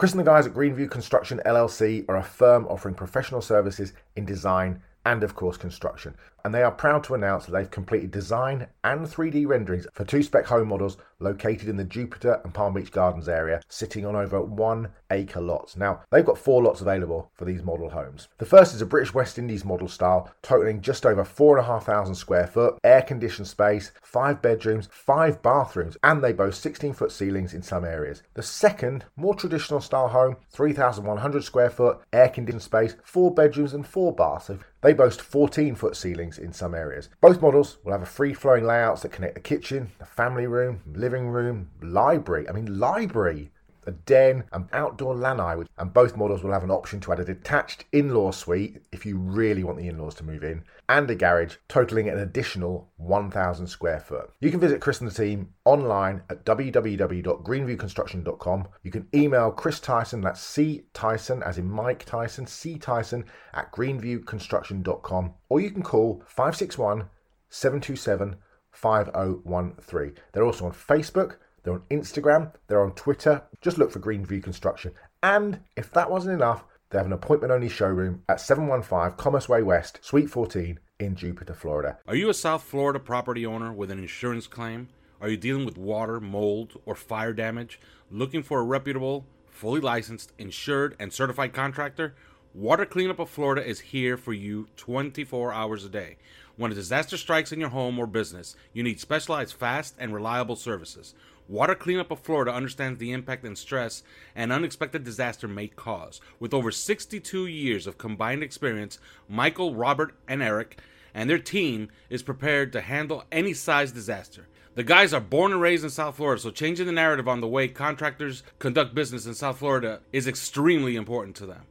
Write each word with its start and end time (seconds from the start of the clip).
Chris 0.00 0.12
and 0.12 0.20
the 0.20 0.24
guys 0.24 0.46
at 0.46 0.54
Greenview 0.54 0.90
Construction 0.90 1.42
LLC 1.44 2.06
are 2.08 2.16
a 2.16 2.22
firm 2.22 2.64
offering 2.68 2.94
professional 2.94 3.42
services 3.42 3.92
in 4.16 4.24
design 4.24 4.80
and, 5.04 5.22
of 5.22 5.34
course, 5.34 5.58
construction. 5.58 6.14
And 6.44 6.54
they 6.54 6.62
are 6.62 6.70
proud 6.70 7.04
to 7.04 7.14
announce 7.14 7.46
that 7.46 7.52
they've 7.52 7.70
completed 7.70 8.10
design 8.10 8.66
and 8.84 9.06
3D 9.06 9.46
renderings 9.46 9.86
for 9.92 10.04
two 10.04 10.22
spec 10.22 10.46
home 10.46 10.68
models 10.68 10.96
located 11.20 11.68
in 11.68 11.76
the 11.76 11.84
Jupiter 11.84 12.40
and 12.44 12.54
Palm 12.54 12.74
Beach 12.74 12.90
Gardens 12.90 13.28
area, 13.28 13.60
sitting 13.68 14.06
on 14.06 14.16
over 14.16 14.42
one 14.42 14.88
acre 15.10 15.40
lots. 15.40 15.76
Now, 15.76 16.00
they've 16.10 16.24
got 16.24 16.38
four 16.38 16.62
lots 16.62 16.80
available 16.80 17.30
for 17.34 17.44
these 17.44 17.62
model 17.62 17.90
homes. 17.90 18.28
The 18.38 18.46
first 18.46 18.74
is 18.74 18.80
a 18.80 18.86
British 18.86 19.14
West 19.14 19.38
Indies 19.38 19.64
model 19.64 19.88
style, 19.88 20.30
totaling 20.42 20.80
just 20.80 21.04
over 21.04 21.24
4,500 21.24 22.16
square 22.16 22.46
foot, 22.46 22.78
air 22.82 23.02
conditioned 23.02 23.48
space, 23.48 23.92
five 24.02 24.40
bedrooms, 24.40 24.88
five 24.90 25.42
bathrooms, 25.42 25.96
and 26.02 26.22
they 26.22 26.32
boast 26.32 26.62
16 26.62 26.94
foot 26.94 27.12
ceilings 27.12 27.54
in 27.54 27.62
some 27.62 27.84
areas. 27.84 28.22
The 28.34 28.42
second, 28.42 29.04
more 29.16 29.34
traditional 29.34 29.80
style 29.80 30.08
home, 30.08 30.36
3,100 30.50 31.44
square 31.44 31.70
foot, 31.70 32.00
air 32.12 32.28
conditioned 32.28 32.62
space, 32.62 32.96
four 33.04 33.32
bedrooms, 33.32 33.74
and 33.74 33.86
four 33.86 34.14
baths. 34.14 34.50
They 34.82 34.94
boast 34.94 35.20
14 35.20 35.74
foot 35.74 35.94
ceilings 35.94 36.29
in 36.38 36.52
some 36.52 36.74
areas. 36.74 37.08
Both 37.20 37.40
models 37.40 37.78
will 37.84 37.92
have 37.92 38.02
a 38.02 38.06
free 38.06 38.34
flowing 38.34 38.64
layouts 38.64 39.02
that 39.02 39.12
connect 39.12 39.34
the 39.34 39.40
kitchen, 39.40 39.92
the 39.98 40.06
family 40.06 40.46
room, 40.46 40.80
living 40.92 41.28
room, 41.28 41.70
library. 41.80 42.48
I 42.48 42.52
mean, 42.52 42.78
library 42.78 43.50
a 43.86 43.92
den, 43.92 44.44
and 44.52 44.68
outdoor 44.72 45.14
lanai, 45.14 45.64
and 45.78 45.92
both 45.92 46.16
models 46.16 46.42
will 46.42 46.52
have 46.52 46.62
an 46.62 46.70
option 46.70 47.00
to 47.00 47.12
add 47.12 47.20
a 47.20 47.24
detached 47.24 47.84
in-law 47.92 48.30
suite 48.30 48.82
if 48.92 49.06
you 49.06 49.16
really 49.16 49.64
want 49.64 49.78
the 49.78 49.88
in-laws 49.88 50.14
to 50.14 50.24
move 50.24 50.44
in, 50.44 50.62
and 50.90 51.08
a 51.08 51.14
garage 51.14 51.54
totaling 51.68 52.08
an 52.08 52.18
additional 52.18 52.90
1,000 52.96 53.68
square 53.68 54.00
foot. 54.00 54.28
You 54.40 54.50
can 54.50 54.58
visit 54.58 54.80
Chris 54.80 55.00
and 55.00 55.08
the 55.08 55.14
team 55.14 55.54
online 55.64 56.24
at 56.28 56.44
www.greenviewconstruction.com. 56.44 58.68
You 58.82 58.90
can 58.90 59.06
email 59.14 59.52
Chris 59.52 59.78
Tyson, 59.78 60.20
that's 60.20 60.42
C 60.42 60.86
Tyson, 60.92 61.44
as 61.44 61.58
in 61.58 61.70
Mike 61.70 62.04
Tyson, 62.06 62.48
C 62.48 62.76
Tyson 62.76 63.24
at 63.54 63.70
greenviewconstruction.com, 63.70 65.34
or 65.48 65.60
you 65.60 65.70
can 65.70 65.84
call 65.84 66.24
561 66.26 67.08
727 67.50 68.34
5013. 68.72 70.14
They're 70.32 70.44
also 70.44 70.64
on 70.64 70.72
Facebook. 70.72 71.36
They're 71.62 71.74
on 71.74 71.82
Instagram, 71.90 72.52
they're 72.66 72.82
on 72.82 72.94
Twitter. 72.94 73.42
Just 73.60 73.78
look 73.78 73.92
for 73.92 74.00
Greenview 74.00 74.42
Construction. 74.42 74.92
And 75.22 75.60
if 75.76 75.92
that 75.92 76.10
wasn't 76.10 76.34
enough, 76.34 76.64
they 76.90 76.98
have 76.98 77.06
an 77.06 77.12
appointment 77.12 77.52
only 77.52 77.68
showroom 77.68 78.22
at 78.28 78.40
715 78.40 79.16
Commerce 79.16 79.48
Way 79.48 79.62
West, 79.62 80.00
Suite 80.02 80.28
14 80.28 80.80
in 80.98 81.14
Jupiter, 81.14 81.54
Florida. 81.54 81.98
Are 82.08 82.16
you 82.16 82.28
a 82.28 82.34
South 82.34 82.64
Florida 82.64 82.98
property 82.98 83.46
owner 83.46 83.72
with 83.72 83.92
an 83.92 84.00
insurance 84.00 84.48
claim? 84.48 84.88
Are 85.20 85.28
you 85.28 85.36
dealing 85.36 85.64
with 85.64 85.78
water, 85.78 86.18
mold, 86.18 86.80
or 86.84 86.96
fire 86.96 87.32
damage? 87.32 87.78
Looking 88.10 88.42
for 88.42 88.58
a 88.58 88.64
reputable, 88.64 89.24
fully 89.48 89.80
licensed, 89.80 90.32
insured, 90.36 90.96
and 90.98 91.12
certified 91.12 91.52
contractor? 91.52 92.16
Water 92.54 92.84
Cleanup 92.84 93.20
of 93.20 93.30
Florida 93.30 93.64
is 93.64 93.78
here 93.78 94.16
for 94.16 94.32
you 94.32 94.66
24 94.76 95.52
hours 95.52 95.84
a 95.84 95.88
day. 95.88 96.16
When 96.56 96.72
a 96.72 96.74
disaster 96.74 97.16
strikes 97.16 97.52
in 97.52 97.60
your 97.60 97.68
home 97.68 98.00
or 98.00 98.08
business, 98.08 98.56
you 98.72 98.82
need 98.82 98.98
specialized, 98.98 99.54
fast, 99.54 99.94
and 99.96 100.12
reliable 100.12 100.56
services. 100.56 101.14
Water 101.50 101.74
Cleanup 101.74 102.12
of 102.12 102.20
Florida 102.20 102.54
understands 102.54 103.00
the 103.00 103.10
impact 103.10 103.44
and 103.44 103.58
stress 103.58 104.04
an 104.36 104.52
unexpected 104.52 105.02
disaster 105.02 105.48
may 105.48 105.66
cause. 105.66 106.20
With 106.38 106.54
over 106.54 106.70
62 106.70 107.46
years 107.46 107.88
of 107.88 107.98
combined 107.98 108.44
experience, 108.44 109.00
Michael, 109.28 109.74
Robert, 109.74 110.14
and 110.28 110.44
Eric 110.44 110.78
and 111.12 111.28
their 111.28 111.40
team 111.40 111.88
is 112.08 112.22
prepared 112.22 112.72
to 112.72 112.80
handle 112.80 113.24
any 113.32 113.52
size 113.52 113.90
disaster. 113.90 114.46
The 114.76 114.84
guys 114.84 115.12
are 115.12 115.20
born 115.20 115.50
and 115.50 115.60
raised 115.60 115.82
in 115.82 115.90
South 115.90 116.18
Florida, 116.18 116.40
so 116.40 116.52
changing 116.52 116.86
the 116.86 116.92
narrative 116.92 117.26
on 117.26 117.40
the 117.40 117.48
way 117.48 117.66
contractors 117.66 118.44
conduct 118.60 118.94
business 118.94 119.26
in 119.26 119.34
South 119.34 119.58
Florida 119.58 119.98
is 120.12 120.28
extremely 120.28 120.94
important 120.94 121.34
to 121.34 121.46
them. 121.46 121.62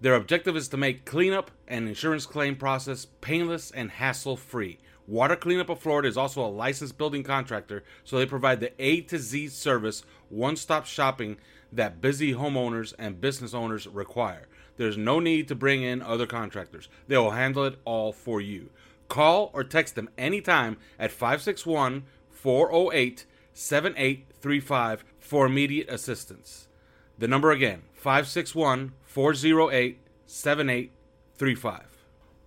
Their 0.00 0.14
objective 0.14 0.56
is 0.56 0.68
to 0.68 0.76
make 0.76 1.04
cleanup 1.04 1.50
and 1.66 1.88
insurance 1.88 2.26
claim 2.26 2.54
process 2.54 3.08
painless 3.20 3.72
and 3.72 3.90
hassle 3.90 4.36
free. 4.36 4.78
Water 5.06 5.36
Cleanup 5.36 5.68
of 5.68 5.78
Florida 5.78 6.08
is 6.08 6.16
also 6.16 6.44
a 6.44 6.48
licensed 6.50 6.98
building 6.98 7.22
contractor, 7.22 7.84
so 8.02 8.18
they 8.18 8.26
provide 8.26 8.58
the 8.58 8.72
A 8.82 9.02
to 9.02 9.18
Z 9.18 9.48
service, 9.48 10.02
one 10.30 10.56
stop 10.56 10.84
shopping 10.84 11.36
that 11.72 12.00
busy 12.00 12.34
homeowners 12.34 12.92
and 12.98 13.20
business 13.20 13.54
owners 13.54 13.86
require. 13.86 14.48
There's 14.76 14.96
no 14.96 15.20
need 15.20 15.46
to 15.48 15.54
bring 15.54 15.82
in 15.82 16.02
other 16.02 16.26
contractors, 16.26 16.88
they 17.06 17.16
will 17.16 17.30
handle 17.30 17.64
it 17.64 17.78
all 17.84 18.12
for 18.12 18.40
you. 18.40 18.70
Call 19.08 19.50
or 19.52 19.62
text 19.62 19.94
them 19.94 20.10
anytime 20.18 20.76
at 20.98 21.12
561 21.12 22.04
408 22.30 23.26
7835 23.52 25.04
for 25.20 25.46
immediate 25.46 25.88
assistance. 25.88 26.66
The 27.18 27.28
number 27.28 27.52
again 27.52 27.82
561 27.94 28.92
408 29.04 30.00
7835. 30.26 31.86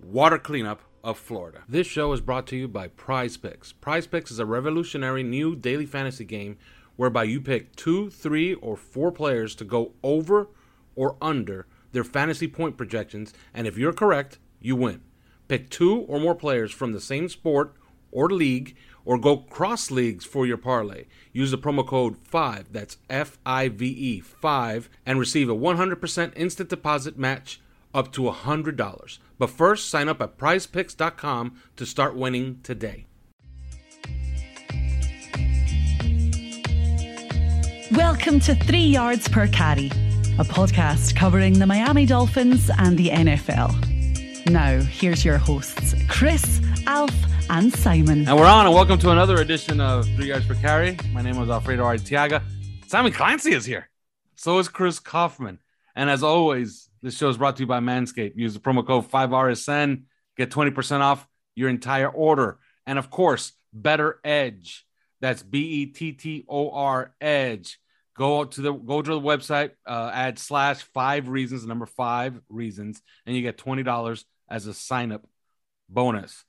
Water 0.02 0.38
Cleanup 0.38 0.82
of 1.04 1.18
Florida. 1.18 1.64
This 1.68 1.88
show 1.88 2.14
is 2.14 2.22
brought 2.22 2.48
to 2.48 2.56
you 2.56 2.68
by 2.68 2.88
Prize 2.88 3.38
Picks. 3.38 3.72
Prize 3.72 4.08
Picks 4.08 4.32
is 4.32 4.40
a 4.40 4.46
revolutionary 4.46 5.24
new 5.24 5.56
daily 5.56 5.86
fantasy 5.86 6.26
game 6.26 6.58
whereby 6.96 7.24
you 7.24 7.40
pick 7.40 7.76
two, 7.76 8.10
three, 8.10 8.54
or 8.56 8.76
four 8.76 9.12
players 9.12 9.56
to 9.56 9.64
go 9.64 9.94
over 10.04 10.50
or 10.96 11.16
under 11.22 11.66
their 11.92 12.04
fantasy 12.04 12.48
point 12.48 12.78
projections, 12.78 13.34
and 13.54 13.66
if 13.66 13.78
you're 13.78 13.94
correct, 13.94 14.38
you 14.60 14.76
win. 14.76 15.02
Pick 15.48 15.70
two 15.70 16.02
or 16.02 16.20
more 16.20 16.36
players 16.36 16.72
from 16.72 16.92
the 16.92 17.00
same 17.00 17.30
sport 17.30 17.74
or 18.12 18.30
league, 18.30 18.76
or 19.06 19.18
go 19.18 19.38
cross 19.38 19.90
leagues 19.92 20.26
for 20.26 20.46
your 20.46 20.58
parlay. 20.58 21.06
Use 21.32 21.52
the 21.52 21.58
promo 21.58 21.86
code 21.86 22.18
5, 22.18 22.72
that's 22.72 22.98
F 23.10 23.38
I 23.46 23.70
V 23.70 23.86
E 23.88 24.20
5, 24.20 24.90
and 25.06 25.20
receive 25.20 25.50
a 25.50 25.56
100% 25.56 26.34
instant 26.36 26.70
deposit 26.70 27.18
match 27.18 27.62
up 27.94 28.12
to 28.12 28.24
$100. 28.24 29.18
But 29.40 29.50
first, 29.50 29.90
sign 29.90 30.10
up 30.10 30.22
at 30.22 30.38
prizepicks.com 30.38 31.60
to 31.78 31.86
start 31.86 32.16
winning 32.16 32.60
today. 32.62 33.08
Welcome 37.94 38.42
to 38.42 38.54
Three 38.54 38.84
Yards 38.84 39.30
Per 39.30 39.48
Carry, 39.48 39.88
a 40.38 40.44
podcast 40.44 41.16
covering 41.16 41.58
the 41.58 41.66
Miami 41.66 42.06
Dolphins 42.06 42.70
and 42.78 42.98
the 42.98 43.10
NFL. 43.10 44.50
Now, 44.52 44.82
here's 44.82 45.24
your 45.24 45.38
hosts, 45.38 45.96
Chris, 46.10 46.62
Alf, 46.86 47.16
and 47.50 47.74
Simon. 47.74 48.28
And 48.28 48.38
we're 48.38 48.46
on, 48.46 48.66
and 48.66 48.76
welcome 48.76 49.00
to 49.00 49.12
another 49.12 49.38
edition 49.38 49.80
of 49.80 50.06
Three 50.18 50.28
Yards 50.28 50.46
Per 50.48 50.56
Carry. 50.56 50.98
My 51.14 51.22
name 51.22 51.42
is 51.42 51.50
Alfredo 51.50 51.84
Artiaga. 51.84 52.44
Simon 52.88 53.14
Clancy 53.14 53.54
is 53.54 53.64
here. 53.64 53.90
So 54.36 54.60
is 54.60 54.68
Chris 54.68 55.00
Kaufman. 55.00 55.60
And 55.96 56.10
as 56.10 56.24
always, 56.24 56.89
this 57.02 57.18
show 57.18 57.30
is 57.30 57.38
brought 57.38 57.58
to 57.58 57.64
you 57.64 57.68
by 57.68 57.80
Manscaped. 57.80 58.34
Use 58.36 58.54
the 58.54 58.60
promo 58.60 58.86
code 58.86 59.10
5RSN, 59.10 60.04
get 60.38 60.52
20% 60.52 61.00
off 61.02 61.28
your 61.56 61.70
entire 61.70 62.10
order. 62.10 62.60
And 62.86 63.00
of 63.00 63.10
course, 63.10 63.54
Bettor 63.74 64.20
Edge. 64.24 64.86
That's 65.22 65.44
B 65.44 65.60
E 65.60 65.86
T 65.88 66.14
T 66.14 66.46
O 66.48 66.72
R 66.72 67.14
Edge. 67.20 67.80
Go 68.16 68.46
to 68.46 68.62
the 68.62 68.74
go 68.74 69.02
to 69.02 69.12
the 69.12 69.20
website, 69.20 69.72
uh, 69.86 70.12
add 70.14 70.40
slash 70.40 70.82
five 70.94 71.28
reasons, 71.30 71.66
number 71.66 71.86
five 71.86 72.40
reasons, 72.50 73.02
and 73.26 73.36
you 73.36 73.42
get 73.42 73.58
twenty 73.58 73.84
dollars 73.84 74.26
as 74.50 74.66
a 74.68 74.74
sign 74.74 75.12
up 75.12 75.26
bonus. 75.90 76.44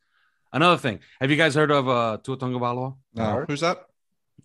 Another 0.52 0.78
thing, 0.78 1.00
have 1.20 1.30
you 1.30 1.36
guys 1.36 1.54
heard 1.54 1.70
of 1.70 1.88
uh, 1.88 2.18
Tua 2.22 2.36
Tagovailoa? 2.36 2.96
No, 3.14 3.44
who's 3.46 3.60
that? 3.60 3.86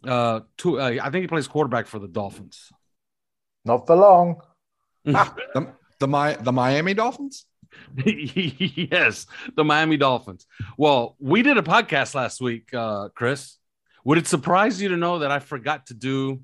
Uh, 0.04 0.42
Tua, 0.58 0.82
uh, 0.82 1.04
I 1.04 1.10
think 1.10 1.24
he 1.24 1.28
plays 1.28 1.48
quarterback 1.48 1.88
for 1.88 1.98
the 1.98 2.08
Dolphins. 2.08 2.72
Not 3.64 3.88
for 3.88 3.96
long. 3.96 4.42
the, 5.04 5.74
the 6.00 6.08
my 6.08 6.34
the 6.34 6.52
Miami 6.52 6.94
Dolphins. 6.94 7.46
yes, 8.06 9.26
the 9.56 9.64
Miami 9.64 9.98
Dolphins. 9.98 10.46
Well, 10.78 11.16
we 11.20 11.42
did 11.42 11.58
a 11.58 11.62
podcast 11.62 12.16
last 12.16 12.42
week, 12.42 12.74
uh, 12.74 13.10
Chris. 13.10 13.58
Would 14.04 14.18
it 14.18 14.28
surprise 14.28 14.82
you 14.82 14.90
to 14.90 14.98
know 14.98 15.20
that 15.20 15.32
I 15.32 15.40
forgot 15.40 15.88
to 15.88 15.94
do 15.94 16.42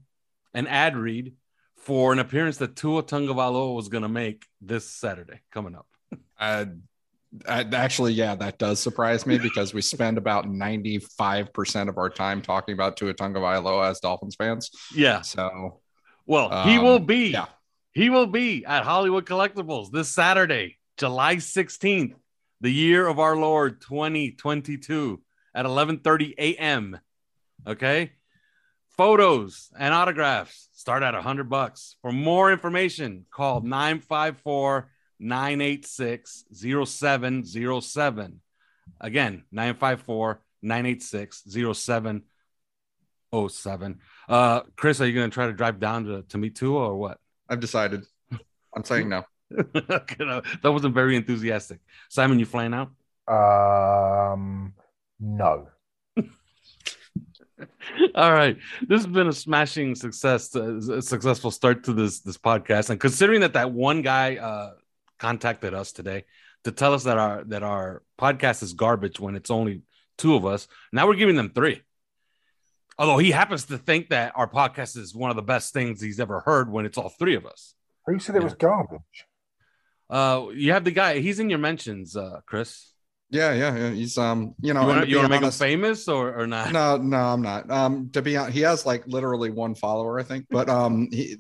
an 0.53 0.68
ad 0.68 0.98
read 0.98 1.33
for 1.77 2.12
an 2.12 2.19
appearance 2.19 2.57
that 2.57 2.75
Tua 2.75 3.03
Tagovailoa 3.03 3.75
was 3.75 3.88
going 3.88 4.03
to 4.03 4.09
make 4.09 4.45
this 4.62 4.89
Saturday 4.89 5.39
coming 5.51 5.75
up? 5.75 5.88
Uh, 6.39 6.65
actually, 7.48 8.13
yeah, 8.13 8.36
that 8.36 8.57
does 8.57 8.80
surprise 8.80 9.25
me 9.25 9.38
because 9.38 9.74
we 9.74 9.81
spend 9.81 10.18
about 10.18 10.45
95% 10.45 11.89
of 11.89 11.98
our 11.98 12.09
time 12.09 12.42
talking 12.42 12.74
about 12.74 12.98
Tua 12.98 13.13
Tagovailoa 13.13 13.89
as 13.89 14.00
Dolphins 14.00 14.36
fans. 14.36 14.69
Yeah. 14.94 15.21
So, 15.21 15.81
well, 16.25 16.51
um, 16.51 16.69
he 16.69 16.77
will 16.77 17.00
be. 17.00 17.30
Yeah. 17.30 17.45
He 17.93 18.09
will 18.09 18.27
be 18.27 18.63
at 18.65 18.83
Hollywood 18.83 19.25
Collectibles 19.25 19.91
this 19.91 20.07
Saturday, 20.07 20.77
July 20.97 21.35
16th, 21.35 22.13
the 22.61 22.71
year 22.71 23.05
of 23.05 23.19
our 23.19 23.35
Lord 23.35 23.81
2022 23.81 25.21
at 25.53 25.65
11:30 25.65 26.33
a.m. 26.38 26.97
Okay? 27.67 28.13
Photos 28.95 29.69
and 29.77 29.93
autographs 29.93 30.69
start 30.73 31.03
at 31.03 31.13
100 31.13 31.49
bucks. 31.49 31.97
For 32.01 32.13
more 32.13 32.49
information, 32.51 33.25
call 33.29 33.61
954 33.61 34.89
986 35.19 36.45
0707. 36.53 38.41
Again, 39.01 39.43
954 39.51 40.41
986 40.61 41.43
0707. 41.73 43.99
Uh, 44.29 44.61
Chris, 44.77 45.01
are 45.01 45.07
you 45.07 45.13
going 45.13 45.29
to 45.29 45.33
try 45.33 45.47
to 45.47 45.53
drive 45.53 45.79
down 45.79 46.05
to, 46.05 46.21
to 46.23 46.38
meet 46.38 46.55
Tua 46.55 46.88
or 46.88 46.95
what? 46.95 47.19
I've 47.51 47.59
decided. 47.59 48.06
I'm 48.74 48.83
saying 48.86 49.09
no. 49.09 49.24
that 49.51 50.42
wasn't 50.63 50.95
very 50.95 51.18
enthusiastic. 51.18 51.80
Simon, 52.09 52.39
you 52.39 52.45
flying 52.45 52.74
out? 52.74 52.92
Um, 53.27 54.74
no. 55.19 55.68
All 58.15 58.33
right, 58.33 58.57
this 58.88 59.03
has 59.03 59.07
been 59.07 59.27
a 59.27 59.33
smashing 59.33 59.95
success, 59.95 60.56
uh, 60.56 60.77
a 60.77 61.01
successful 61.01 61.51
start 61.51 61.83
to 61.83 61.94
this 61.94 62.21
this 62.21 62.38
podcast. 62.38 62.89
And 62.89 63.00
considering 63.00 63.42
that 63.42 63.53
that 63.53 63.71
one 63.71 64.01
guy 64.01 64.38
uh, 64.38 64.71
contacted 65.19 65.74
us 65.74 65.92
today 65.92 66.24
to 66.63 66.71
tell 66.71 66.94
us 66.94 67.03
that 67.03 67.18
our 67.18 67.44
that 67.45 67.63
our 67.63 68.01
podcast 68.18 68.63
is 68.63 68.71
garbage 68.74 69.19
when 69.19 69.36
it's 69.36 69.51
only 69.51 69.81
two 70.18 70.36
of 70.36 70.45
us, 70.45 70.69
now 70.94 71.06
we're 71.06 71.15
giving 71.15 71.36
them 71.36 71.51
three. 71.53 71.81
Although 73.01 73.18
he 73.18 73.31
happens 73.31 73.65
to 73.65 73.80
think 73.80 74.09
that 74.09 74.31
our 74.36 74.48
podcast 74.48 74.95
is 74.95 75.15
one 75.15 75.31
of 75.31 75.36
the 75.36 75.42
best 75.42 75.74
things 75.74 76.00
he's 76.00 76.19
ever 76.19 76.42
heard 76.42 76.71
when 76.71 76.86
it's 76.86 77.00
all 77.00 77.09
three 77.09 77.33
of 77.33 77.48
us. 77.48 77.74
Who 78.06 78.19
said 78.19 78.36
it 78.36 78.44
was 78.44 78.53
garbage? 78.53 79.25
Uh, 80.07 80.50
you 80.53 80.74
have 80.74 80.83
the 80.83 80.92
guy. 80.92 81.18
He's 81.18 81.39
in 81.39 81.50
your 81.50 81.57
mentions, 81.57 82.15
uh, 82.15 82.42
Chris. 82.45 82.94
Yeah, 83.31 83.53
yeah, 83.53 83.75
yeah. 83.75 83.89
He's 83.89 84.19
um, 84.19 84.53
you 84.62 84.75
know, 84.75 84.81
you 85.01 85.18
want 85.18 85.25
to 85.25 85.30
make 85.30 85.42
him 85.42 85.50
famous 85.50 86.07
or, 86.07 86.42
or 86.42 86.45
not? 86.45 86.71
No, 86.74 86.98
no, 86.98 87.18
I'm 87.18 87.42
not. 87.42 87.71
Um, 87.71 88.12
to 88.12 88.21
be 88.21 88.38
honest, 88.38 88.53
he 88.53 88.62
has 88.62 88.86
like 88.86 89.07
literally 89.07 89.50
one 89.50 89.74
follower, 89.74 90.19
I 90.19 90.24
think. 90.24 90.45
But 90.51 90.69
um, 90.69 91.07
he, 91.09 91.38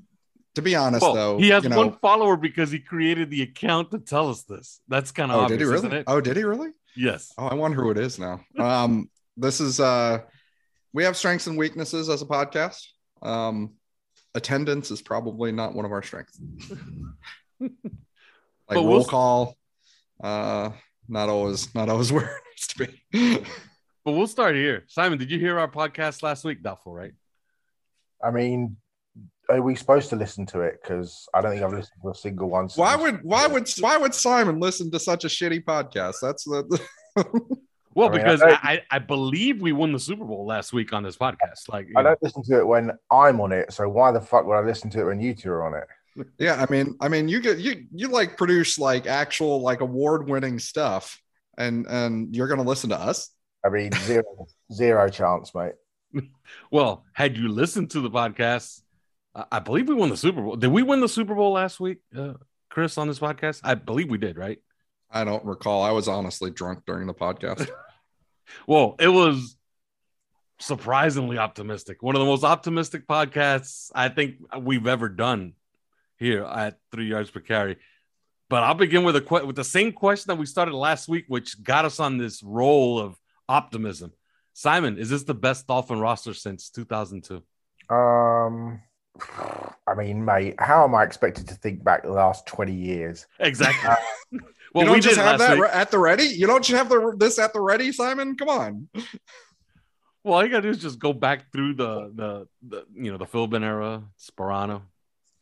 to 0.55 0.63
be 0.63 0.75
honest 0.75 1.03
well, 1.03 1.13
though, 1.13 1.37
he 1.37 1.49
has 1.49 1.63
you 1.63 1.69
know, 1.69 1.77
one 1.77 1.95
follower 2.01 2.37
because 2.37 2.71
he 2.71 2.79
created 2.79 3.29
the 3.29 3.43
account 3.43 3.91
to 3.91 3.99
tell 3.99 4.29
us 4.29 4.41
this. 4.45 4.81
That's 4.87 5.11
kind 5.11 5.31
of 5.31 5.37
oh, 5.37 5.41
obvious, 5.41 5.59
did 5.59 5.65
he 5.67 5.87
really? 5.89 6.03
Oh, 6.07 6.21
did 6.21 6.37
he 6.37 6.43
really? 6.43 6.69
Yes. 6.97 7.31
Oh, 7.37 7.45
I 7.45 7.53
wonder 7.53 7.83
who 7.83 7.91
it 7.91 7.99
is 7.99 8.17
now. 8.17 8.41
Um, 8.57 9.11
this 9.37 9.61
is 9.61 9.79
uh, 9.79 10.21
we 10.93 11.03
have 11.03 11.17
strengths 11.17 11.47
and 11.47 11.57
weaknesses 11.57 12.09
as 12.09 12.21
a 12.21 12.25
podcast. 12.25 12.85
Um, 13.21 13.73
attendance 14.35 14.91
is 14.91 15.01
probably 15.01 15.51
not 15.51 15.73
one 15.73 15.85
of 15.85 15.91
our 15.91 16.03
strengths. 16.03 16.39
like 17.59 17.71
but 18.67 18.75
roll 18.75 18.87
we'll... 18.87 19.05
call, 19.05 19.57
uh 20.23 20.71
not 21.07 21.29
always 21.29 21.73
not 21.75 21.89
always 21.89 22.11
where 22.13 22.25
it 22.25 22.43
needs 22.51 22.67
to 22.67 22.87
be. 23.11 23.45
but 24.05 24.11
we'll 24.11 24.27
start 24.27 24.55
here. 24.55 24.85
Simon, 24.87 25.17
did 25.19 25.31
you 25.31 25.39
hear 25.39 25.59
our 25.59 25.69
podcast 25.69 26.23
last 26.23 26.43
week? 26.43 26.63
Doubtful, 26.63 26.93
right? 26.93 27.13
I 28.23 28.31
mean, 28.31 28.77
are 29.49 29.61
we 29.61 29.75
supposed 29.75 30.09
to 30.11 30.15
listen 30.15 30.45
to 30.47 30.61
it? 30.61 30.79
Because 30.81 31.27
I 31.33 31.41
don't 31.41 31.51
think 31.51 31.63
I've 31.63 31.71
listened 31.71 32.01
to 32.03 32.09
a 32.09 32.15
single 32.15 32.49
one. 32.49 32.69
Why 32.75 32.95
would 32.95 33.23
why 33.23 33.47
would 33.47 33.69
why 33.79 33.97
would 33.97 34.13
Simon 34.13 34.59
listen 34.59 34.91
to 34.91 34.99
such 34.99 35.25
a 35.25 35.27
shitty 35.27 35.63
podcast? 35.63 36.15
That's 36.21 36.45
the 36.45 36.79
well, 37.93 38.09
I 38.09 38.11
mean, 38.11 38.21
because 38.21 38.41
I, 38.41 38.51
I, 38.51 38.81
I, 38.91 38.99
believe 38.99 39.61
we 39.61 39.71
won 39.71 39.91
the 39.91 39.99
Super 39.99 40.23
Bowl 40.23 40.45
last 40.45 40.71
week 40.71 40.93
on 40.93 41.03
this 41.03 41.17
podcast. 41.17 41.67
Like 41.69 41.87
I 41.95 42.03
don't 42.03 42.11
know. 42.11 42.17
listen 42.21 42.43
to 42.43 42.59
it 42.59 42.67
when 42.67 42.91
I'm 43.11 43.41
on 43.41 43.51
it, 43.51 43.73
so 43.73 43.87
why 43.89 44.11
the 44.11 44.21
fuck 44.21 44.45
would 44.45 44.55
I 44.55 44.61
listen 44.61 44.89
to 44.91 45.01
it 45.01 45.05
when 45.05 45.19
you 45.19 45.33
two 45.33 45.51
are 45.51 45.65
on 45.65 45.73
it? 45.73 45.87
yeah, 46.37 46.55
I 46.55 46.71
mean, 46.71 46.95
I 46.99 47.09
mean, 47.09 47.27
you 47.27 47.39
get 47.39 47.59
you 47.59 47.85
you 47.91 48.07
like 48.07 48.37
produce 48.37 48.77
like 48.79 49.07
actual 49.07 49.61
like 49.61 49.81
award 49.81 50.29
winning 50.29 50.59
stuff, 50.59 51.19
and 51.57 51.85
and 51.87 52.35
you're 52.35 52.47
gonna 52.47 52.63
listen 52.63 52.89
to 52.91 52.97
us. 52.97 53.29
I 53.65 53.69
mean, 53.69 53.91
zero 54.03 54.47
zero 54.71 55.09
chance, 55.09 55.53
mate. 55.53 55.73
well, 56.71 57.05
had 57.13 57.37
you 57.37 57.49
listened 57.49 57.91
to 57.91 58.01
the 58.01 58.09
podcast, 58.09 58.81
I 59.51 59.59
believe 59.59 59.87
we 59.87 59.95
won 59.95 60.09
the 60.09 60.17
Super 60.17 60.41
Bowl. 60.41 60.55
Did 60.55 60.71
we 60.71 60.83
win 60.83 60.99
the 60.99 61.09
Super 61.09 61.35
Bowl 61.35 61.53
last 61.53 61.79
week, 61.79 61.99
uh, 62.17 62.33
Chris, 62.69 62.97
on 62.97 63.07
this 63.07 63.19
podcast? 63.19 63.61
I 63.63 63.75
believe 63.75 64.09
we 64.09 64.17
did, 64.17 64.37
right? 64.37 64.59
I 65.11 65.23
don't 65.23 65.43
recall. 65.45 65.83
I 65.83 65.91
was 65.91 66.07
honestly 66.07 66.51
drunk 66.51 66.83
during 66.85 67.07
the 67.07 67.13
podcast. 67.13 67.69
well, 68.67 68.95
it 68.99 69.09
was 69.09 69.57
surprisingly 70.59 71.37
optimistic. 71.37 72.01
One 72.01 72.15
of 72.15 72.19
the 72.19 72.25
most 72.25 72.43
optimistic 72.43 73.07
podcasts 73.07 73.91
I 73.93 74.09
think 74.09 74.37
we've 74.59 74.87
ever 74.87 75.09
done 75.09 75.53
here 76.17 76.43
at 76.43 76.77
three 76.91 77.07
yards 77.07 77.31
per 77.31 77.39
carry. 77.39 77.77
But 78.49 78.63
I'll 78.63 78.73
begin 78.73 79.03
with 79.03 79.15
a 79.15 79.45
with 79.45 79.55
the 79.55 79.63
same 79.63 79.93
question 79.93 80.27
that 80.27 80.37
we 80.37 80.45
started 80.45 80.75
last 80.75 81.07
week, 81.07 81.25
which 81.27 81.63
got 81.63 81.85
us 81.85 81.99
on 81.99 82.17
this 82.17 82.43
roll 82.43 82.99
of 82.99 83.17
optimism. 83.47 84.11
Simon, 84.53 84.97
is 84.97 85.09
this 85.09 85.23
the 85.23 85.33
best 85.33 85.67
Dolphin 85.67 85.99
roster 85.99 86.33
since 86.33 86.69
2002? 86.69 87.41
Um, 87.93 88.81
I 89.87 89.95
mean, 89.95 90.23
mate, 90.23 90.55
how 90.59 90.83
am 90.83 90.95
I 90.95 91.03
expected 91.03 91.47
to 91.47 91.55
think 91.55 91.83
back 91.83 92.03
the 92.03 92.11
last 92.11 92.45
20 92.45 92.73
years? 92.73 93.25
Exactly. 93.39 93.89
Uh, 93.89 94.45
well, 94.73 94.83
you 94.83 94.85
don't 94.85 94.95
we 94.95 95.01
just 95.01 95.17
have 95.17 95.39
that 95.39 95.57
week. 95.57 95.69
at 95.71 95.91
the 95.91 95.99
ready. 95.99 96.23
You 96.23 96.47
don't 96.47 96.63
just 96.63 96.77
have 96.77 96.89
the, 96.89 97.15
this 97.17 97.39
at 97.39 97.53
the 97.53 97.61
ready, 97.61 97.91
Simon. 97.91 98.35
Come 98.35 98.49
on. 98.49 98.87
Well, 100.23 100.35
all 100.35 100.43
you 100.43 100.49
gotta 100.49 100.61
do 100.61 100.69
is 100.69 100.77
just 100.77 100.99
go 100.99 101.13
back 101.13 101.51
through 101.51 101.73
the 101.73 102.11
the, 102.13 102.47
the 102.67 102.85
you 102.93 103.11
know 103.11 103.17
the 103.17 103.25
Philbin 103.25 103.63
era, 103.63 104.03
Sparano, 104.19 104.83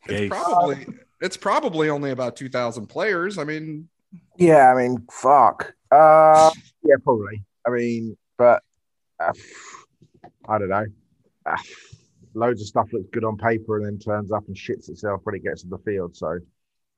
it's 0.07 0.29
probably 0.29 0.87
it's 1.21 1.37
probably 1.37 1.89
only 1.89 2.11
about 2.11 2.35
two 2.35 2.49
thousand 2.49 2.87
players. 2.87 3.37
I 3.37 3.43
mean, 3.43 3.89
yeah, 4.37 4.71
I 4.71 4.81
mean, 4.81 5.05
fuck. 5.11 5.73
Uh, 5.91 6.51
yeah, 6.83 6.95
probably. 7.03 7.43
I 7.67 7.71
mean, 7.71 8.17
but 8.37 8.63
uh, 9.19 9.33
I 10.47 10.57
don't 10.57 10.69
know. 10.69 10.85
Uh, 11.45 11.57
loads 12.33 12.61
of 12.61 12.67
stuff 12.67 12.87
looks 12.93 13.09
good 13.11 13.23
on 13.23 13.37
paper 13.37 13.77
and 13.77 13.85
then 13.85 13.99
turns 13.99 14.31
up 14.31 14.43
and 14.47 14.55
shits 14.55 14.89
itself 14.89 15.21
when 15.23 15.35
it 15.35 15.43
gets 15.43 15.63
to 15.63 15.67
the 15.67 15.79
field. 15.79 16.15
So, 16.15 16.39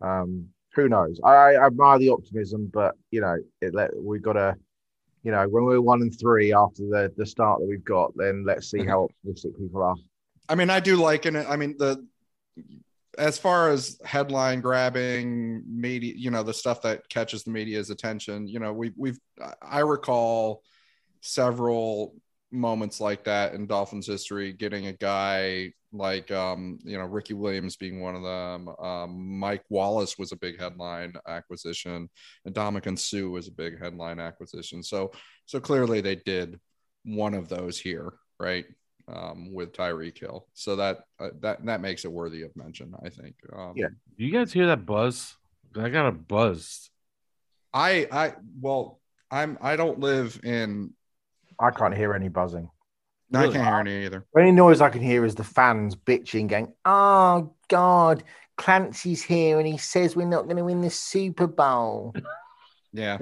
um, 0.01 0.47
who 0.73 0.89
knows? 0.89 1.19
I, 1.23 1.33
I 1.33 1.65
admire 1.65 1.99
the 1.99 2.09
optimism, 2.09 2.69
but 2.73 2.95
you 3.11 3.21
know, 3.21 3.37
it 3.61 3.73
let 3.73 3.91
we've 3.95 4.21
got 4.21 4.33
to, 4.33 4.55
you 5.23 5.31
know, 5.31 5.47
when 5.47 5.65
we're 5.65 5.81
one 5.81 6.01
and 6.01 6.17
three 6.17 6.53
after 6.53 6.83
the 6.83 7.11
the 7.17 7.25
start 7.25 7.59
that 7.59 7.67
we've 7.67 7.83
got, 7.83 8.11
then 8.15 8.43
let's 8.45 8.69
see 8.69 8.79
how 8.85 9.07
mm-hmm. 9.07 9.29
optimistic 9.29 9.57
people 9.57 9.83
are. 9.83 9.95
I 10.49 10.55
mean, 10.55 10.69
I 10.69 10.79
do 10.79 10.97
like 10.97 11.25
it. 11.25 11.35
I 11.35 11.55
mean, 11.55 11.75
the 11.77 12.05
as 13.17 13.37
far 13.37 13.69
as 13.69 13.99
headline 14.05 14.61
grabbing 14.61 15.63
media, 15.67 16.13
you 16.15 16.31
know, 16.31 16.43
the 16.43 16.53
stuff 16.53 16.81
that 16.83 17.07
catches 17.09 17.43
the 17.43 17.51
media's 17.51 17.89
attention, 17.89 18.47
you 18.47 18.59
know, 18.59 18.71
we, 18.71 18.93
we've, 18.95 19.19
I 19.61 19.79
recall 19.79 20.63
several 21.19 22.15
moments 22.51 23.01
like 23.01 23.25
that 23.25 23.53
in 23.53 23.67
Dolphins 23.67 24.07
history, 24.07 24.53
getting 24.53 24.87
a 24.87 24.93
guy 24.93 25.73
like, 25.93 26.31
um, 26.31 26.79
you 26.83 26.97
know, 26.97 27.05
Ricky 27.05 27.33
Williams 27.33 27.75
being 27.75 28.01
one 28.01 28.15
of 28.15 28.23
them. 28.23 28.69
Um, 28.79 29.39
Mike 29.39 29.63
Wallace 29.69 30.17
was 30.17 30.31
a 30.31 30.37
big 30.37 30.59
headline 30.59 31.13
acquisition, 31.27 32.09
and 32.45 32.55
Ndamukong 32.55 32.99
Suh 32.99 33.29
was 33.29 33.47
a 33.47 33.51
big 33.51 33.79
headline 33.79 34.19
acquisition. 34.19 34.83
So, 34.83 35.11
so 35.45 35.59
clearly 35.59 36.01
they 36.01 36.15
did 36.15 36.59
one 37.03 37.33
of 37.33 37.49
those 37.49 37.79
here, 37.79 38.13
right? 38.39 38.65
um, 39.07 39.53
with 39.53 39.73
Tyreek 39.73 40.17
Hill. 40.17 40.47
So 40.53 40.75
that 40.75 40.99
uh, 41.19 41.29
that 41.41 41.65
that 41.65 41.81
makes 41.81 42.05
it 42.05 42.11
worthy 42.11 42.43
of 42.43 42.55
mention, 42.55 42.93
I 43.03 43.09
think. 43.09 43.35
Um, 43.53 43.73
Yeah. 43.75 43.87
Do 44.17 44.25
you 44.25 44.31
guys 44.31 44.53
hear 44.53 44.67
that 44.67 44.85
buzz? 44.85 45.35
I 45.75 45.89
got 45.89 46.07
a 46.07 46.11
buzz. 46.11 46.89
I 47.73 48.07
I 48.11 48.33
well, 48.59 48.99
I'm 49.29 49.57
I 49.61 49.75
don't 49.75 49.99
live 49.99 50.39
in. 50.43 50.93
I 51.59 51.71
can't 51.71 51.95
hear 51.95 52.13
any 52.13 52.29
buzzing. 52.29 52.69
I 53.33 53.43
can't 53.43 53.55
hear 53.55 53.95
any 53.95 54.05
either. 54.05 54.25
The 54.33 54.39
only 54.41 54.51
noise 54.51 54.81
I 54.81 54.89
can 54.89 55.01
hear 55.01 55.23
is 55.25 55.35
the 55.35 55.43
fans 55.43 55.95
bitching, 55.95 56.47
going, 56.49 56.73
"Oh 56.85 57.53
God, 57.69 58.23
Clancy's 58.57 59.21
here, 59.23 59.57
and 59.57 59.67
he 59.67 59.77
says 59.77 60.15
we're 60.15 60.25
not 60.27 60.43
going 60.43 60.57
to 60.57 60.63
win 60.65 60.81
the 60.81 60.89
Super 60.89 61.47
Bowl." 61.47 62.13
Yeah, 62.93 63.19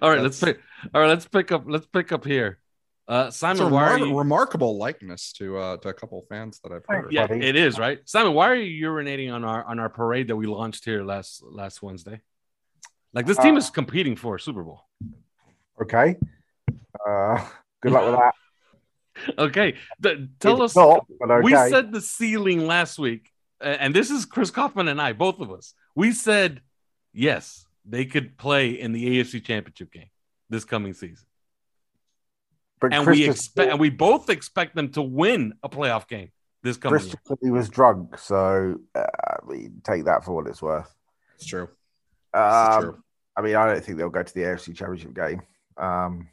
All 0.00 0.08
right, 0.08 0.20
let's 0.22 0.40
pick. 0.42 0.60
All 0.94 1.02
right, 1.02 1.08
let's 1.08 1.26
pick 1.28 1.52
up. 1.52 1.64
Let's 1.66 1.84
pick 1.84 2.10
up 2.10 2.24
here. 2.24 2.58
Uh, 3.06 3.24
it's 3.28 3.36
a 3.36 3.38
Simon, 3.40 3.68
why 3.70 3.90
are 3.90 3.98
you? 3.98 4.16
remarkable 4.16 4.78
likeness 4.78 5.34
to 5.34 5.58
uh 5.58 5.76
to 5.76 5.90
a 5.90 5.92
couple 5.92 6.20
of 6.20 6.26
fans 6.28 6.58
that 6.64 6.72
I've 6.72 6.86
heard. 6.88 7.12
Yeah, 7.12 7.26
it 7.30 7.54
is 7.54 7.78
right. 7.78 7.98
Simon, 8.06 8.32
why 8.32 8.48
are 8.48 8.54
you 8.54 8.88
urinating 8.88 9.30
on 9.30 9.44
our 9.44 9.62
on 9.64 9.78
our 9.78 9.90
parade 9.90 10.28
that 10.28 10.36
we 10.36 10.46
launched 10.46 10.86
here 10.86 11.04
last 11.04 11.42
last 11.42 11.82
Wednesday? 11.82 12.22
Like 13.12 13.26
this 13.26 13.36
team 13.36 13.56
Uh, 13.56 13.58
is 13.58 13.68
competing 13.68 14.16
for 14.16 14.36
a 14.36 14.40
Super 14.40 14.62
Bowl. 14.62 14.84
Okay. 15.82 16.16
Uh, 17.06 17.46
good 17.82 17.92
luck 17.92 18.04
with 18.06 18.14
that. 18.20 18.34
Okay, 19.38 19.74
th- 20.02 20.18
tell 20.38 20.62
It's 20.62 20.72
us. 20.72 20.76
not, 20.76 21.06
but 21.18 21.30
okay. 21.30 21.44
We 21.44 21.52
said 21.52 21.92
the 21.92 22.00
ceiling 22.00 22.66
last 22.66 22.98
week, 22.98 23.30
and 23.60 23.94
this 23.94 24.10
is 24.10 24.24
Chris 24.24 24.50
Kaufman 24.50 24.88
and 24.88 25.00
I, 25.00 25.12
both 25.12 25.40
of 25.40 25.50
us. 25.50 25.74
We 25.94 26.12
said 26.12 26.60
yes, 27.12 27.66
they 27.84 28.04
could 28.04 28.36
play 28.38 28.70
in 28.70 28.92
the 28.92 29.18
AFC 29.20 29.44
Championship 29.44 29.92
game 29.92 30.10
this 30.48 30.64
coming 30.64 30.92
season, 30.94 31.26
but 32.80 32.92
and 32.94 33.04
Chris 33.04 33.18
we 33.18 33.26
just 33.26 33.38
expect, 33.46 33.70
and 33.70 33.80
we 33.80 33.90
both 33.90 34.30
expect 34.30 34.74
them 34.74 34.90
to 34.92 35.02
win 35.02 35.54
a 35.62 35.68
playoff 35.68 36.08
game 36.08 36.30
this 36.62 36.76
coming 36.76 36.98
Chris 36.98 37.06
year. 37.08 37.14
just 37.28 37.40
he 37.42 37.50
was 37.50 37.68
drunk, 37.68 38.18
so 38.18 38.76
uh, 38.94 39.04
we 39.46 39.70
take 39.84 40.04
that 40.04 40.24
for 40.24 40.32
what 40.32 40.46
it's 40.46 40.62
worth. 40.62 40.92
It's 41.36 41.46
true. 41.46 41.68
This 42.32 42.40
is 42.40 42.68
Um, 42.76 42.82
true. 42.82 43.02
I 43.36 43.42
mean, 43.42 43.56
I 43.56 43.66
don't 43.66 43.84
think 43.84 43.96
they'll 43.98 44.10
go 44.10 44.22
to 44.22 44.34
the 44.34 44.42
AFC 44.42 44.74
Championship 44.76 45.14
game. 45.14 45.42
Um, 45.76 46.28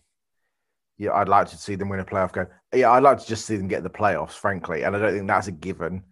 yeah, 0.97 1.13
I'd 1.13 1.29
like 1.29 1.47
to 1.49 1.57
see 1.57 1.75
them 1.75 1.89
win 1.89 1.99
a 1.99 2.05
playoff 2.05 2.33
game. 2.33 2.47
Yeah, 2.73 2.91
I'd 2.91 3.03
like 3.03 3.19
to 3.19 3.27
just 3.27 3.45
see 3.45 3.55
them 3.55 3.67
get 3.67 3.83
the 3.83 3.89
playoffs, 3.89 4.31
frankly. 4.31 4.83
And 4.83 4.95
I 4.95 4.99
don't 4.99 5.13
think 5.13 5.27
that's 5.27 5.47
a 5.47 5.51
given 5.51 6.03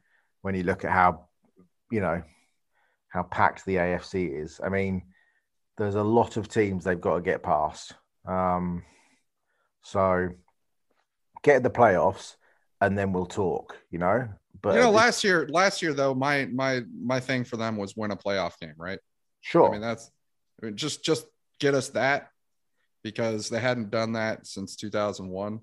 when 0.41 0.55
you 0.55 0.63
look 0.63 0.85
at 0.85 0.91
how, 0.91 1.27
you 1.91 2.01
know, 2.01 2.21
how 3.09 3.23
packed 3.23 3.65
the 3.65 3.75
AFC 3.75 4.43
is. 4.43 4.61
I 4.63 4.69
mean, 4.69 5.03
there's 5.77 5.95
a 5.95 6.03
lot 6.03 6.37
of 6.37 6.47
teams 6.47 6.83
they've 6.83 6.99
got 6.99 7.15
to 7.15 7.21
get 7.21 7.43
past. 7.43 7.93
Um, 8.27 8.83
so 9.81 10.29
get 11.43 11.63
the 11.63 11.69
playoffs, 11.69 12.35
and 12.81 12.97
then 12.97 13.11
we'll 13.11 13.25
talk. 13.25 13.77
You 13.89 13.99
know, 13.99 14.27
but 14.61 14.75
you 14.75 14.81
know, 14.81 14.91
last 14.91 15.23
year, 15.23 15.47
last 15.49 15.81
year 15.81 15.93
though, 15.93 16.13
my 16.13 16.45
my 16.45 16.81
my 16.99 17.19
thing 17.19 17.43
for 17.43 17.57
them 17.57 17.77
was 17.77 17.95
win 17.95 18.11
a 18.11 18.15
playoff 18.15 18.59
game, 18.59 18.73
right? 18.77 18.99
sure. 19.41 19.69
I 19.69 19.71
mean, 19.73 19.81
that's 19.81 20.09
I 20.61 20.67
mean, 20.67 20.75
just 20.75 21.03
just 21.03 21.25
get 21.59 21.73
us 21.75 21.89
that 21.89 22.29
because 23.05 23.49
they 23.49 23.59
hadn't 23.59 23.91
done 23.91 24.13
that 24.13 24.47
since 24.47 24.75
2001, 24.75 25.59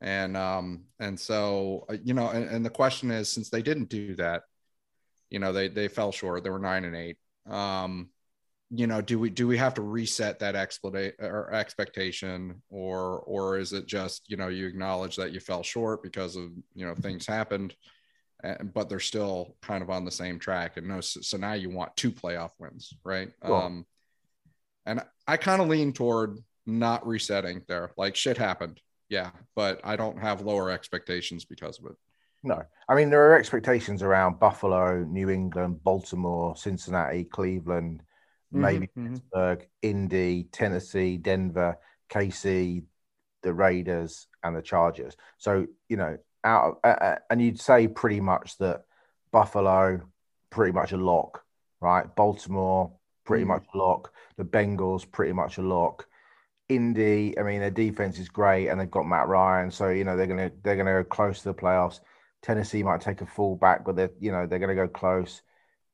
and 0.00 0.36
um 0.36 0.82
and 0.98 1.18
so 1.18 1.86
uh, 1.88 1.96
you 2.02 2.12
know, 2.12 2.28
and, 2.28 2.50
and 2.50 2.66
the 2.66 2.70
question 2.70 3.12
is, 3.12 3.30
since 3.30 3.50
they 3.50 3.62
didn't 3.62 3.88
do 3.88 4.16
that, 4.16 4.42
you 5.30 5.38
know, 5.38 5.52
they 5.52 5.68
they 5.68 5.86
fell 5.86 6.10
short. 6.10 6.42
They 6.42 6.50
were 6.50 6.58
nine 6.58 6.84
and 6.84 6.96
eight. 6.96 7.18
Um, 7.48 8.10
you 8.70 8.88
know, 8.88 9.00
do 9.00 9.16
we 9.20 9.30
do 9.30 9.46
we 9.46 9.58
have 9.58 9.74
to 9.74 9.82
reset 9.82 10.40
that 10.40 10.56
explanation 10.56 11.14
or 11.20 11.54
expectation, 11.54 12.60
or 12.68 13.20
or 13.20 13.58
is 13.58 13.72
it 13.72 13.86
just 13.86 14.28
you 14.28 14.36
know 14.36 14.48
you 14.48 14.66
acknowledge 14.66 15.14
that 15.16 15.30
you 15.32 15.38
fell 15.38 15.62
short 15.62 16.02
because 16.02 16.34
of 16.34 16.50
you 16.74 16.84
know 16.84 16.96
things 16.96 17.28
happened, 17.28 17.76
and, 18.42 18.74
but 18.74 18.88
they're 18.88 18.98
still 18.98 19.54
kind 19.62 19.84
of 19.84 19.90
on 19.90 20.04
the 20.04 20.10
same 20.10 20.40
track, 20.40 20.78
and 20.78 20.88
no, 20.88 21.00
so, 21.00 21.36
now 21.38 21.52
you 21.52 21.70
want 21.70 21.96
two 21.96 22.10
playoff 22.10 22.50
wins, 22.58 22.92
right? 23.04 23.30
Sure. 23.44 23.62
Um, 23.62 23.86
and 24.84 25.00
I 25.26 25.36
kind 25.36 25.60
of 25.60 25.68
lean 25.68 25.92
toward 25.92 26.38
not 26.66 27.06
resetting 27.06 27.62
there. 27.68 27.92
Like 27.96 28.16
shit 28.16 28.38
happened, 28.38 28.80
yeah, 29.08 29.30
but 29.54 29.80
I 29.84 29.96
don't 29.96 30.18
have 30.20 30.42
lower 30.42 30.70
expectations 30.70 31.44
because 31.44 31.78
of 31.78 31.86
it. 31.86 31.96
No, 32.42 32.62
I 32.88 32.94
mean 32.94 33.10
there 33.10 33.30
are 33.30 33.38
expectations 33.38 34.02
around 34.02 34.38
Buffalo, 34.38 35.02
New 35.04 35.30
England, 35.30 35.82
Baltimore, 35.82 36.54
Cincinnati, 36.56 37.24
Cleveland, 37.24 38.02
maybe 38.52 38.86
Mhm, 38.86 38.90
mhm. 38.96 39.22
Pittsburgh, 39.32 39.68
Indy, 39.82 40.44
Tennessee, 40.52 41.16
Denver, 41.16 41.76
KC, 42.08 42.84
the 43.42 43.52
Raiders, 43.52 44.28
and 44.44 44.54
the 44.56 44.62
Chargers. 44.62 45.16
So 45.38 45.66
you 45.88 45.96
know, 45.96 46.18
out 46.44 46.78
of, 46.84 46.90
uh, 47.00 47.16
and 47.30 47.42
you'd 47.42 47.60
say 47.60 47.88
pretty 47.88 48.20
much 48.20 48.58
that 48.58 48.84
Buffalo, 49.32 50.00
pretty 50.50 50.72
much 50.72 50.92
a 50.92 50.96
lock, 50.96 51.44
right? 51.80 52.14
Baltimore, 52.14 52.92
pretty 53.24 53.44
Mhm. 53.44 53.48
much 53.48 53.64
a 53.74 53.78
lock. 53.78 54.12
The 54.36 54.44
Bengals, 54.44 55.10
pretty 55.10 55.32
much 55.32 55.58
a 55.58 55.62
lock. 55.62 56.06
Indy, 56.68 57.38
I 57.38 57.42
mean, 57.42 57.60
their 57.60 57.70
defense 57.70 58.18
is 58.18 58.28
great, 58.28 58.68
and 58.68 58.80
they've 58.80 58.90
got 58.90 59.06
Matt 59.06 59.28
Ryan, 59.28 59.70
so 59.70 59.88
you 59.88 60.04
know 60.04 60.16
they're 60.16 60.26
gonna 60.26 60.50
they're 60.62 60.76
gonna 60.76 61.02
go 61.02 61.04
close 61.04 61.38
to 61.38 61.44
the 61.50 61.54
playoffs. 61.54 62.00
Tennessee 62.42 62.82
might 62.82 63.00
take 63.00 63.20
a 63.20 63.26
fall 63.26 63.56
back, 63.56 63.84
but 63.84 63.94
they're 63.96 64.10
you 64.20 64.32
know 64.32 64.46
they're 64.46 64.58
gonna 64.58 64.74
go 64.74 64.88
close. 64.88 65.42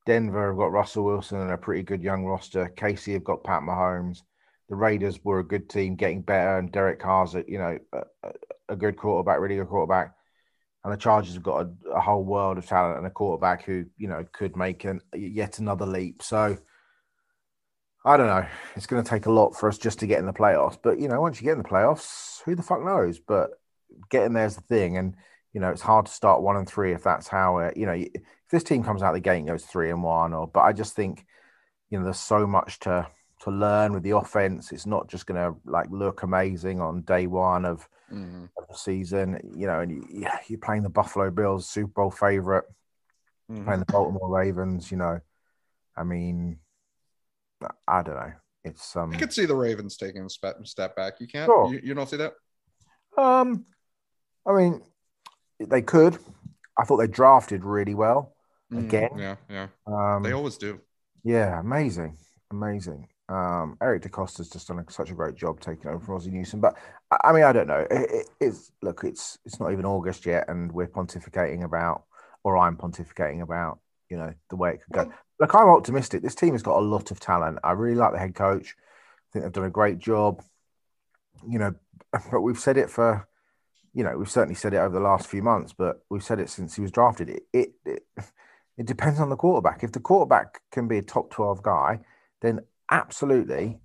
Denver 0.05 0.47
have 0.49 0.57
got 0.57 0.71
Russell 0.71 1.05
Wilson 1.05 1.39
and 1.39 1.51
a 1.51 1.57
pretty 1.57 1.83
good 1.83 2.01
young 2.03 2.25
roster. 2.25 2.73
KC 2.75 3.13
have 3.13 3.23
got 3.23 3.43
Pat 3.43 3.61
Mahomes. 3.61 4.19
The 4.67 4.75
Raiders 4.75 5.23
were 5.23 5.39
a 5.39 5.47
good 5.47 5.69
team, 5.69 5.95
getting 5.95 6.21
better, 6.21 6.57
and 6.57 6.71
Derek 6.71 6.99
Carr's 6.99 7.35
a, 7.35 7.43
you 7.47 7.59
know 7.59 7.77
a, 7.93 8.31
a- 8.69 8.75
good 8.75 8.97
quarterback, 8.97 9.39
really 9.39 9.55
good 9.57 9.69
quarterback. 9.69 10.15
And 10.83 10.91
the 10.91 10.97
Chargers 10.97 11.35
have 11.35 11.43
got 11.43 11.67
a, 11.67 11.89
a 11.91 12.01
whole 12.01 12.23
world 12.23 12.57
of 12.57 12.65
talent 12.65 12.97
and 12.97 13.07
a 13.07 13.11
quarterback 13.11 13.63
who 13.63 13.85
you 13.97 14.07
know 14.07 14.25
could 14.33 14.55
make 14.57 14.83
an, 14.85 15.01
yet 15.15 15.59
another 15.59 15.85
leap. 15.85 16.23
So 16.23 16.57
I 18.05 18.17
don't 18.17 18.27
know. 18.27 18.45
It's 18.75 18.85
going 18.85 19.01
to 19.03 19.09
take 19.09 19.27
a 19.27 19.31
lot 19.31 19.51
for 19.51 19.69
us 19.69 19.77
just 19.77 19.99
to 19.99 20.07
get 20.07 20.19
in 20.19 20.25
the 20.25 20.33
playoffs. 20.33 20.77
But 20.81 20.99
you 20.99 21.07
know, 21.07 21.21
once 21.21 21.39
you 21.39 21.45
get 21.45 21.53
in 21.53 21.63
the 21.63 21.69
playoffs, 21.69 22.41
who 22.43 22.55
the 22.55 22.63
fuck 22.63 22.83
knows? 22.83 23.19
But 23.19 23.51
getting 24.09 24.33
there's 24.33 24.55
the 24.55 24.61
thing, 24.61 24.97
and 24.97 25.15
you 25.53 25.61
know, 25.61 25.69
it's 25.69 25.81
hard 25.81 26.07
to 26.07 26.11
start 26.11 26.41
one 26.41 26.57
and 26.57 26.67
three 26.67 26.91
if 26.93 27.03
that's 27.03 27.27
how 27.27 27.59
it. 27.59 27.77
You 27.77 27.85
know, 27.85 27.93
if 27.93 28.21
this 28.51 28.63
team 28.63 28.83
comes 28.83 29.01
out 29.03 29.13
the 29.13 29.19
gate 29.19 29.37
and 29.39 29.47
goes 29.47 29.65
three 29.65 29.89
and 29.89 30.03
one, 30.03 30.33
or 30.33 30.47
but 30.47 30.61
I 30.61 30.73
just 30.73 30.95
think 30.95 31.25
you 31.89 31.97
know 31.97 32.03
there's 32.03 32.19
so 32.19 32.45
much 32.45 32.79
to 32.79 33.07
to 33.43 33.51
learn 33.51 33.93
with 33.93 34.03
the 34.03 34.17
offense. 34.17 34.71
It's 34.71 34.85
not 34.85 35.07
just 35.07 35.25
going 35.25 35.37
to 35.41 35.57
like 35.69 35.89
look 35.89 36.23
amazing 36.23 36.79
on 36.81 37.01
day 37.01 37.27
one 37.27 37.65
of, 37.65 37.87
Mhm. 38.11 38.49
of 38.57 38.67
the 38.69 38.75
season. 38.77 39.39
You 39.55 39.67
know, 39.67 39.79
and 39.81 39.91
you, 39.91 40.27
you're 40.47 40.59
playing 40.59 40.83
the 40.83 40.89
Buffalo 40.89 41.29
Bills, 41.31 41.69
Super 41.69 41.91
Bowl 41.91 42.11
favorite, 42.11 42.65
Mhm. 43.49 43.63
playing 43.65 43.79
the 43.79 43.85
Baltimore 43.91 44.29
Ravens. 44.29 44.91
You 44.91 44.97
know, 44.97 45.19
I 45.95 46.03
mean, 46.03 46.59
I 47.87 48.01
don't 48.01 48.15
know. 48.15 48.31
It's 48.63 48.95
um. 48.95 49.11
I 49.13 49.17
could 49.17 49.33
see 49.33 49.45
the 49.45 49.55
Ravens 49.55 49.97
taking 49.97 50.23
a 50.23 50.29
step, 50.29 50.65
step 50.65 50.95
back. 50.95 51.19
You 51.19 51.27
can't. 51.27 51.47
Sure. 51.47 51.73
You, 51.73 51.81
you 51.83 51.93
don't 51.93 52.09
see 52.09 52.17
that? 52.17 52.33
Um, 53.17 53.65
I 54.47 54.53
mean, 54.53 54.81
they 55.59 55.81
could. 55.81 56.17
I 56.77 56.85
thought 56.85 56.97
they 56.97 57.07
drafted 57.07 57.63
really 57.63 57.93
well. 57.93 58.35
Mhm. 58.71 58.85
Again? 58.85 59.09
Yeah, 59.17 59.35
yeah. 59.49 59.67
Um, 59.85 60.23
They 60.23 60.31
always 60.31 60.57
do. 60.57 60.79
yeah, 61.23 61.59
amazing, 61.59 62.17
amazing. 62.51 63.07
Um, 63.29 63.77
Eric 63.81 64.03
DeCosta's 64.03 64.49
just 64.49 64.67
done 64.67 64.79
a, 64.79 64.91
such 64.91 65.11
a 65.11 65.13
great 65.13 65.35
job 65.35 65.59
taking 65.59 65.87
over 65.87 65.99
from 66.03 66.15
Ozzie 66.15 66.31
Newsome. 66.31 66.59
But 66.59 66.75
I, 67.23 67.31
mean, 67.31 67.43
I 67.43 67.53
don't 67.53 67.67
know. 67.67 67.85
It, 67.89 68.11
it, 68.11 68.29
it's 68.39 68.71
look, 68.81 69.03
it's 69.03 69.37
it's 69.45 69.59
not 69.59 69.71
even 69.71 69.85
August 69.85 70.25
yet, 70.25 70.45
and 70.49 70.71
we're 70.71 70.87
pontificating 70.87 71.63
about, 71.63 72.03
or 72.43 72.57
I'm 72.57 72.75
pontificating 72.75 73.41
about, 73.41 73.79
you 74.09 74.17
know, 74.17 74.33
the 74.49 74.55
way 74.55 74.71
it 74.71 74.81
could 74.83 74.93
go. 74.93 75.13
Look, 75.43 75.55
I'm 75.55 75.67
optimistic. 75.67 76.21
This 76.21 76.35
team 76.35 76.53
has 76.53 76.63
got 76.63 76.79
a 76.79 76.85
lot 76.85 77.11
of 77.11 77.19
talent. 77.19 77.59
I 77.65 77.73
really 77.73 77.97
like 77.97 78.13
the 78.13 78.17
head 78.17 78.33
coach. 78.33 78.77
I 78.77 79.27
think 79.33 79.43
they've 79.43 79.51
done 79.51 79.65
a 79.65 79.69
great 79.69 79.99
job. 79.99 80.41
You 81.45 81.59
know, 81.59 81.75
but 82.31 82.39
we've 82.39 82.57
said 82.57 82.77
it 82.77 82.89
for, 82.89 83.27
you 83.93 84.05
know, 84.05 84.17
we've 84.17 84.31
certainly 84.31 84.55
said 84.55 84.73
it 84.73 84.77
over 84.77 84.93
the 84.93 85.03
last 85.03 85.27
few 85.27 85.43
months, 85.43 85.73
but 85.73 86.01
we've 86.09 86.23
said 86.23 86.39
it 86.39 86.49
since 86.49 86.75
he 86.75 86.81
was 86.81 86.91
drafted. 86.91 87.29
It 87.29 87.43
it 87.51 87.73
it, 87.85 88.03
it 88.77 88.85
depends 88.85 89.19
on 89.19 89.29
the 89.29 89.35
quarterback. 89.35 89.83
If 89.83 89.91
the 89.91 89.99
quarterback 89.99 90.61
can 90.71 90.87
be 90.87 90.97
a 90.97 91.01
top 91.01 91.29
twelve 91.29 91.61
guy, 91.61 91.99
then 92.41 92.61
absolutely 92.89 93.79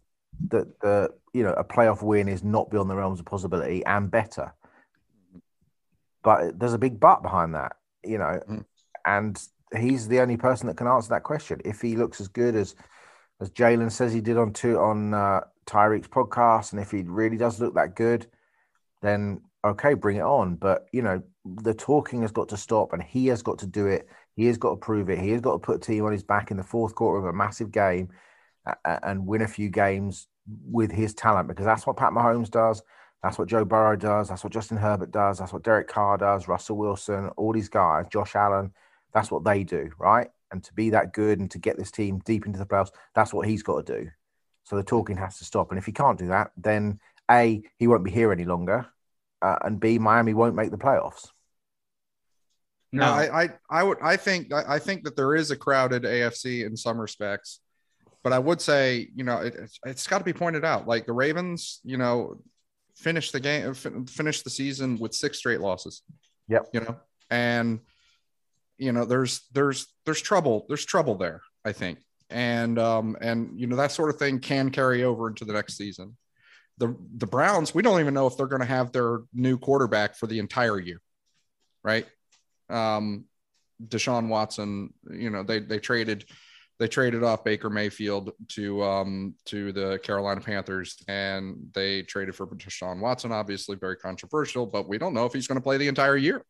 that 0.51 0.79
the 0.79 1.11
you 1.35 1.43
know 1.43 1.55
a 1.55 1.65
playoff 1.65 2.05
win 2.05 2.29
is 2.29 2.45
not 2.45 2.71
beyond 2.71 2.89
the 2.89 2.95
realms 2.95 3.19
of 3.19 3.27
possibility 3.27 3.85
and 3.85 4.13
better. 4.13 4.55
But 6.23 6.61
there's 6.61 6.75
a 6.75 6.79
big 6.79 7.01
but 7.01 7.21
behind 7.21 7.57
that, 7.57 7.79
you 8.05 8.19
know, 8.19 8.41
Mm. 8.49 8.65
and 9.05 9.49
he's 9.77 10.09
the 10.09 10.21
only 10.21 10.37
person 10.37 10.67
that 10.67 10.77
can 10.77 10.87
answer 10.87 11.11
that 11.11 11.23
question. 11.23 11.61
If 11.65 11.81
he 11.81 11.97
looks 11.97 12.21
as 12.21 12.29
good 12.29 12.55
as 12.55 12.75
as 13.41 13.51
Jalen 13.51 13.93
says 13.93 14.13
he 14.13 14.21
did 14.21 14.37
on 14.37 14.53
two 14.53 14.79
on 14.79 15.15
uh, 15.15 15.41
Tyreek's 15.67 16.09
podcast, 16.09 16.73
and 16.73 16.81
if 16.81 16.91
he 16.91 17.03
really 17.03 17.37
does 17.37 17.61
look 17.61 17.75
that 17.75 17.95
good, 17.95 18.27
then 19.03 19.41
okay, 19.65 19.95
bring 19.95 20.17
it 20.17 20.23
on. 20.23 20.57
But 20.57 20.87
you 20.93 21.03
know, 21.03 21.23
the 21.45 21.75
talking 21.75 22.23
has 22.23 22.33
got 22.33 22.49
to 22.51 22.57
stop, 22.57 22.93
and 22.93 23.03
he 23.03 23.27
has 23.29 23.43
got 23.43 23.59
to 23.61 23.67
do 23.67 23.87
it. 23.87 24.09
He 24.35 24.47
has 24.47 24.59
got 24.59 24.71
to 24.71 24.77
prove 24.77 25.11
it. 25.11 25.19
He 25.19 25.31
has 25.31 25.41
got 25.41 25.53
to 25.53 25.59
put 25.59 25.83
team 25.83 26.05
on 26.05 26.13
his 26.13 26.23
back 26.23 26.51
in 26.51 26.57
the 26.57 26.63
fourth 26.63 26.95
quarter 26.95 27.19
of 27.19 27.25
a 27.33 27.37
massive 27.37 27.71
game 27.73 28.09
and 28.85 29.27
win 29.27 29.43
a 29.43 29.49
few 29.49 29.69
games 29.69 30.29
with 30.71 30.91
his 30.91 31.15
talent 31.15 31.49
because 31.49 31.65
that's 31.65 31.87
what 31.87 31.97
Pat 31.97 32.13
Mahomes 32.13 32.51
does. 32.51 32.83
That's 33.23 33.39
what 33.39 33.49
Joe 33.49 33.65
Burrow 33.65 33.97
does. 33.97 34.29
That's 34.29 34.45
what 34.45 34.53
Justin 34.53 34.77
Herbert 34.77 35.11
does. 35.11 35.39
That's 35.39 35.53
what 35.53 35.65
Derek 35.65 35.89
Carr 35.89 36.19
does. 36.19 36.47
Russell 36.47 36.77
Wilson, 36.77 37.31
all 37.37 37.53
these 37.53 37.69
guys, 37.69 38.07
Josh 38.13 38.37
Allen. 38.37 38.73
That's 39.13 39.31
what 39.31 39.45
they 39.45 39.65
do, 39.65 39.91
right? 39.99 40.29
And 40.51 40.63
to 40.65 40.73
be 40.75 40.91
that 40.91 41.13
good 41.13 41.41
and 41.41 41.51
to 41.51 41.59
get 41.59 41.77
this 41.77 41.91
team 41.91 42.21
deep 42.25 42.47
into 42.47 42.59
the 42.59 42.67
playoffs, 42.67 42.93
that's 43.15 43.33
what 43.33 43.47
he's 43.47 43.63
got 43.63 43.87
to 43.87 44.01
do. 44.01 44.11
So 44.65 44.77
the 44.77 44.83
talking 44.83 45.17
has 45.17 45.39
to 45.39 45.45
stop. 45.45 45.71
And 45.71 45.79
if 45.79 45.87
he 45.87 45.93
can't 45.93 46.19
do 46.19 46.29
that, 46.29 46.51
then 46.57 47.01
A, 47.31 47.63
he 47.79 47.87
won't 47.87 48.05
be 48.05 48.11
here 48.11 48.33
any 48.33 48.45
longer. 48.45 48.87
Uh, 49.41 49.57
and 49.63 49.81
B, 49.81 49.99
Miami 49.99 50.35
won't 50.35 50.55
make 50.55 50.71
the 50.71 50.79
playoffs. 50.79 51.29
No, 52.91 53.05
I, 53.05 53.43
I, 53.43 53.49
I 53.69 53.83
would, 53.83 53.99
I 54.03 54.17
think, 54.17 54.53
I 54.53 54.79
think 54.79 55.05
that 55.05 55.15
there 55.15 55.35
is 55.35 55.51
a 55.51 55.57
crowded 55.57 56.05
AFC 56.05 56.67
in 56.67 56.75
some 56.77 56.99
respects, 56.99 57.61
but 58.25 58.33
I 58.33 58.39
would 58.39 58.63
say, 58.63 59.09
you 59.15 59.25
know, 59.25 59.39
it, 59.39 59.55
it's, 59.55 59.79
it's 59.85 60.07
got 60.07 60.19
to 60.19 60.25
be 60.25 60.33
pointed 60.33 60.65
out. 60.65 60.89
Like 60.89 61.05
the 61.05 61.13
Ravens, 61.13 61.81
you 61.85 61.99
know, 61.99 62.41
finished 62.97 63.33
the 63.33 63.41
game, 63.41 63.75
finished 63.75 64.45
the 64.45 64.51
season 64.51 64.99
with 64.99 65.15
six 65.15 65.39
straight 65.39 65.61
losses. 65.61 66.03
Yep. 66.49 66.69
You 66.73 66.81
know, 66.81 66.97
and 67.31 67.81
you 68.79 68.93
know, 68.93 69.05
there's, 69.05 69.47
there's, 69.53 69.87
there's 70.07 70.23
trouble. 70.23 70.65
There's 70.69 70.85
trouble 70.85 71.17
there. 71.17 71.43
I 71.65 71.73
think, 71.73 71.99
and 72.31 72.79
um, 72.79 73.17
and 73.21 73.59
you 73.61 73.67
know 73.67 73.77
that 73.77 73.93
sort 73.93 74.09
of 74.09 74.17
thing 74.17 74.39
can 74.39 74.71
carry 74.71 75.05
over 75.05 75.29
into 75.29 75.45
the 75.45 75.53
next 75.53 75.77
season. 75.77 76.17
The 76.79 76.97
the 77.17 77.27
Browns, 77.27 77.75
we 77.75 77.83
don't 77.83 78.01
even 78.01 78.15
know 78.15 78.27
if 78.27 78.37
they're 78.37 78.47
going 78.47 78.63
to 78.63 78.67
have 78.67 78.93
their 78.93 79.21
new 79.35 79.59
quarterback 79.59 80.17
for 80.17 80.29
the 80.29 80.39
entire 80.39 80.79
year, 80.79 81.03
right? 81.83 82.07
um, 82.71 83.25
Deshaun 83.87 84.29
Watson, 84.29 84.93
you 85.11 85.31
know, 85.31 85.43
they 85.43 85.61
they 85.61 85.79
traded 85.79 86.25
they 86.79 86.89
traded 86.89 87.25
off 87.25 87.45
Baker 87.45 87.71
Mayfield 87.71 88.33
to 88.51 88.83
um, 88.83 89.35
to 89.47 89.73
the 89.73 89.99
Carolina 90.03 90.41
Panthers, 90.41 90.97
and 91.09 91.57
they 91.73 92.03
traded 92.03 92.35
for 92.35 92.47
Deshaun 92.47 93.01
Watson. 93.01 93.33
Obviously, 93.33 93.77
very 93.77 93.97
controversial, 93.97 94.67
but 94.67 94.89
we 94.89 94.99
don't 94.99 95.15
know 95.15 95.27
if 95.27 95.33
he's 95.33 95.47
going 95.47 95.57
to 95.57 95.63
play 95.63 95.77
the 95.77 95.89
entire 95.89 96.17
year 96.17 96.45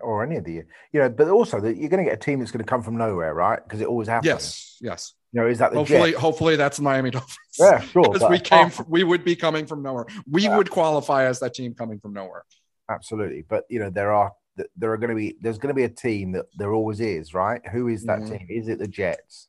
or 0.00 0.24
any 0.24 0.36
of 0.36 0.44
the. 0.44 0.64
You 0.92 1.00
know, 1.00 1.08
but 1.08 1.28
also 1.28 1.60
that 1.60 1.76
you're 1.76 1.88
going 1.88 2.04
to 2.04 2.10
get 2.10 2.20
a 2.20 2.24
team 2.24 2.38
that's 2.38 2.50
going 2.50 2.64
to 2.64 2.68
come 2.68 2.82
from 2.82 2.96
nowhere, 2.96 3.34
right? 3.34 3.62
Because 3.62 3.80
it 3.80 3.86
always 3.86 4.08
happens. 4.08 4.26
Yes, 4.26 4.76
yes. 4.80 5.14
You 5.32 5.42
know, 5.42 5.46
is 5.46 5.58
that 5.58 5.72
the 5.72 5.78
hopefully? 5.78 6.10
Jets? 6.10 6.20
Hopefully, 6.20 6.56
that's 6.56 6.76
the 6.78 6.82
Miami 6.82 7.10
Dolphins. 7.10 7.38
Yeah, 7.58 7.80
sure. 7.80 8.10
because 8.10 8.28
we 8.30 8.40
came, 8.40 8.70
from, 8.70 8.86
we 8.88 9.04
would 9.04 9.24
be 9.24 9.36
coming 9.36 9.66
from 9.66 9.82
nowhere. 9.82 10.06
We 10.30 10.44
yeah. 10.44 10.56
would 10.56 10.70
qualify 10.70 11.24
as 11.26 11.40
that 11.40 11.54
team 11.54 11.74
coming 11.74 12.00
from 12.00 12.14
nowhere. 12.14 12.44
Absolutely, 12.90 13.44
but 13.46 13.64
you 13.68 13.78
know, 13.78 13.90
there 13.90 14.12
are 14.12 14.32
there 14.76 14.92
are 14.92 14.96
going 14.96 15.10
to 15.10 15.16
be 15.16 15.36
there's 15.40 15.58
going 15.58 15.68
to 15.68 15.74
be 15.74 15.84
a 15.84 15.88
team 15.88 16.32
that 16.32 16.46
there 16.56 16.72
always 16.72 17.00
is, 17.00 17.34
right? 17.34 17.60
Who 17.68 17.88
is 17.88 18.04
that 18.04 18.20
mm-hmm. 18.20 18.36
team? 18.36 18.46
Is 18.48 18.68
it 18.68 18.78
the 18.78 18.88
Jets? 18.88 19.48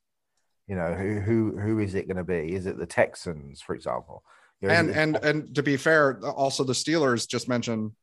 You 0.67 0.75
know, 0.75 0.93
who 0.93 1.19
who 1.19 1.57
who 1.57 1.79
is 1.79 1.95
it 1.95 2.07
going 2.07 2.17
to 2.17 2.24
be? 2.24 2.53
Is 2.53 2.65
it 2.65 2.77
the 2.77 2.86
Texans, 2.86 3.62
for 3.62 3.74
example? 3.74 4.24
You 4.62 4.67
know, 4.67 4.74
and 4.74 4.89
and 4.89 5.15
and 5.17 5.55
to 5.55 5.63
be 5.63 5.77
fair, 5.77 6.19
also 6.19 6.63
the 6.63 6.74
Steelers 6.74 7.27
just 7.27 7.48
mentioned, 7.48 7.93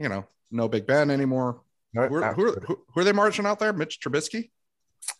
you 0.00 0.08
know, 0.08 0.26
no 0.50 0.66
Big 0.66 0.86
Ben 0.86 1.10
anymore. 1.10 1.60
No, 1.92 2.08
who, 2.08 2.14
are, 2.16 2.34
who, 2.34 2.48
are, 2.48 2.60
who, 2.66 2.80
who, 2.92 3.00
are 3.00 3.04
they 3.04 3.12
marching 3.12 3.46
out 3.46 3.58
there? 3.58 3.72
Mitch 3.72 4.00
Trubisky? 4.00 4.50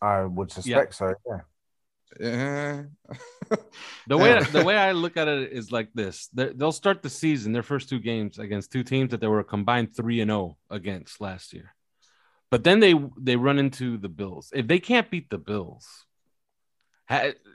I 0.00 0.22
would 0.22 0.50
suspect 0.50 0.94
yeah. 0.94 0.96
so. 0.96 1.14
Yeah. 1.28 1.40
Yeah. 2.18 2.82
Uh-huh. 3.08 3.56
the 4.08 4.16
way 4.16 4.42
the 4.52 4.64
way 4.64 4.76
I 4.76 4.92
look 4.92 5.16
at 5.16 5.28
it 5.28 5.52
is 5.52 5.70
like 5.70 5.92
this: 5.94 6.28
they'll 6.32 6.72
start 6.72 7.02
the 7.02 7.10
season 7.10 7.52
their 7.52 7.62
first 7.62 7.88
two 7.88 8.00
games 8.00 8.38
against 8.38 8.72
two 8.72 8.82
teams 8.82 9.10
that 9.10 9.20
they 9.20 9.26
were 9.26 9.44
combined 9.44 9.94
three 9.94 10.20
and 10.20 10.30
zero 10.30 10.56
oh 10.70 10.75
against 10.75 11.20
last 11.20 11.52
year, 11.52 11.75
but 12.50 12.64
then 12.64 12.80
they 12.80 12.94
they 13.18 13.37
run 13.37 13.58
into 13.58 13.96
the 13.96 14.08
Bills. 14.08 14.50
If 14.54 14.66
they 14.66 14.80
can't 14.80 15.10
beat 15.10 15.30
the 15.30 15.38
Bills, 15.38 16.06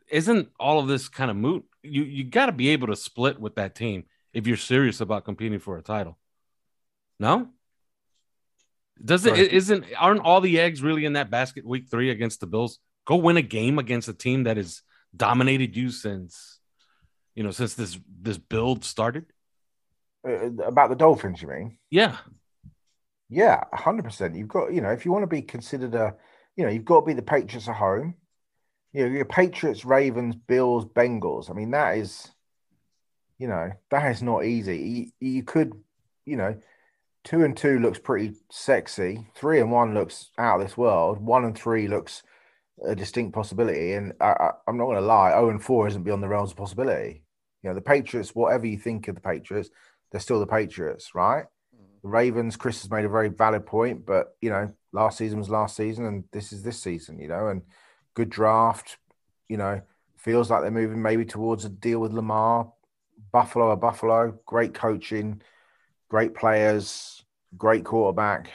isn't 0.09 0.49
all 0.59 0.79
of 0.79 0.87
this 0.87 1.09
kind 1.09 1.31
of 1.31 1.37
moot? 1.37 1.65
You 1.83 2.03
you 2.03 2.23
got 2.23 2.45
to 2.45 2.53
be 2.53 2.69
able 2.69 2.87
to 2.87 2.95
split 2.95 3.39
with 3.39 3.55
that 3.55 3.75
team 3.75 4.05
if 4.33 4.47
you're 4.47 4.57
serious 4.57 5.01
about 5.01 5.25
competing 5.25 5.59
for 5.59 5.77
a 5.77 5.81
title. 5.81 6.17
No. 7.19 7.49
Does 9.03 9.25
it 9.25 9.37
isn't 9.37 9.85
aren't 9.99 10.21
all 10.21 10.41
the 10.41 10.59
eggs 10.59 10.81
really 10.81 11.05
in 11.05 11.13
that 11.13 11.29
basket 11.29 11.65
week 11.65 11.87
three 11.89 12.11
against 12.11 12.39
the 12.39 12.47
Bills? 12.47 12.79
Go 13.05 13.17
win 13.17 13.37
a 13.37 13.41
game 13.41 13.77
against 13.77 14.07
a 14.07 14.13
team 14.13 14.43
that 14.43 14.57
has 14.57 14.81
dominated 15.15 15.75
you 15.75 15.89
since 15.89 16.59
you 17.35 17.43
know 17.43 17.51
since 17.51 17.73
this 17.73 17.99
this 18.21 18.37
build 18.37 18.85
started. 18.85 19.25
Uh, 20.27 20.51
about 20.63 20.89
the 20.89 20.95
Dolphins, 20.95 21.41
you 21.41 21.47
mean? 21.47 21.77
Yeah. 21.89 22.17
Yeah, 23.29 23.63
hundred 23.73 24.05
percent. 24.05 24.35
You've 24.35 24.47
got, 24.47 24.73
you 24.73 24.81
know, 24.81 24.91
if 24.91 25.05
you 25.05 25.11
want 25.11 25.23
to 25.23 25.27
be 25.27 25.41
considered 25.41 25.93
a, 25.95 26.15
you 26.55 26.63
know, 26.63 26.71
you've 26.71 26.85
got 26.85 27.01
to 27.01 27.05
be 27.05 27.13
the 27.13 27.21
Patriots 27.21 27.67
at 27.67 27.75
home. 27.75 28.15
You 28.93 29.07
know, 29.07 29.15
your 29.15 29.25
Patriots, 29.25 29.83
Ravens, 29.83 30.35
Bills, 30.35 30.85
Bengals. 30.85 31.49
I 31.49 31.53
mean, 31.53 31.71
that 31.71 31.97
is, 31.97 32.31
you 33.37 33.47
know, 33.47 33.71
that 33.91 34.11
is 34.11 34.23
not 34.23 34.45
easy. 34.45 35.11
You, 35.19 35.31
you 35.33 35.43
could, 35.43 35.73
you 36.25 36.37
know, 36.37 36.55
two 37.25 37.43
and 37.43 37.57
two 37.57 37.79
looks 37.79 37.99
pretty 37.99 38.35
sexy. 38.49 39.27
Three 39.35 39.59
and 39.59 39.71
one 39.71 39.93
looks 39.93 40.29
out 40.37 40.61
of 40.61 40.65
this 40.65 40.77
world. 40.77 41.19
One 41.19 41.43
and 41.43 41.57
three 41.57 41.87
looks 41.87 42.23
a 42.87 42.95
distinct 42.95 43.33
possibility. 43.33 43.93
And 43.93 44.13
I, 44.21 44.51
am 44.67 44.77
not 44.77 44.85
going 44.85 44.97
to 44.97 45.01
lie, 45.01 45.31
0 45.31 45.49
and 45.49 45.63
4 45.63 45.87
isn't 45.87 46.03
beyond 46.03 46.23
the 46.23 46.29
realms 46.29 46.51
of 46.51 46.57
possibility. 46.57 47.23
You 47.63 47.69
know, 47.69 47.73
the 47.73 47.81
Patriots, 47.81 48.35
whatever 48.35 48.67
you 48.67 48.77
think 48.77 49.07
of 49.07 49.15
the 49.15 49.21
Patriots, 49.21 49.69
they're 50.11 50.21
still 50.21 50.39
the 50.39 50.47
Patriots, 50.47 51.15
right? 51.15 51.45
Mm-hmm. 51.75 51.97
The 52.03 52.07
Ravens, 52.07 52.55
Chris 52.55 52.81
has 52.83 52.91
made 52.91 53.05
a 53.05 53.09
very 53.09 53.29
valid 53.29 53.65
point, 53.65 54.05
but 54.05 54.35
you 54.39 54.51
know, 54.51 54.71
last 54.93 55.17
season 55.17 55.39
was 55.39 55.49
last 55.49 55.75
season, 55.75 56.05
and 56.05 56.23
this 56.31 56.53
is 56.53 56.61
this 56.61 56.81
season, 56.81 57.19
you 57.19 57.27
know, 57.27 57.47
and 57.47 57.63
good 58.13 58.29
draft, 58.29 58.97
you 59.49 59.57
know, 59.57 59.81
feels 60.15 60.51
like 60.51 60.61
they're 60.61 60.71
moving 60.71 61.01
maybe 61.01 61.25
towards 61.25 61.65
a 61.65 61.69
deal 61.69 61.99
with 61.99 62.13
Lamar. 62.13 62.71
Buffalo 63.31 63.71
a 63.71 63.75
Buffalo, 63.75 64.37
great 64.45 64.73
coaching, 64.73 65.41
great 66.09 66.33
players, 66.33 67.23
great 67.57 67.83
quarterback. 67.83 68.49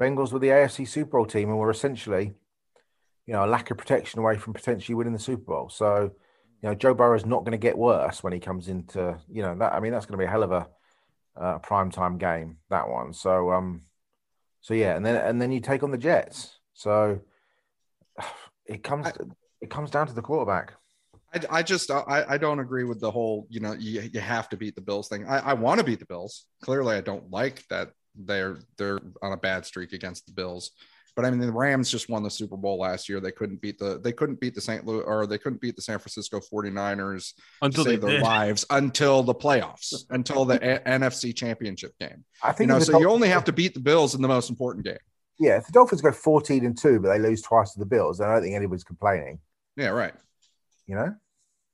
Bengals 0.00 0.32
were 0.32 0.38
the 0.38 0.48
AFC 0.48 0.86
Super 0.86 1.18
Bowl 1.18 1.26
team 1.26 1.48
and 1.48 1.58
were 1.58 1.70
essentially 1.70 2.34
you 3.28 3.34
know, 3.34 3.44
a 3.44 3.46
lack 3.46 3.70
of 3.70 3.76
protection 3.76 4.20
away 4.20 4.38
from 4.38 4.54
potentially 4.54 4.94
winning 4.94 5.12
the 5.12 5.18
Super 5.18 5.44
Bowl. 5.44 5.68
So, 5.68 6.10
you 6.62 6.68
know, 6.68 6.74
Joe 6.74 6.94
Burrow 6.94 7.14
is 7.14 7.26
not 7.26 7.40
going 7.40 7.52
to 7.52 7.58
get 7.58 7.76
worse 7.76 8.22
when 8.22 8.32
he 8.32 8.40
comes 8.40 8.68
into, 8.68 9.18
you 9.30 9.42
know, 9.42 9.54
that. 9.58 9.74
I 9.74 9.80
mean, 9.80 9.92
that's 9.92 10.06
going 10.06 10.18
to 10.18 10.22
be 10.22 10.26
a 10.26 10.30
hell 10.30 10.42
of 10.42 10.50
a 10.50 10.66
uh, 11.38 11.58
prime 11.58 11.90
time 11.90 12.16
game 12.16 12.56
that 12.70 12.88
one. 12.88 13.12
So, 13.12 13.52
um, 13.52 13.82
so 14.62 14.72
yeah, 14.72 14.96
and 14.96 15.04
then 15.04 15.16
and 15.16 15.42
then 15.42 15.52
you 15.52 15.60
take 15.60 15.82
on 15.82 15.90
the 15.90 15.98
Jets. 15.98 16.58
So 16.72 17.20
it 18.64 18.82
comes 18.82 19.06
it 19.60 19.68
comes 19.68 19.90
down 19.90 20.06
to 20.06 20.14
the 20.14 20.22
quarterback. 20.22 20.72
I, 21.34 21.58
I 21.58 21.62
just 21.62 21.90
uh, 21.90 22.04
I, 22.06 22.34
I 22.34 22.38
don't 22.38 22.60
agree 22.60 22.84
with 22.84 23.00
the 23.00 23.10
whole 23.10 23.46
you 23.50 23.60
know 23.60 23.72
you, 23.72 24.08
you 24.12 24.20
have 24.20 24.48
to 24.50 24.56
beat 24.56 24.74
the 24.74 24.80
Bills 24.80 25.08
thing. 25.08 25.26
I, 25.26 25.38
I 25.50 25.52
want 25.54 25.78
to 25.78 25.84
beat 25.84 26.00
the 26.00 26.06
Bills. 26.06 26.46
Clearly, 26.62 26.96
I 26.96 27.00
don't 27.00 27.30
like 27.30 27.66
that 27.68 27.90
they're 28.14 28.58
they're 28.76 29.00
on 29.22 29.32
a 29.32 29.36
bad 29.36 29.64
streak 29.66 29.92
against 29.92 30.26
the 30.26 30.32
Bills. 30.32 30.70
But 31.16 31.24
I 31.24 31.30
mean, 31.30 31.40
the 31.40 31.50
Rams 31.50 31.90
just 31.90 32.08
won 32.08 32.22
the 32.22 32.30
Super 32.30 32.56
Bowl 32.56 32.78
last 32.78 33.08
year. 33.08 33.18
They 33.18 33.32
couldn't 33.32 33.60
beat 33.60 33.76
the 33.76 33.98
they 33.98 34.12
couldn't 34.12 34.38
beat 34.38 34.54
the 34.54 34.60
St. 34.60 34.86
Louis 34.86 35.02
or 35.02 35.26
they 35.26 35.36
couldn't 35.36 35.60
beat 35.60 35.74
the 35.74 35.82
San 35.82 35.98
Francisco 35.98 36.38
49ers 36.38 37.32
until 37.60 37.84
to 37.84 37.90
save 37.90 38.00
their 38.02 38.10
did. 38.10 38.22
lives 38.22 38.64
until 38.70 39.24
the 39.24 39.34
playoffs, 39.34 40.04
until 40.10 40.44
the 40.44 40.54
a- 40.62 40.80
NFC 40.88 41.34
Championship 41.34 41.92
game. 41.98 42.24
I 42.42 42.52
think 42.52 42.68
you 42.68 42.74
know, 42.74 42.78
so 42.78 42.92
Dolphins, 42.92 43.02
you 43.02 43.10
only 43.10 43.28
have 43.30 43.44
to 43.44 43.52
beat 43.52 43.74
the 43.74 43.80
Bills 43.80 44.14
in 44.14 44.22
the 44.22 44.28
most 44.28 44.48
important 44.48 44.84
game. 44.84 44.98
Yeah, 45.40 45.56
if 45.56 45.66
the 45.66 45.72
Dolphins 45.72 46.02
go 46.02 46.12
14 46.12 46.64
and 46.64 46.78
2, 46.78 47.00
but 47.00 47.08
they 47.08 47.18
lose 47.18 47.42
twice 47.42 47.72
to 47.72 47.80
the 47.80 47.86
Bills, 47.86 48.20
I 48.20 48.32
don't 48.32 48.42
think 48.42 48.54
anybody's 48.54 48.84
complaining. 48.84 49.40
Yeah, 49.76 49.88
right. 49.88 50.14
You 50.88 50.96
know? 50.96 51.14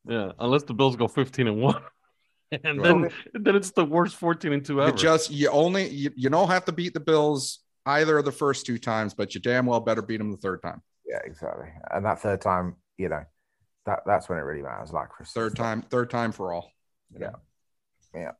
Yeah, 0.07 0.33
unless 0.39 0.65
the 0.65 0.75
Bills 0.75 0.97
go 0.97 1.09
15 1.09 1.47
and 1.47 1.63
1 1.63 1.83
and 2.65 2.85
then 2.85 3.11
then 3.33 3.57
it's 3.57 3.71
the 3.71 3.85
worst 3.85 4.17
14 4.17 4.53
and 4.53 4.65
2 4.65 4.83
ever. 4.83 4.91
It 4.91 4.99
just 4.99 5.31
you 5.31 5.49
only 5.49 5.89
you, 5.89 6.11
you 6.15 6.29
don't 6.29 6.49
have 6.49 6.67
to 6.67 6.73
beat 6.73 6.93
the 6.93 7.01
Bills 7.01 7.61
either 7.87 8.19
of 8.19 8.25
the 8.25 8.33
first 8.33 8.67
two 8.67 8.79
times, 8.79 9.15
but 9.15 9.35
you 9.35 9.41
damn 9.41 9.67
well 9.67 9.81
better 9.81 10.03
beat 10.03 10.19
them 10.19 10.31
the 10.31 10.37
third 10.37 10.63
time. 10.63 10.83
Yeah, 11.07 11.21
exactly. 11.25 11.69
And 11.91 12.05
that 12.05 12.21
third 12.21 12.41
time, 12.41 12.77
you 12.99 13.09
know, 13.09 13.23
that 13.87 14.01
that's 14.07 14.29
when 14.29 14.39
it 14.39 14.43
really 14.43 14.63
matters. 14.63 14.93
Like 14.93 15.09
Chris, 15.09 15.31
third 15.33 15.57
time, 15.57 15.83
third 15.83 16.11
time 16.11 16.33
for 16.33 16.53
all. 16.53 16.71
Yeah, 17.19 17.31
yeah, 18.15 18.33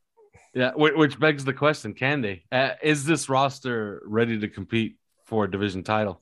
yeah. 0.55 0.73
Which 0.75 1.19
begs 1.19 1.45
the 1.45 1.53
question: 1.53 1.95
Can 1.95 2.21
they? 2.21 2.45
Uh, 2.53 2.71
is 2.83 3.05
this 3.05 3.29
roster 3.29 4.03
ready 4.07 4.39
to 4.41 4.49
compete 4.49 4.97
for 5.25 5.45
a 5.45 5.51
division 5.51 5.83
title? 5.83 6.21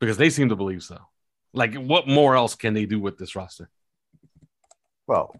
Because 0.00 0.16
they 0.16 0.30
seem 0.30 0.48
to 0.48 0.56
believe 0.56 0.82
so. 0.82 0.98
Like, 1.54 1.74
what 1.74 2.08
more 2.08 2.36
else 2.36 2.54
can 2.54 2.74
they 2.74 2.84
do 2.84 3.00
with 3.00 3.16
this 3.16 3.34
roster? 3.36 3.70
Well, 5.06 5.34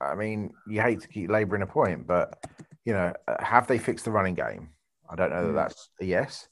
I 0.00 0.14
mean, 0.14 0.54
you 0.68 0.80
hate 0.80 1.00
to 1.00 1.08
keep 1.08 1.30
laboring 1.30 1.62
a 1.62 1.66
point, 1.66 2.06
but 2.06 2.44
you 2.84 2.92
know, 2.92 3.12
have 3.40 3.66
they 3.66 3.78
fixed 3.78 4.04
the 4.04 4.10
running 4.10 4.34
game? 4.34 4.70
I 5.10 5.16
don't 5.16 5.30
know 5.30 5.42
that 5.42 5.48
hmm. 5.48 5.56
that's 5.56 5.90
a 6.00 6.04
yes. 6.04 6.48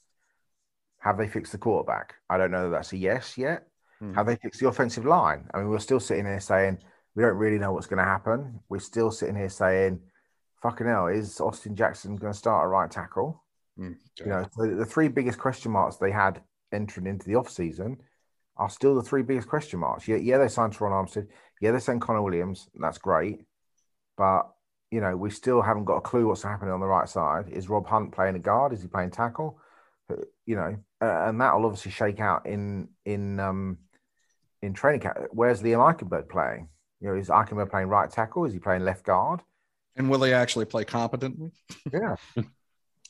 Have 0.99 1.17
they 1.17 1.27
fixed 1.27 1.51
the 1.51 1.57
quarterback? 1.57 2.15
I 2.29 2.37
don't 2.37 2.51
know 2.51 2.69
that 2.69 2.75
that's 2.75 2.93
a 2.93 2.97
yes 2.97 3.37
yet. 3.37 3.67
Mm. 4.01 4.15
Have 4.15 4.25
they 4.25 4.35
fixed 4.35 4.59
the 4.59 4.67
offensive 4.67 5.05
line? 5.05 5.47
I 5.53 5.57
mean, 5.57 5.69
we're 5.69 5.79
still 5.79 5.99
sitting 5.99 6.25
here 6.25 6.39
saying 6.39 6.79
we 7.15 7.23
don't 7.23 7.37
really 7.37 7.59
know 7.59 7.71
what's 7.71 7.87
going 7.87 7.99
to 7.99 8.03
happen. 8.03 8.59
We're 8.67 8.79
still 8.79 9.11
sitting 9.11 9.35
here 9.35 9.49
saying, 9.49 9.99
fucking 10.61 10.87
hell, 10.87 11.07
is 11.07 11.39
Austin 11.39 11.75
Jackson 11.75 12.15
going 12.15 12.33
to 12.33 12.37
start 12.37 12.65
a 12.65 12.67
right 12.67 12.89
tackle? 12.89 13.43
Mm. 13.79 13.95
You 14.19 14.25
know, 14.25 14.45
the, 14.57 14.75
the 14.75 14.85
three 14.85 15.07
biggest 15.07 15.39
question 15.39 15.71
marks 15.71 15.97
they 15.97 16.11
had 16.11 16.41
entering 16.71 17.07
into 17.07 17.27
the 17.27 17.35
offseason 17.35 17.97
are 18.57 18.69
still 18.69 18.95
the 18.95 19.01
three 19.01 19.23
biggest 19.23 19.47
question 19.47 19.79
marks. 19.79 20.07
Yeah, 20.07 20.17
yeah, 20.17 20.37
they 20.37 20.47
signed 20.47 20.79
Ron 20.79 21.05
Armstead. 21.05 21.27
Yeah, 21.61 21.71
they 21.71 21.79
signed 21.79 22.01
Connor 22.01 22.21
Williams. 22.21 22.67
That's 22.75 22.97
great. 22.97 23.41
But 24.17 24.49
you 24.91 25.01
know, 25.01 25.15
we 25.17 25.29
still 25.29 25.61
haven't 25.61 25.85
got 25.85 25.97
a 25.97 26.01
clue 26.01 26.27
what's 26.27 26.43
happening 26.43 26.73
on 26.73 26.79
the 26.79 26.85
right 26.87 27.09
side. 27.09 27.49
Is 27.49 27.69
Rob 27.69 27.87
Hunt 27.87 28.13
playing 28.13 28.35
a 28.35 28.39
guard? 28.39 28.73
Is 28.73 28.81
he 28.81 28.87
playing 28.87 29.11
tackle? 29.11 29.59
Uh, 30.09 30.15
You 30.45 30.55
know, 30.55 30.77
uh, 31.01 31.27
and 31.27 31.41
that 31.41 31.55
will 31.55 31.65
obviously 31.65 31.91
shake 31.91 32.19
out 32.19 32.45
in 32.45 32.89
in 33.05 33.39
um, 33.39 33.77
in 34.61 34.73
training 34.73 35.01
camp. 35.01 35.17
Where's 35.31 35.61
Liam 35.61 35.79
Eichenberg 35.93 36.29
playing? 36.29 36.69
You 36.99 37.09
know, 37.09 37.15
is 37.15 37.29
Eichenberg 37.29 37.69
playing 37.69 37.89
right 37.89 38.09
tackle? 38.09 38.45
Is 38.45 38.53
he 38.53 38.59
playing 38.59 38.83
left 38.83 39.03
guard? 39.05 39.41
And 39.95 40.09
will 40.09 40.23
he 40.23 40.33
actually 40.33 40.65
play 40.65 40.85
competently? 40.85 41.51
Yeah. 41.91 42.15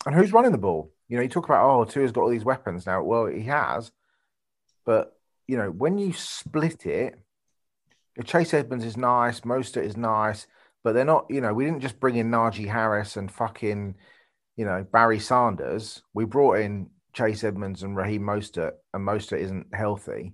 and 0.06 0.16
who's 0.16 0.34
running 0.34 0.52
the 0.52 0.58
ball? 0.58 0.92
You 1.08 1.18
know, 1.18 1.24
you 1.24 1.30
talk 1.30 1.46
about 1.46 1.66
oh, 1.70 1.86
Tua's 1.86 2.12
got 2.12 2.22
all 2.22 2.30
these 2.30 2.44
weapons 2.46 2.86
now. 2.86 3.04
Well, 3.04 3.28
he 3.28 3.44
has, 3.44 3.92
but 4.86 5.17
you 5.48 5.58
know, 5.58 5.70
when 5.70 5.98
you 5.98 6.14
split 6.14 6.86
it, 6.86 7.16
Chase 8.26 8.54
Edmonds 8.54 8.86
is 8.86 8.98
nice, 8.98 9.42
Mostert 9.42 9.84
is 9.84 9.96
nice, 9.98 10.48
but 10.84 10.94
they're 10.94 11.06
not. 11.06 11.26
You 11.30 11.42
know, 11.42 11.54
we 11.54 11.66
didn't 11.66 11.82
just 11.82 12.00
bring 12.00 12.16
in 12.16 12.32
Najee 12.32 12.68
Harris 12.68 13.16
and 13.16 13.32
fucking, 13.32 13.96
you 14.56 14.66
know, 14.66 14.86
Barry 14.92 15.20
Sanders. 15.20 16.02
We 16.14 16.26
brought 16.26 16.60
in 16.60 16.90
Chase 17.14 17.44
Edmonds 17.44 17.84
and 17.84 17.96
Raheem 17.96 18.24
Mostert, 18.24 18.74
and 18.94 19.08
Mostert 19.08 19.40
isn't 19.40 19.68
healthy. 19.74 20.34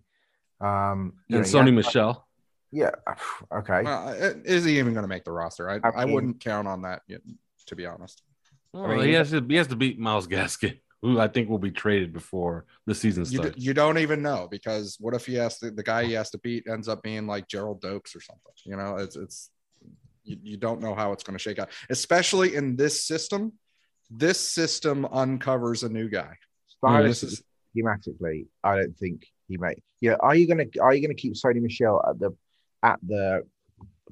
Um, 0.59 1.13
you 1.27 1.37
And 1.37 1.51
know, 1.51 1.59
Sony 1.59 1.67
yeah, 1.67 1.71
Michel. 1.71 2.27
Yeah. 2.75 2.89
Okay. 3.55 3.83
Well, 3.83 4.07
uh, 4.09 4.33
is 4.45 4.65
he 4.65 4.79
even 4.79 4.93
going 4.93 5.03
to 5.03 5.07
make 5.07 5.23
the 5.25 5.31
roster? 5.31 5.69
I, 5.69 5.75
I, 5.83 5.91
I 5.95 6.05
wouldn't 6.05 6.39
count 6.39 6.67
on 6.67 6.81
that, 6.81 7.03
yet, 7.07 7.21
to 7.67 7.75
be 7.75 7.85
honest. 7.85 8.23
Well, 8.73 8.87
mean, 8.87 9.05
he 9.05 9.13
has 9.13 9.29
to 9.29 9.45
he 9.47 9.57
has 9.57 9.67
to 9.67 9.75
beat 9.75 9.99
Myles 9.99 10.27
Gaskin, 10.27 10.79
who 11.03 11.19
I 11.19 11.27
think 11.27 11.49
will 11.49 11.59
be 11.59 11.69
traded 11.69 12.13
before 12.13 12.65
the 12.87 12.95
season 12.95 13.25
You, 13.25 13.29
d- 13.31 13.35
starts. 13.35 13.57
you 13.57 13.73
don't 13.73 13.97
even 13.97 14.21
know 14.21 14.47
because 14.49 14.95
what 15.01 15.13
if 15.13 15.25
he 15.25 15.35
has 15.35 15.59
to, 15.59 15.69
the 15.69 15.83
guy 15.83 16.05
he 16.05 16.13
has 16.13 16.29
to 16.31 16.37
beat 16.37 16.65
ends 16.67 16.87
up 16.87 17.03
being 17.03 17.27
like 17.27 17.47
Gerrid 17.49 17.81
Doaks 17.81 18.15
or 18.15 18.21
something? 18.21 18.53
You 18.63 18.77
know, 18.77 18.95
it's 18.95 19.15
it's 19.17 19.51
you, 20.23 20.37
you 20.41 20.57
don't 20.57 20.79
know 20.79 20.95
how 20.95 21.11
it's 21.11 21.21
going 21.23 21.37
to 21.37 21.43
shake 21.43 21.59
out, 21.59 21.69
especially 21.89 22.55
in 22.55 22.77
this 22.77 23.03
system. 23.05 23.51
This 24.09 24.39
system 24.39 25.05
uncovers 25.11 25.83
a 25.83 25.89
new 25.89 26.07
guy. 26.07 26.35
Stylistically, 26.83 27.03
this 27.07 27.23
is- 27.23 27.43
schematically, 27.75 28.45
I 28.63 28.75
don't 28.77 28.97
think 28.97 29.25
he 29.49 29.57
may. 29.57 29.73
Yeah, 29.99 30.15
are 30.21 30.35
you 30.35 30.47
gonna 30.47 30.65
are 30.81 30.93
you 30.93 31.01
gonna 31.01 31.15
keep 31.15 31.33
Sony 31.33 31.61
Michel 31.61 32.01
at 32.09 32.17
the 32.19 32.31
at 32.81 32.99
the 33.05 33.43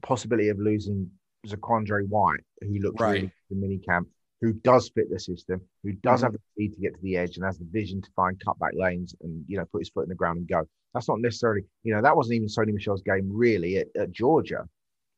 possibility 0.02 0.50
of 0.50 0.58
losing 0.60 1.10
Zaquandre 1.48 2.08
White, 2.10 2.44
who 2.62 2.80
looked 2.80 3.00
Right. 3.00 3.14
really 3.14 3.22
good 3.22 3.32
in 3.52 3.62
mini 3.62 3.78
camp, 3.80 4.08
who 4.42 4.54
does 4.54 4.90
fit 4.90 5.10
the 5.10 5.20
system, 5.20 5.62
who 5.84 5.94
does 5.94 6.20
Mhm. 6.22 6.24
have 6.24 6.34
the 6.34 6.40
speed 6.54 6.74
to 6.74 6.82
get 6.82 6.96
to 6.96 7.02
the 7.02 7.16
edge 7.16 7.38
and 7.38 7.46
has 7.46 7.60
the 7.60 7.66
vision 7.66 8.02
to 8.02 8.12
find 8.16 8.40
cutback 8.40 8.74
lanes 8.74 9.16
and 9.22 9.46
you 9.48 9.58
know 9.58 9.66
put 9.66 9.82
his 9.82 9.90
foot 9.90 10.04
in 10.04 10.10
the 10.10 10.16
ground 10.16 10.40
and 10.40 10.48
go. 10.48 10.64
That's 10.94 11.08
not 11.08 11.20
necessarily 11.22 11.64
you 11.84 11.94
know 11.94 12.02
that 12.02 12.16
wasn't 12.18 12.36
even 12.36 12.48
Sony 12.48 12.74
Michel's 12.74 13.04
game 13.04 13.30
really 13.32 13.78
at, 13.78 13.88
at 13.96 14.12
Georgia, 14.12 14.68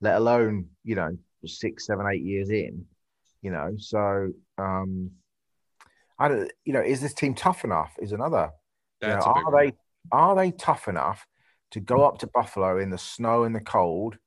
let 0.02 0.16
alone 0.18 0.70
you 0.84 0.96
know 0.96 1.18
six, 1.46 1.86
seven, 1.86 2.06
eight 2.08 2.22
years 2.24 2.50
in. 2.50 2.86
You 3.42 3.52
know, 3.52 3.74
so 3.78 4.32
um 4.58 5.12
I 6.20 6.28
don't, 6.28 6.52
you 6.64 6.74
know, 6.74 6.82
is 6.82 7.02
this 7.02 7.14
team 7.14 7.34
tough 7.34 7.64
enough? 7.64 7.96
Is 8.00 8.12
another. 8.12 8.52
You 9.02 9.08
know, 9.08 9.14
That's 9.16 9.26
a 9.26 9.34
big 9.34 9.44
are 9.48 9.52
one. 9.52 9.66
they 9.66 9.74
are 10.12 10.36
they 10.36 10.52
tough 10.52 10.88
enough 10.88 11.26
to 11.72 11.80
go 11.80 12.06
up 12.06 12.20
to 12.20 12.28
Buffalo 12.28 12.78
in 12.78 12.90
the 12.92 12.98
snow 12.98 13.44
and 13.44 13.56
the 13.56 13.60
cold, 13.62 14.18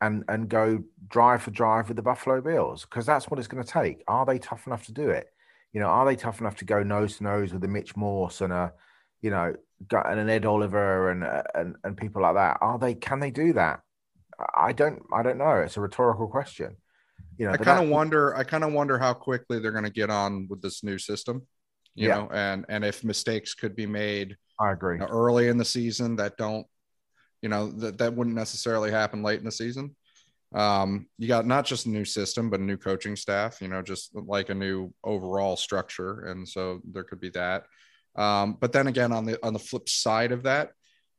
and 0.00 0.24
and 0.28 0.48
go 0.48 0.82
drive 1.08 1.42
for 1.42 1.50
drive 1.50 1.88
with 1.88 1.96
the 1.96 2.02
Buffalo 2.02 2.40
Bills? 2.40 2.84
Because 2.84 3.06
that's 3.06 3.28
what 3.28 3.38
it's 3.38 3.48
going 3.48 3.62
to 3.64 3.70
take. 3.70 4.02
Are 4.08 4.24
they 4.26 4.38
tough 4.38 4.66
enough 4.66 4.86
to 4.86 4.92
do 4.92 5.10
it? 5.10 5.28
You 5.72 5.80
know, 5.80 5.86
are 5.86 6.04
they 6.06 6.16
tough 6.16 6.40
enough 6.40 6.56
to 6.56 6.64
go 6.64 6.82
nose 6.82 7.18
to 7.18 7.24
nose 7.24 7.52
with 7.52 7.62
a 7.64 7.68
Mitch 7.68 7.96
Morse 7.96 8.40
and 8.40 8.52
a, 8.52 8.72
you 9.22 9.30
know, 9.30 9.54
and 9.92 10.20
an 10.20 10.28
Ed 10.28 10.44
Oliver 10.44 11.10
and 11.10 11.24
and 11.54 11.76
and 11.84 11.96
people 11.96 12.22
like 12.22 12.34
that? 12.34 12.58
Are 12.60 12.78
they? 12.78 12.94
Can 12.94 13.20
they 13.20 13.30
do 13.30 13.52
that? 13.54 13.80
I 14.56 14.72
don't. 14.72 15.02
I 15.12 15.22
don't 15.22 15.38
know. 15.38 15.56
It's 15.60 15.76
a 15.76 15.80
rhetorical 15.80 16.28
question. 16.28 16.76
You 17.38 17.46
know, 17.46 17.52
I 17.52 17.56
kind 17.58 17.82
of 17.82 17.88
wonder. 17.90 18.34
I 18.36 18.44
kind 18.44 18.64
of 18.64 18.72
wonder 18.72 18.98
how 18.98 19.14
quickly 19.14 19.60
they're 19.60 19.72
going 19.72 19.84
to 19.84 19.90
get 19.90 20.10
on 20.10 20.46
with 20.48 20.60
this 20.62 20.82
new 20.82 20.98
system. 20.98 21.46
You 21.94 22.08
Yeah. 22.08 22.14
know, 22.16 22.28
and 22.32 22.64
and 22.68 22.84
if 22.84 23.04
mistakes 23.04 23.54
could 23.54 23.74
be 23.76 23.86
made 23.86 24.36
I 24.58 24.72
agree. 24.72 24.96
you 24.96 25.00
know, 25.00 25.06
early 25.06 25.48
in 25.48 25.56
the 25.58 25.64
season 25.64 26.16
that 26.16 26.36
don't, 26.36 26.66
you 27.42 27.48
know, 27.48 27.70
that 27.72 27.98
that 27.98 28.14
wouldn't 28.14 28.36
necessarily 28.36 28.90
happen 28.90 29.22
late 29.22 29.38
in 29.38 29.44
the 29.44 29.52
season. 29.52 29.94
Um, 30.52 31.06
you 31.16 31.28
got 31.28 31.46
not 31.46 31.64
just 31.64 31.86
a 31.86 31.90
new 31.90 32.04
system, 32.04 32.50
but 32.50 32.60
a 32.60 32.64
new 32.64 32.76
coaching 32.76 33.16
staff. 33.16 33.60
You 33.60 33.68
know, 33.68 33.82
just 33.82 34.14
like 34.14 34.48
a 34.48 34.54
new 34.54 34.92
overall 35.04 35.56
structure, 35.56 36.26
and 36.26 36.48
so 36.48 36.80
there 36.90 37.04
could 37.04 37.20
be 37.20 37.30
that. 37.30 37.64
Um, 38.16 38.56
but 38.60 38.72
then 38.72 38.86
again, 38.86 39.12
on 39.12 39.24
the 39.24 39.44
on 39.44 39.52
the 39.52 39.58
flip 39.58 39.88
side 39.88 40.32
of 40.32 40.42
that 40.44 40.72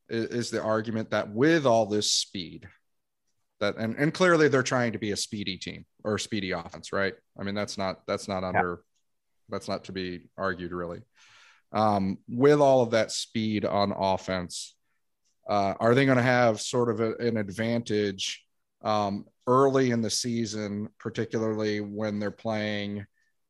is, 0.09 0.25
is 0.25 0.51
the 0.51 0.61
argument 0.61 1.11
that 1.11 1.31
with 1.31 1.65
all 1.65 1.85
this 1.85 2.11
speed, 2.11 2.67
that 3.59 3.77
and, 3.77 3.95
and 3.95 4.13
clearly 4.13 4.49
they're 4.49 4.63
trying 4.63 4.91
to 4.91 4.99
be 4.99 5.11
a 5.11 5.17
speedy 5.17 5.57
team 5.57 5.85
or 6.03 6.15
a 6.15 6.19
speedy 6.19 6.51
offense, 6.51 6.91
right? 6.91 7.13
I 7.39 7.43
mean, 7.43 7.55
that's 7.55 7.77
not 7.77 8.05
that's 8.05 8.27
not 8.27 8.43
under 8.43 8.83
that's 9.49 9.69
not 9.69 9.85
to 9.85 9.91
be 9.93 10.29
argued 10.37 10.71
really. 10.71 11.01
Um, 11.73 12.17
with 12.27 12.59
all 12.59 12.81
of 12.81 12.91
that 12.91 13.11
speed 13.11 13.63
on 13.63 13.93
offense, 13.93 14.75
uh, 15.47 15.73
are 15.79 15.95
they 15.95 16.05
going 16.05 16.17
to 16.17 16.23
have 16.23 16.61
sort 16.61 16.89
of 16.89 16.99
a, 16.99 17.15
an 17.15 17.37
advantage 17.37 18.43
um, 18.83 19.25
early 19.47 19.91
in 19.91 20.01
the 20.01 20.09
season, 20.09 20.89
particularly 20.99 21.79
when 21.81 22.19
they're 22.19 22.31
playing, 22.31 23.05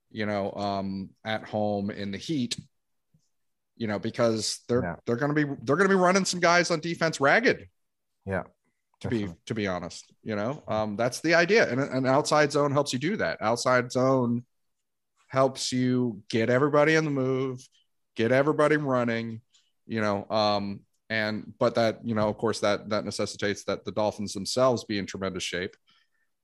you 0.09 0.25
know, 0.25 0.51
um, 0.53 1.09
at 1.25 1.43
home 1.43 1.89
in 1.91 2.11
the 2.11 2.17
heat? 2.17 2.57
You 3.77 3.87
know, 3.87 3.99
because 3.99 4.59
they're 4.67 4.83
Yeah. 4.83 4.95
they're 5.05 5.15
going 5.15 5.33
to 5.33 5.45
be 5.45 5.55
they're 5.63 5.75
going 5.75 5.89
to 5.89 5.95
be 5.95 5.99
running 6.01 6.25
some 6.25 6.39
guys 6.39 6.69
on 6.71 6.79
defense 6.79 7.19
ragged 7.19 7.67
Yeah. 8.25 8.43
to 8.99 9.07
be 9.09 9.27
to 9.47 9.55
be 9.55 9.65
honest 9.67 10.13
you 10.23 10.35
know 10.35 10.61
um, 10.67 10.95
that's 10.95 11.19
the 11.21 11.33
idea 11.33 11.67
and 11.71 11.79
an 11.81 12.05
outside 12.05 12.51
zone 12.51 12.71
helps 12.71 12.93
you 12.93 12.99
do 12.99 13.17
that 13.17 13.41
outside 13.41 13.91
zone 13.91 14.45
helps 15.29 15.71
you 15.71 16.21
get 16.29 16.51
everybody 16.51 16.93
in 16.93 17.05
the 17.05 17.09
move 17.09 17.59
get 18.15 18.31
everybody 18.31 18.77
running 18.77 19.41
you 19.87 20.01
know 20.01 20.27
um, 20.29 20.81
and 21.11 21.53
but 21.59 21.75
that 21.75 21.99
you 22.03 22.15
know 22.15 22.29
of 22.29 22.37
course 22.37 22.61
that 22.61 22.89
that 22.89 23.03
necessitates 23.03 23.65
that 23.65 23.83
the 23.83 23.91
dolphins 23.91 24.33
themselves 24.33 24.85
be 24.85 24.97
in 24.97 25.05
tremendous 25.05 25.43
shape. 25.43 25.75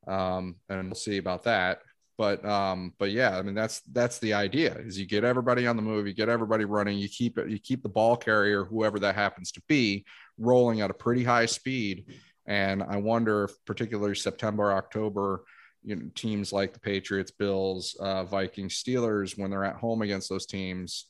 Um, 0.07 0.55
and 0.69 0.87
we'll 0.87 0.95
see 0.95 1.17
about 1.17 1.43
that. 1.43 1.79
But 2.17 2.43
um 2.43 2.93
but 2.97 3.11
yeah 3.11 3.37
i 3.37 3.43
mean 3.43 3.53
that's 3.53 3.81
that's 3.91 4.17
the 4.17 4.33
idea 4.33 4.73
is 4.79 4.97
you 4.97 5.05
get 5.05 5.23
everybody 5.23 5.67
on 5.67 5.75
the 5.75 5.83
move 5.83 6.07
you 6.07 6.15
get 6.15 6.29
everybody 6.29 6.65
running 6.65 6.97
you 6.97 7.07
keep 7.07 7.37
it 7.37 7.47
you 7.47 7.59
keep 7.59 7.83
the 7.83 7.89
ball 7.89 8.17
carrier 8.17 8.65
whoever 8.65 8.97
that 8.97 9.13
happens 9.13 9.51
to 9.51 9.61
be 9.67 10.03
rolling 10.37 10.81
at 10.81 10.91
a 10.91 10.93
pretty 10.93 11.23
high 11.23 11.45
speed. 11.45 12.05
And 12.45 12.83
I 12.83 12.97
wonder 12.97 13.45
if 13.45 13.51
particularly 13.65 14.15
September, 14.15 14.71
October, 14.71 15.43
you 15.83 15.95
know, 15.95 16.09
teams 16.15 16.53
like 16.53 16.73
the 16.73 16.79
Patriots, 16.79 17.31
Bills, 17.31 17.95
uh, 17.99 18.23
Vikings, 18.23 18.81
Steelers, 18.81 19.37
when 19.37 19.51
they're 19.51 19.65
at 19.65 19.75
home 19.75 20.01
against 20.01 20.29
those 20.29 20.45
teams, 20.45 21.05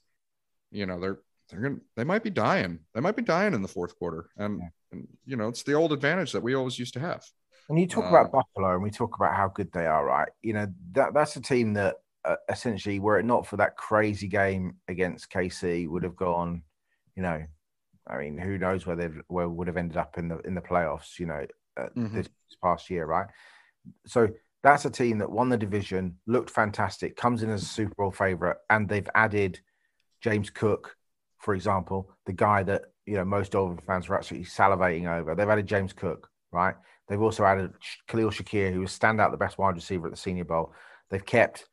you 0.72 0.86
know, 0.86 1.00
they're 1.00 1.20
they're 1.50 1.62
gonna 1.62 1.78
they 1.96 2.04
might 2.04 2.24
be 2.24 2.30
dying. 2.30 2.80
They 2.94 3.02
might 3.02 3.16
be 3.16 3.22
dying 3.24 3.54
in 3.54 3.62
the 3.62 3.68
fourth 3.68 3.98
quarter. 3.98 4.30
And, 4.38 4.62
and 4.92 5.08
you 5.26 5.36
know, 5.36 5.48
it's 5.50 5.64
the 5.64 5.74
old 5.74 5.94
advantage 5.94 6.32
that 6.34 6.44
we 6.44 6.56
always 6.56 6.78
used 6.80 6.94
to 6.96 7.00
have. 7.00 7.24
When 7.68 7.78
you 7.80 7.88
talk 7.88 8.06
Uh, 8.06 8.10
about 8.10 8.32
Buffalo 8.32 8.74
and 8.76 8.84
we 8.84 8.92
talk 8.92 9.16
about 9.16 9.36
how 9.36 9.50
good 9.50 9.72
they 9.74 9.86
are, 9.86 10.06
right? 10.06 10.30
You 10.42 10.54
know 10.54 10.68
that 10.94 11.14
that's 11.14 11.36
a 11.36 11.42
team 11.42 11.74
that 11.74 11.96
uh, 12.24 12.36
essentially, 12.50 13.00
were 13.00 13.20
it 13.20 13.26
not 13.26 13.46
for 13.46 13.58
that 13.58 13.76
crazy 13.78 14.28
game 14.28 14.78
against 14.88 15.30
KC, 15.30 15.88
would 15.88 16.04
have 16.04 16.16
gone. 16.16 16.64
You 17.16 17.24
know, 17.24 17.44
I 18.08 18.18
mean, 18.20 18.38
who 18.38 18.58
knows 18.58 18.86
where 18.86 18.96
they 18.96 19.10
where 19.28 19.50
would 19.50 19.68
have 19.68 19.78
ended 19.78 19.98
up 19.98 20.18
in 20.18 20.30
the 20.30 20.40
in 20.40 20.56
the 20.56 20.62
playoffs? 20.62 21.20
You 21.20 21.28
know, 21.28 21.46
uh, 21.78 21.90
Mhm. 21.96 22.14
this 22.14 22.30
past 22.64 22.90
year, 22.90 23.06
right? 23.06 23.28
So 24.08 24.30
that's 24.64 24.86
a 24.86 24.90
team 24.90 25.20
that 25.20 25.32
won 25.32 25.50
the 25.50 25.58
division, 25.58 26.18
looked 26.28 26.50
fantastic, 26.50 27.16
comes 27.18 27.44
in 27.44 27.50
as 27.50 27.64
a 27.64 27.68
Super 27.68 27.96
Bowl 27.96 28.12
favorite, 28.12 28.58
and 28.70 28.90
they've 28.90 29.10
added 29.16 29.60
James 30.22 30.50
Cook, 30.52 30.97
for 31.48 31.56
example, 31.56 32.12
the 32.26 32.34
guy 32.34 32.62
that 32.62 32.82
you 33.06 33.16
know 33.16 33.24
most 33.24 33.54
Dolphin 33.54 33.78
fans 33.88 34.10
were 34.10 34.18
absolutely 34.18 34.50
salivating 34.50 35.08
over. 35.08 35.34
They've 35.34 35.48
added 35.48 35.66
James 35.66 35.94
Cook, 35.94 36.30
right? 36.52 36.76
They've 37.08 37.22
also 37.22 37.46
added 37.46 37.72
Khalil 38.10 38.32
Shakir, 38.32 38.74
who 38.74 38.82
was 38.82 38.92
standout 38.92 39.32
the 39.32 39.38
best 39.38 39.58
wide 39.58 39.76
receiver 39.76 40.08
at 40.08 40.12
the 40.12 40.18
Senior 40.18 40.44
Bowl. 40.44 40.74
They've 41.10 41.26
kept 41.26 41.70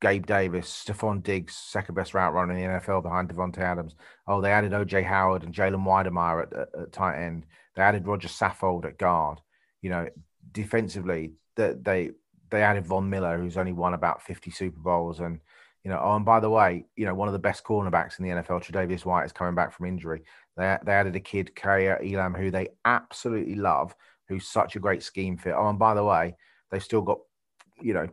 Gabe 0.00 0.24
Davis, 0.24 0.84
Stefon 0.86 1.20
Diggs, 1.20 1.56
second 1.56 1.96
best 1.96 2.14
route 2.14 2.32
runner 2.32 2.52
in 2.52 2.60
the 2.60 2.78
NFL 2.78 3.02
behind 3.02 3.28
Davante 3.28 3.58
Adams. 3.58 3.96
Oh, 4.28 4.40
they 4.40 4.52
added 4.52 4.70
OJ 4.70 5.04
Howard 5.04 5.42
and 5.42 5.52
Jalen 5.52 5.84
Wydermyer 5.84 6.44
at, 6.44 6.52
at, 6.52 6.68
at 6.80 6.92
tight 6.92 7.20
end. 7.20 7.44
They 7.74 7.82
added 7.82 8.06
Roger 8.06 8.28
Saffold 8.28 8.84
at 8.84 8.98
guard. 8.98 9.40
You 9.80 9.90
know, 9.90 10.08
defensively, 10.52 11.32
that 11.56 11.82
they 11.82 12.12
they 12.50 12.62
added 12.62 12.86
Von 12.86 13.10
Miller, 13.10 13.36
who's 13.36 13.56
only 13.56 13.72
won 13.72 13.94
about 13.94 14.22
50 14.22 14.52
Super 14.52 14.78
Bowls. 14.78 15.18
And, 15.18 15.40
you 15.84 15.90
know, 15.90 16.00
oh, 16.02 16.14
and 16.14 16.24
by 16.24 16.38
the 16.38 16.50
way, 16.50 16.86
you 16.96 17.04
know, 17.04 17.14
one 17.14 17.28
of 17.28 17.32
the 17.32 17.40
best 17.40 17.64
cornerbacks 17.64 18.18
in 18.18 18.24
the 18.24 18.30
NFL, 18.30 18.62
Tre'Davious 18.62 19.04
White, 19.04 19.24
is 19.24 19.32
coming 19.32 19.54
back 19.54 19.72
from 19.72 19.86
injury. 19.86 20.22
They, 20.56 20.76
they 20.84 20.92
added 20.92 21.16
a 21.16 21.20
kid, 21.20 21.56
Kaiir 21.56 22.00
Elam, 22.02 22.34
who 22.34 22.50
they 22.50 22.68
absolutely 22.84 23.56
love, 23.56 23.94
who's 24.28 24.46
such 24.46 24.76
a 24.76 24.80
great 24.80 25.02
scheme 25.02 25.36
fit. 25.36 25.54
Oh, 25.56 25.68
and 25.68 25.78
by 25.78 25.94
the 25.94 26.04
way, 26.04 26.36
they've 26.70 26.82
still 26.82 27.02
got, 27.02 27.18
you 27.80 27.94
know, 27.94 28.08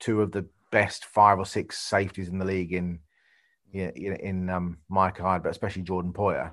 two 0.00 0.20
of 0.20 0.32
the 0.32 0.46
best 0.72 1.04
five 1.04 1.38
or 1.38 1.46
six 1.46 1.78
safeties 1.78 2.28
in 2.28 2.38
the 2.38 2.44
league 2.44 2.72
in, 2.72 2.98
in, 3.72 3.92
in 3.94 4.50
um, 4.50 4.78
Micah 4.88 5.22
Hyde, 5.22 5.44
but 5.44 5.50
especially 5.50 5.82
Jordan 5.82 6.12
Poyer. 6.12 6.52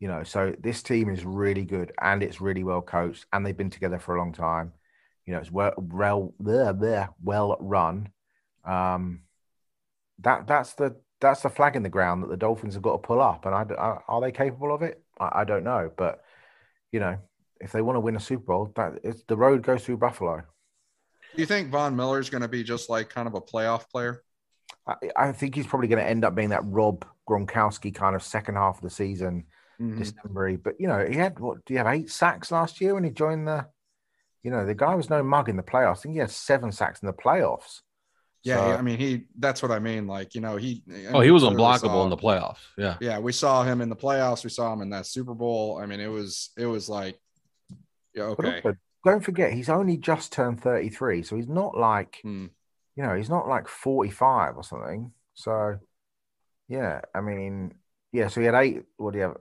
You 0.00 0.08
know, 0.08 0.22
so 0.24 0.54
this 0.58 0.82
team 0.82 1.10
is 1.10 1.24
really 1.24 1.64
good 1.64 1.92
and 2.00 2.22
it's 2.22 2.40
really 2.40 2.64
well 2.64 2.82
coached 2.82 3.26
and 3.32 3.44
they've 3.44 3.56
been 3.56 3.70
together 3.70 3.98
for 3.98 4.14
a 4.14 4.18
long 4.18 4.32
time. 4.32 4.72
You 5.26 5.34
know, 5.34 5.40
it's 5.40 5.50
well 5.50 5.72
well 5.76 6.32
well 7.22 7.56
run. 7.60 8.10
Um, 8.64 9.22
that 10.20 10.46
that's 10.46 10.74
the 10.74 10.96
that's 11.20 11.42
the 11.42 11.48
flag 11.48 11.76
in 11.76 11.82
the 11.82 11.88
ground 11.88 12.22
that 12.22 12.30
the 12.30 12.36
Dolphins 12.36 12.74
have 12.74 12.82
got 12.82 12.92
to 12.92 12.98
pull 12.98 13.20
up. 13.20 13.46
And 13.46 13.54
I, 13.54 13.64
I 13.74 13.98
are 14.08 14.20
they 14.20 14.32
capable 14.32 14.74
of 14.74 14.82
it? 14.82 15.02
I, 15.18 15.40
I, 15.40 15.44
don't 15.44 15.64
know, 15.64 15.90
but 15.96 16.20
you 16.92 17.00
know, 17.00 17.18
if 17.60 17.72
they 17.72 17.80
want 17.80 17.96
to 17.96 18.00
win 18.00 18.16
a 18.16 18.20
Super 18.20 18.44
Bowl, 18.44 18.72
that 18.76 19.00
it's 19.02 19.22
the 19.24 19.36
road 19.36 19.62
goes 19.62 19.84
through 19.84 19.96
Buffalo. 19.98 20.42
Do 21.34 21.42
you 21.42 21.46
think 21.46 21.70
Von 21.70 21.96
Miller 21.96 22.18
is 22.18 22.30
going 22.30 22.42
to 22.42 22.48
be 22.48 22.62
just 22.62 22.88
like 22.88 23.08
kind 23.08 23.26
of 23.26 23.34
a 23.34 23.40
playoff 23.40 23.88
player? 23.90 24.22
I, 24.86 24.94
I 25.16 25.32
think 25.32 25.54
he's 25.54 25.66
probably 25.66 25.88
going 25.88 26.02
to 26.02 26.08
end 26.08 26.24
up 26.24 26.34
being 26.34 26.50
that 26.50 26.64
Rob 26.64 27.04
Gronkowski 27.28 27.94
kind 27.94 28.14
of 28.14 28.22
second 28.22 28.56
half 28.56 28.76
of 28.76 28.82
the 28.82 28.90
season, 28.90 29.44
mm-hmm. 29.80 29.98
December. 29.98 30.56
But 30.58 30.74
you 30.78 30.86
know, 30.86 31.04
he 31.06 31.16
had 31.16 31.38
what? 31.38 31.64
Do 31.64 31.74
you 31.74 31.78
have 31.78 31.88
eight 31.88 32.10
sacks 32.10 32.50
last 32.50 32.80
year 32.80 32.94
when 32.94 33.04
he 33.04 33.10
joined 33.10 33.48
the? 33.48 33.66
You 34.42 34.52
know, 34.52 34.64
the 34.64 34.74
guy 34.74 34.94
was 34.94 35.10
no 35.10 35.24
mug 35.24 35.48
in 35.48 35.56
the 35.56 35.62
playoffs. 35.64 35.98
I 35.98 36.02
think 36.02 36.12
he 36.14 36.20
had 36.20 36.30
seven 36.30 36.70
sacks 36.70 37.02
in 37.02 37.06
the 37.06 37.12
playoffs. 37.12 37.80
Yeah, 38.46 38.58
so, 38.58 38.78
I 38.78 38.82
mean, 38.82 38.98
he. 38.98 39.24
That's 39.36 39.60
what 39.60 39.72
I 39.72 39.80
mean. 39.80 40.06
Like, 40.06 40.36
you 40.36 40.40
know, 40.40 40.56
he. 40.56 40.84
I 40.88 41.12
oh, 41.14 41.20
he 41.20 41.32
was 41.32 41.42
unblockable 41.42 41.80
saw, 41.80 42.04
in 42.04 42.10
the 42.10 42.16
playoffs. 42.16 42.58
Yeah. 42.78 42.96
Yeah, 43.00 43.18
we 43.18 43.32
saw 43.32 43.64
him 43.64 43.80
in 43.80 43.88
the 43.88 43.96
playoffs. 43.96 44.44
We 44.44 44.50
saw 44.50 44.72
him 44.72 44.82
in 44.82 44.90
that 44.90 45.06
Super 45.06 45.34
Bowl. 45.34 45.80
I 45.82 45.86
mean, 45.86 45.98
it 45.98 46.06
was 46.06 46.50
it 46.56 46.66
was 46.66 46.88
like, 46.88 47.18
yeah, 48.14 48.22
okay. 48.24 48.60
Also, 48.64 48.76
don't 49.04 49.24
forget, 49.24 49.52
he's 49.52 49.68
only 49.68 49.96
just 49.96 50.32
turned 50.32 50.62
thirty 50.62 50.90
three, 50.90 51.24
so 51.24 51.34
he's 51.34 51.48
not 51.48 51.76
like, 51.76 52.20
hmm. 52.22 52.46
you 52.94 53.02
know, 53.02 53.16
he's 53.16 53.28
not 53.28 53.48
like 53.48 53.66
forty 53.66 54.10
five 54.10 54.56
or 54.56 54.62
something. 54.62 55.10
So, 55.34 55.80
yeah, 56.68 57.00
I 57.12 57.22
mean, 57.22 57.74
yeah. 58.12 58.28
So 58.28 58.40
he 58.40 58.46
had 58.46 58.54
eight. 58.54 58.84
What 58.96 59.12
do 59.12 59.18
you 59.18 59.24
have? 59.24 59.36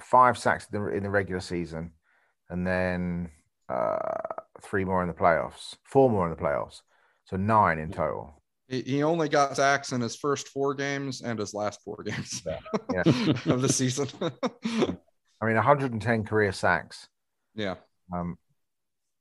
Five 0.00 0.36
sacks 0.36 0.66
in 0.72 0.82
the, 0.82 0.88
in 0.88 1.04
the 1.04 1.10
regular 1.10 1.40
season, 1.40 1.92
and 2.50 2.66
then 2.66 3.30
uh, 3.68 4.18
three 4.60 4.84
more 4.84 5.02
in 5.02 5.08
the 5.08 5.14
playoffs. 5.14 5.76
Four 5.84 6.10
more 6.10 6.28
in 6.28 6.34
the 6.34 6.42
playoffs. 6.42 6.82
So 7.32 7.38
nine 7.38 7.78
in 7.78 7.90
total. 7.90 8.42
He 8.68 9.02
only 9.02 9.30
got 9.30 9.56
sacks 9.56 9.92
in 9.92 10.02
his 10.02 10.16
first 10.16 10.48
four 10.48 10.74
games 10.74 11.22
and 11.22 11.38
his 11.38 11.54
last 11.54 11.80
four 11.82 12.02
games 12.04 12.42
yeah. 12.44 12.58
Yeah. 12.92 13.52
of 13.52 13.62
the 13.62 13.72
season. 13.72 14.08
I 14.22 15.46
mean, 15.46 15.54
110 15.56 16.24
career 16.24 16.52
sacks. 16.52 17.08
Yeah. 17.54 17.76
Um, 18.14 18.36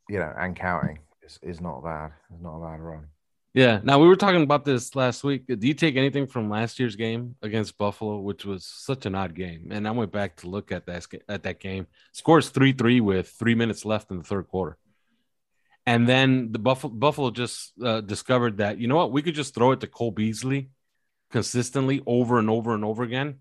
you 0.09 0.19
know, 0.19 0.33
and 0.37 0.57
counting 0.57 0.99
is, 1.23 1.39
is 1.41 1.61
not 1.61 1.85
bad. 1.85 2.11
It's 2.33 2.41
not 2.41 2.57
a 2.57 2.59
bad 2.59 2.81
run. 2.81 3.07
Yeah. 3.53 3.79
Now 3.81 3.97
we 3.99 4.07
were 4.07 4.17
talking 4.17 4.43
about 4.43 4.65
this 4.65 4.93
last 4.93 5.23
week. 5.23 5.47
Do 5.47 5.65
you 5.65 5.73
take 5.73 5.95
anything 5.95 6.27
from 6.27 6.49
last 6.49 6.79
year's 6.79 6.97
game 6.97 7.35
against 7.41 7.77
Buffalo, 7.77 8.19
which 8.19 8.43
was 8.43 8.65
such 8.65 9.05
an 9.05 9.15
odd 9.15 9.35
game? 9.35 9.69
And 9.71 9.87
I 9.87 9.91
went 9.91 10.11
back 10.11 10.35
to 10.37 10.49
look 10.49 10.73
at 10.73 10.85
that 10.85 11.05
at 11.29 11.43
that 11.43 11.61
game. 11.61 11.87
Scores 12.11 12.49
three 12.49 12.73
three 12.73 12.99
with 12.99 13.29
three 13.29 13.55
minutes 13.55 13.85
left 13.85 14.11
in 14.11 14.17
the 14.17 14.23
third 14.23 14.47
quarter. 14.47 14.77
And 15.85 16.07
then 16.07 16.51
the 16.51 16.59
Buffalo, 16.59 16.93
Buffalo 16.93 17.31
just 17.31 17.73
uh, 17.83 18.01
discovered 18.01 18.57
that, 18.57 18.77
you 18.77 18.87
know 18.87 18.95
what, 18.95 19.11
we 19.11 19.21
could 19.21 19.35
just 19.35 19.55
throw 19.55 19.71
it 19.71 19.79
to 19.79 19.87
Cole 19.87 20.11
Beasley 20.11 20.69
consistently 21.31 22.01
over 22.05 22.37
and 22.39 22.49
over 22.49 22.75
and 22.75 22.85
over 22.85 23.03
again, 23.03 23.39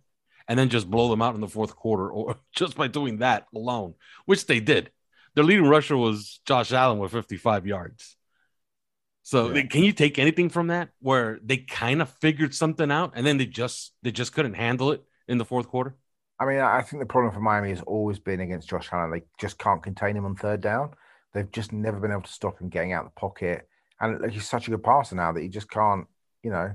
and 0.49 0.59
then 0.59 0.69
just 0.69 0.91
blow 0.91 1.11
them 1.11 1.21
out 1.21 1.35
in 1.35 1.41
the 1.41 1.49
fourth 1.49 1.77
quarter, 1.77 2.11
or 2.11 2.37
just 2.57 2.77
by 2.77 2.87
doing 2.87 3.19
that 3.19 3.47
alone, 3.55 3.95
which 4.27 4.47
they 4.47 4.61
did. 4.61 4.91
Their 5.35 5.45
leading 5.45 5.67
rusher 5.67 5.97
was 5.97 6.41
Josh 6.47 6.73
Allen 6.73 6.99
with 6.99 7.13
55 7.13 7.67
yards. 7.67 8.17
So 9.23 9.55
yeah. 9.55 9.63
can 9.67 9.85
you 9.85 9.93
take 9.93 10.19
anything 10.19 10.49
from 10.49 10.69
that 10.69 10.89
where 10.99 11.39
they 11.45 11.59
kind 11.59 12.03
of 12.03 12.09
figured 12.21 12.55
something 12.55 12.91
out 12.91 13.13
and 13.15 13.25
then 13.25 13.37
they 13.37 13.47
just 13.47 13.93
they 14.03 14.11
just 14.11 14.33
couldn't 14.33 14.55
handle 14.55 14.91
it 14.93 15.05
in 15.29 15.39
the 15.39 15.45
fourth 15.45 15.69
quarter? 15.69 15.95
I 16.41 16.47
mean, 16.47 16.59
I 16.59 16.81
think 16.81 17.03
the 17.03 17.07
problem 17.07 17.33
for 17.33 17.41
Miami 17.41 17.69
has 17.69 17.83
always 17.83 18.19
been 18.19 18.41
against 18.41 18.69
Josh 18.69 18.89
Allen. 18.91 19.11
They 19.11 19.23
just 19.39 19.59
can't 19.59 19.83
contain 19.83 20.17
him 20.17 20.25
on 20.25 20.35
third 20.35 20.63
down. 20.63 20.91
They've 21.33 21.51
just 21.51 21.73
never 21.73 22.01
been 22.01 22.11
able 22.11 22.23
to 22.23 22.33
stop 22.33 22.61
him 22.61 22.69
getting 22.69 22.93
out 22.93 23.05
of 23.05 23.13
the 23.15 23.21
pocket. 23.21 23.69
And 24.01 24.31
he's 24.33 24.49
such 24.49 24.67
a 24.67 24.71
good 24.71 24.83
passer 24.83 25.15
now 25.15 25.33
that 25.33 25.43
he 25.43 25.49
just 25.49 25.71
can't, 25.71 26.07
you 26.43 26.51
know, 26.51 26.75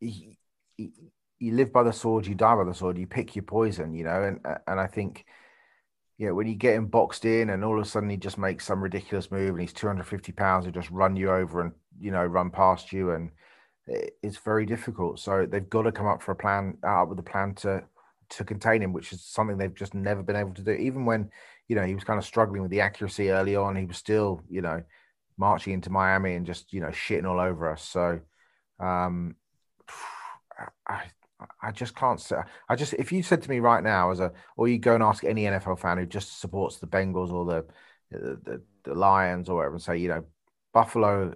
he, 0.00 0.38
he, 0.76 0.92
you 1.38 1.54
live 1.54 1.72
by 1.72 1.82
the 1.82 1.92
sword, 1.92 2.26
you 2.26 2.34
die 2.34 2.54
by 2.54 2.64
the 2.64 2.74
sword, 2.74 2.98
you 2.98 3.06
pick 3.06 3.36
your 3.36 3.42
poison, 3.42 3.94
you 3.94 4.04
know. 4.04 4.22
And 4.22 4.40
and 4.66 4.80
I 4.80 4.86
think, 4.86 5.24
yeah, 6.16 6.30
when 6.30 6.46
you 6.46 6.54
get 6.54 6.74
him 6.74 6.86
boxed 6.86 7.24
in 7.24 7.50
and 7.50 7.64
all 7.64 7.78
of 7.78 7.84
a 7.84 7.88
sudden 7.88 8.10
he 8.10 8.16
just 8.16 8.38
makes 8.38 8.64
some 8.64 8.82
ridiculous 8.82 9.30
move 9.30 9.50
and 9.50 9.60
he's 9.60 9.72
250 9.72 10.32
pounds 10.32 10.64
and 10.64 10.74
just 10.74 10.90
run 10.90 11.16
you 11.16 11.30
over 11.30 11.60
and, 11.60 11.72
you 12.00 12.10
know, 12.10 12.24
run 12.24 12.50
past 12.50 12.92
you. 12.92 13.10
And 13.10 13.30
it's 13.86 14.38
very 14.38 14.66
difficult. 14.66 15.18
So 15.18 15.46
they've 15.46 15.68
got 15.68 15.82
to 15.82 15.92
come 15.92 16.06
up 16.06 16.22
for 16.22 16.32
a 16.32 16.36
plan, 16.36 16.78
uh, 16.86 17.04
with 17.08 17.18
a 17.18 17.22
plan 17.22 17.54
to 17.56 17.84
to 18.30 18.44
contain 18.44 18.82
him, 18.82 18.92
which 18.92 19.12
is 19.12 19.24
something 19.24 19.56
they've 19.56 19.74
just 19.74 19.94
never 19.94 20.22
been 20.22 20.36
able 20.36 20.52
to 20.54 20.62
do. 20.62 20.72
Even 20.72 21.06
when 21.06 21.30
you 21.68 21.76
know, 21.76 21.84
he 21.84 21.94
was 21.94 22.04
kind 22.04 22.18
of 22.18 22.24
struggling 22.24 22.62
with 22.62 22.70
the 22.70 22.80
accuracy 22.80 23.30
early 23.30 23.54
on. 23.54 23.76
He 23.76 23.84
was 23.84 23.98
still, 23.98 24.42
you 24.48 24.62
know, 24.62 24.82
marching 25.36 25.74
into 25.74 25.90
Miami 25.90 26.34
and 26.34 26.46
just, 26.46 26.72
you 26.72 26.80
know, 26.80 26.88
shitting 26.88 27.26
all 27.26 27.38
over 27.38 27.70
us. 27.70 27.82
So, 27.82 28.20
um, 28.80 29.36
I, 30.88 31.04
I 31.62 31.70
just 31.70 31.94
can't 31.94 32.20
say. 32.20 32.38
I 32.68 32.74
just, 32.74 32.94
if 32.94 33.12
you 33.12 33.22
said 33.22 33.42
to 33.42 33.50
me 33.50 33.60
right 33.60 33.84
now, 33.84 34.10
as 34.10 34.18
a, 34.18 34.32
or 34.56 34.66
you 34.66 34.78
go 34.78 34.94
and 34.94 35.02
ask 35.02 35.22
any 35.22 35.44
NFL 35.44 35.78
fan 35.78 35.98
who 35.98 36.06
just 36.06 36.40
supports 36.40 36.78
the 36.78 36.86
Bengals 36.86 37.30
or 37.30 37.44
the, 37.44 37.64
the, 38.10 38.62
the, 38.84 38.94
Lions 38.94 39.48
or 39.48 39.56
whatever, 39.56 39.74
and 39.74 39.82
say, 39.82 39.98
you 39.98 40.08
know, 40.08 40.24
Buffalo 40.72 41.34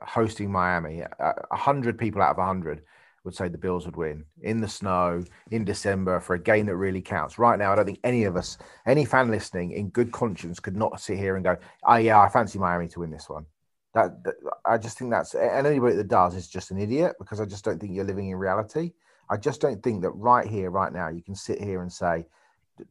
hosting 0.00 0.50
Miami, 0.50 1.02
a 1.02 1.56
hundred 1.56 1.98
people 1.98 2.22
out 2.22 2.30
of 2.30 2.38
a 2.38 2.46
hundred 2.46 2.82
would 3.24 3.34
say 3.34 3.48
the 3.48 3.58
Bills 3.58 3.86
would 3.86 3.96
win 3.96 4.24
in 4.42 4.60
the 4.60 4.68
snow 4.68 5.24
in 5.50 5.64
December 5.64 6.20
for 6.20 6.34
a 6.34 6.38
game 6.38 6.66
that 6.66 6.76
really 6.76 7.00
counts. 7.00 7.38
Right 7.38 7.58
now, 7.58 7.72
I 7.72 7.74
don't 7.74 7.86
think 7.86 8.00
any 8.04 8.24
of 8.24 8.36
us, 8.36 8.58
any 8.86 9.04
fan 9.04 9.30
listening 9.30 9.72
in 9.72 9.88
good 9.88 10.12
conscience, 10.12 10.60
could 10.60 10.76
not 10.76 11.00
sit 11.00 11.18
here 11.18 11.36
and 11.36 11.44
go, 11.44 11.56
"Oh 11.84 11.96
yeah, 11.96 12.20
I 12.20 12.28
fancy 12.28 12.58
Miami 12.58 12.88
to 12.88 13.00
win 13.00 13.10
this 13.10 13.28
one." 13.28 13.46
That, 13.94 14.22
that 14.24 14.34
I 14.64 14.76
just 14.76 14.98
think 14.98 15.10
that's 15.10 15.34
and 15.34 15.66
anybody 15.66 15.96
that 15.96 16.08
does 16.08 16.34
is 16.34 16.48
just 16.48 16.70
an 16.70 16.78
idiot 16.78 17.14
because 17.18 17.40
I 17.40 17.46
just 17.46 17.64
don't 17.64 17.80
think 17.80 17.94
you're 17.94 18.04
living 18.04 18.28
in 18.28 18.36
reality. 18.36 18.92
I 19.30 19.36
just 19.38 19.60
don't 19.60 19.82
think 19.82 20.02
that 20.02 20.10
right 20.10 20.46
here, 20.46 20.70
right 20.70 20.92
now, 20.92 21.08
you 21.08 21.22
can 21.22 21.34
sit 21.34 21.62
here 21.62 21.80
and 21.80 21.90
say, 21.90 22.26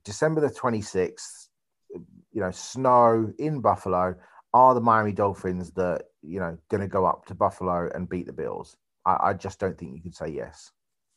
December 0.03 0.41
the 0.41 0.49
26th, 0.49 1.49
you 2.31 2.41
know, 2.41 2.51
snow 2.51 3.31
in 3.37 3.59
Buffalo. 3.59 4.15
Are 4.55 4.73
the 4.73 4.81
Miami 4.81 5.11
Dolphins 5.11 5.71
that 5.71 6.03
you 6.23 6.39
know 6.39 6.57
going 6.69 6.81
to 6.81 6.87
go 6.87 7.05
up 7.05 7.25
to 7.27 7.35
Buffalo 7.35 7.89
and 7.93 8.09
beat 8.09 8.25
the 8.25 8.33
Bills? 8.33 8.77
I, 9.05 9.17
I 9.21 9.33
just 9.33 9.59
don't 9.59 9.77
think 9.77 9.95
you 9.95 10.01
could 10.01 10.15
say 10.15 10.29
yes, 10.29 10.71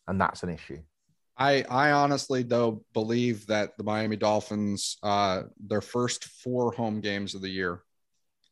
and 0.06 0.20
that's 0.20 0.42
an 0.42 0.50
issue. 0.50 0.78
I 1.38 1.64
I 1.68 1.92
honestly 1.92 2.42
though 2.42 2.82
believe 2.94 3.46
that 3.46 3.76
the 3.76 3.84
Miami 3.84 4.16
Dolphins, 4.16 4.96
uh, 5.02 5.42
their 5.60 5.80
first 5.80 6.24
four 6.24 6.72
home 6.72 7.00
games 7.00 7.34
of 7.34 7.42
the 7.42 7.48
year, 7.48 7.82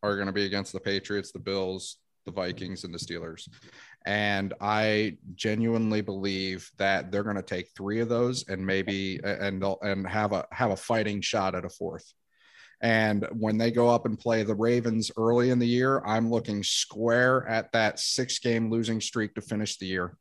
are 0.03 0.16
going 0.16 0.27
to 0.27 0.33
be 0.33 0.44
against 0.44 0.73
the 0.73 0.81
Patriots, 0.81 1.33
the 1.33 1.38
Bills, 1.38 1.97
the 2.27 2.33
Vikings, 2.33 2.85
and 2.85 2.92
the 2.92 2.99
Steelers. 2.99 3.49
And 4.07 4.53
I 4.61 5.16
genuinely 5.35 6.03
believe 6.03 6.70
that 6.77 7.11
they're 7.11 7.23
going 7.23 7.37
to 7.37 7.42
take 7.42 7.70
three 7.75 8.01
of 8.01 8.11
those 8.11 8.47
and 8.49 8.64
maybe 8.64 9.18
and 9.25 9.64
and 9.83 10.07
have 10.07 10.33
a 10.33 10.47
have 10.53 10.70
a 10.70 10.77
fighting 10.77 11.23
shot 11.23 11.55
at 11.55 11.64
a 11.64 11.70
fourth. 11.70 12.12
And 12.85 13.27
when 13.33 13.57
they 13.57 13.70
go 13.70 13.88
up 13.88 14.05
and 14.05 14.18
play 14.18 14.42
the 14.42 14.55
Ravens 14.55 15.11
early 15.16 15.49
in 15.49 15.59
the 15.59 15.66
year, 15.66 16.03
I'm 16.05 16.31
looking 16.31 16.62
square 16.62 17.49
at 17.49 17.73
that 17.73 17.99
six 17.99 18.38
game 18.38 18.70
losing 18.70 19.01
streak 19.01 19.35
to 19.37 19.40
finish 19.40 19.79
the 19.79 19.87
year. 19.87 20.18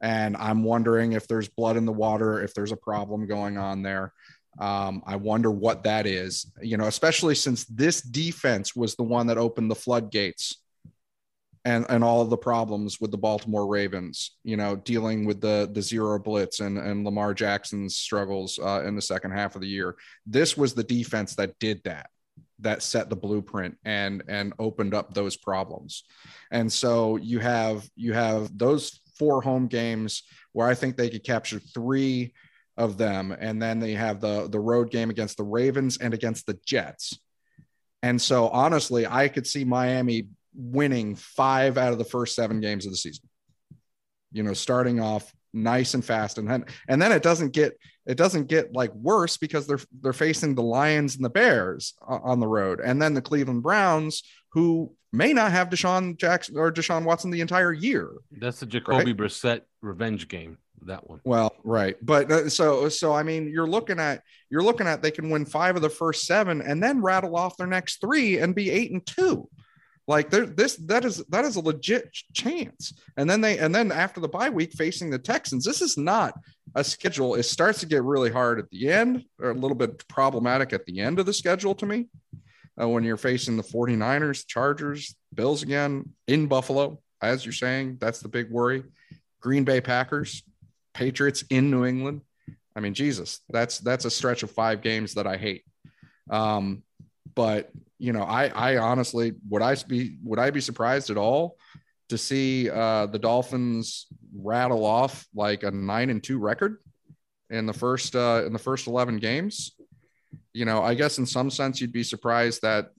And 0.00 0.34
I'm 0.38 0.64
wondering 0.64 1.12
if 1.12 1.28
there's 1.28 1.48
blood 1.48 1.76
in 1.76 1.84
the 1.84 1.92
water, 1.92 2.42
if 2.42 2.54
there's 2.54 2.72
a 2.72 2.76
problem 2.76 3.26
going 3.26 3.58
on 3.58 3.82
there. 3.82 4.14
Um, 4.58 5.02
I 5.06 5.16
wonder 5.16 5.50
what 5.50 5.84
that 5.84 6.06
is, 6.06 6.50
you 6.62 6.78
know, 6.78 6.86
especially 6.86 7.34
since 7.34 7.66
this 7.66 8.00
defense 8.00 8.74
was 8.74 8.94
the 8.94 9.02
one 9.02 9.26
that 9.26 9.36
opened 9.36 9.70
the 9.70 9.74
floodgates 9.74 10.56
and 11.64 11.84
and 11.90 12.02
all 12.02 12.22
of 12.22 12.30
the 12.30 12.36
problems 12.36 13.00
with 13.00 13.10
the 13.10 13.18
Baltimore 13.18 13.66
Ravens, 13.66 14.36
you 14.44 14.56
know, 14.56 14.76
dealing 14.76 15.24
with 15.26 15.40
the 15.40 15.68
the 15.72 15.82
zero 15.82 16.18
blitz 16.18 16.60
and 16.60 16.78
and 16.78 17.04
Lamar 17.04 17.34
Jackson's 17.34 17.96
struggles 17.96 18.58
uh, 18.58 18.82
in 18.86 18.96
the 18.96 19.02
second 19.02 19.32
half 19.32 19.54
of 19.54 19.60
the 19.60 19.68
year. 19.68 19.96
This 20.26 20.56
was 20.56 20.74
the 20.74 20.84
defense 20.84 21.34
that 21.36 21.58
did 21.58 21.82
that, 21.84 22.08
that 22.60 22.82
set 22.82 23.10
the 23.10 23.16
blueprint 23.16 23.76
and 23.84 24.22
and 24.28 24.54
opened 24.58 24.94
up 24.94 25.12
those 25.12 25.36
problems. 25.36 26.04
And 26.50 26.72
so 26.72 27.16
you 27.16 27.40
have 27.40 27.88
you 27.94 28.14
have 28.14 28.56
those 28.56 29.00
four 29.18 29.42
home 29.42 29.66
games 29.66 30.22
where 30.52 30.66
I 30.66 30.74
think 30.74 30.96
they 30.96 31.10
could 31.10 31.24
capture 31.24 31.58
three 31.58 32.32
of 32.78 32.96
them, 32.96 33.36
and 33.38 33.60
then 33.60 33.80
they 33.80 33.92
have 33.92 34.20
the 34.20 34.48
the 34.48 34.60
road 34.60 34.90
game 34.90 35.10
against 35.10 35.36
the 35.36 35.44
Ravens 35.44 35.98
and 35.98 36.14
against 36.14 36.46
the 36.46 36.58
Jets. 36.64 37.18
And 38.02 38.20
so 38.20 38.48
honestly, 38.48 39.06
I 39.06 39.28
could 39.28 39.46
see 39.46 39.64
Miami 39.64 40.28
winning 40.54 41.16
five 41.16 41.78
out 41.78 41.92
of 41.92 41.98
the 41.98 42.04
first 42.04 42.34
seven 42.34 42.60
games 42.60 42.86
of 42.86 42.92
the 42.92 42.96
season. 42.96 43.28
You 44.32 44.42
know, 44.42 44.54
starting 44.54 45.00
off 45.00 45.32
nice 45.52 45.94
and 45.94 46.04
fast, 46.04 46.38
and 46.38 46.48
then 46.48 46.64
and 46.88 47.00
then 47.00 47.12
it 47.12 47.22
doesn't 47.22 47.52
get 47.52 47.76
it 48.06 48.16
doesn't 48.16 48.48
get 48.48 48.72
like 48.72 48.94
worse 48.94 49.36
because 49.36 49.66
they're 49.66 49.80
they're 50.00 50.12
facing 50.12 50.54
the 50.54 50.62
Lions 50.62 51.16
and 51.16 51.24
the 51.24 51.30
Bears 51.30 51.94
on 52.06 52.40
the 52.40 52.48
road, 52.48 52.80
and 52.80 53.00
then 53.00 53.14
the 53.14 53.22
Cleveland 53.22 53.62
Browns, 53.62 54.22
who 54.52 54.94
may 55.12 55.32
not 55.32 55.52
have 55.52 55.68
Deshaun 55.68 56.16
Jackson 56.16 56.56
or 56.56 56.72
Deshaun 56.72 57.04
Watson 57.04 57.30
the 57.30 57.40
entire 57.40 57.72
year. 57.72 58.10
That's 58.30 58.60
the 58.60 58.66
Jacoby 58.66 59.12
right? 59.12 59.16
Brissett 59.16 59.62
revenge 59.82 60.28
game. 60.28 60.58
that 60.86 61.08
one. 61.08 61.20
Well, 61.24 61.54
right, 61.64 61.96
but 62.02 62.30
uh, 62.30 62.48
so 62.48 62.88
so 62.88 63.12
I 63.12 63.22
mean, 63.22 63.48
you're 63.48 63.66
looking 63.66 63.98
at 63.98 64.22
you're 64.48 64.62
looking 64.62 64.86
at 64.86 65.02
they 65.02 65.10
can 65.10 65.30
win 65.30 65.44
five 65.44 65.76
of 65.76 65.82
the 65.82 65.90
first 65.90 66.26
seven 66.26 66.60
and 66.62 66.82
then 66.82 67.02
rattle 67.02 67.36
off 67.36 67.56
their 67.56 67.66
next 67.66 68.00
three 68.00 68.38
and 68.38 68.54
be 68.54 68.70
eight 68.70 68.92
and 68.92 69.04
two. 69.04 69.48
Like 70.10 70.28
there, 70.28 70.44
this 70.44 70.74
that 70.86 71.04
is 71.04 71.22
that 71.28 71.44
is 71.44 71.54
a 71.54 71.60
legit 71.60 72.12
chance. 72.34 72.92
And 73.16 73.30
then 73.30 73.40
they 73.40 73.58
and 73.58 73.72
then 73.72 73.92
after 73.92 74.18
the 74.18 74.26
bye 74.26 74.50
week 74.50 74.72
facing 74.72 75.08
the 75.08 75.20
Texans, 75.20 75.64
this 75.64 75.80
is 75.80 75.96
not 75.96 76.34
a 76.74 76.82
schedule. 76.82 77.36
It 77.36 77.44
starts 77.44 77.78
to 77.78 77.86
get 77.86 78.02
really 78.02 78.32
hard 78.32 78.58
at 78.58 78.68
the 78.70 78.90
end, 78.90 79.22
or 79.38 79.50
a 79.50 79.54
little 79.54 79.76
bit 79.76 80.08
problematic 80.08 80.72
at 80.72 80.84
the 80.84 80.98
end 80.98 81.20
of 81.20 81.26
the 81.26 81.32
schedule 81.32 81.76
to 81.76 81.86
me. 81.86 82.08
Uh, 82.80 82.88
when 82.88 83.04
you're 83.04 83.16
facing 83.16 83.56
the 83.56 83.62
49ers, 83.62 84.44
Chargers, 84.48 85.14
Bills 85.32 85.62
again 85.62 86.12
in 86.26 86.48
Buffalo, 86.48 87.00
as 87.22 87.46
you're 87.46 87.52
saying, 87.52 87.98
that's 88.00 88.18
the 88.18 88.28
big 88.28 88.50
worry. 88.50 88.82
Green 89.40 89.62
Bay 89.62 89.80
Packers, 89.80 90.42
Patriots 90.92 91.44
in 91.50 91.70
New 91.70 91.84
England. 91.84 92.22
I 92.74 92.80
mean, 92.80 92.94
Jesus, 92.94 93.38
that's 93.48 93.78
that's 93.78 94.06
a 94.06 94.10
stretch 94.10 94.42
of 94.42 94.50
five 94.50 94.82
games 94.82 95.14
that 95.14 95.28
I 95.28 95.36
hate. 95.36 95.62
Um, 96.28 96.82
but 97.34 97.70
you 97.98 98.12
know, 98.12 98.22
I 98.22 98.48
I 98.48 98.76
honestly 98.78 99.34
would 99.48 99.62
I 99.62 99.76
be 99.86 100.16
would 100.24 100.38
I 100.38 100.50
be 100.50 100.60
surprised 100.60 101.10
at 101.10 101.16
all 101.16 101.56
to 102.08 102.18
see 102.18 102.68
uh, 102.70 103.06
the 103.06 103.18
Dolphins 103.18 104.06
rattle 104.34 104.84
off 104.84 105.26
like 105.34 105.62
a 105.62 105.70
nine 105.70 106.10
and 106.10 106.22
two 106.22 106.38
record 106.38 106.78
in 107.50 107.66
the 107.66 107.72
first 107.72 108.16
uh, 108.16 108.42
in 108.46 108.52
the 108.52 108.58
first 108.58 108.86
eleven 108.86 109.18
games? 109.18 109.72
You 110.52 110.64
know, 110.64 110.82
I 110.82 110.94
guess 110.94 111.18
in 111.18 111.26
some 111.26 111.50
sense 111.50 111.80
you'd 111.80 111.92
be 111.92 112.02
surprised 112.02 112.62
that 112.62 112.90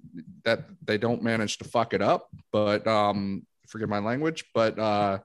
that 0.45 0.65
they 0.85 0.97
don't 0.97 1.23
manage 1.23 1.57
to 1.57 1.65
fuck 1.65 1.93
it 1.93 2.01
up, 2.01 2.27
but 2.51 2.85
um, 2.87 3.45
forgive 3.67 3.89
my 3.89 3.99
language, 3.99 4.45
but 4.53 4.77
uh, 4.77 5.19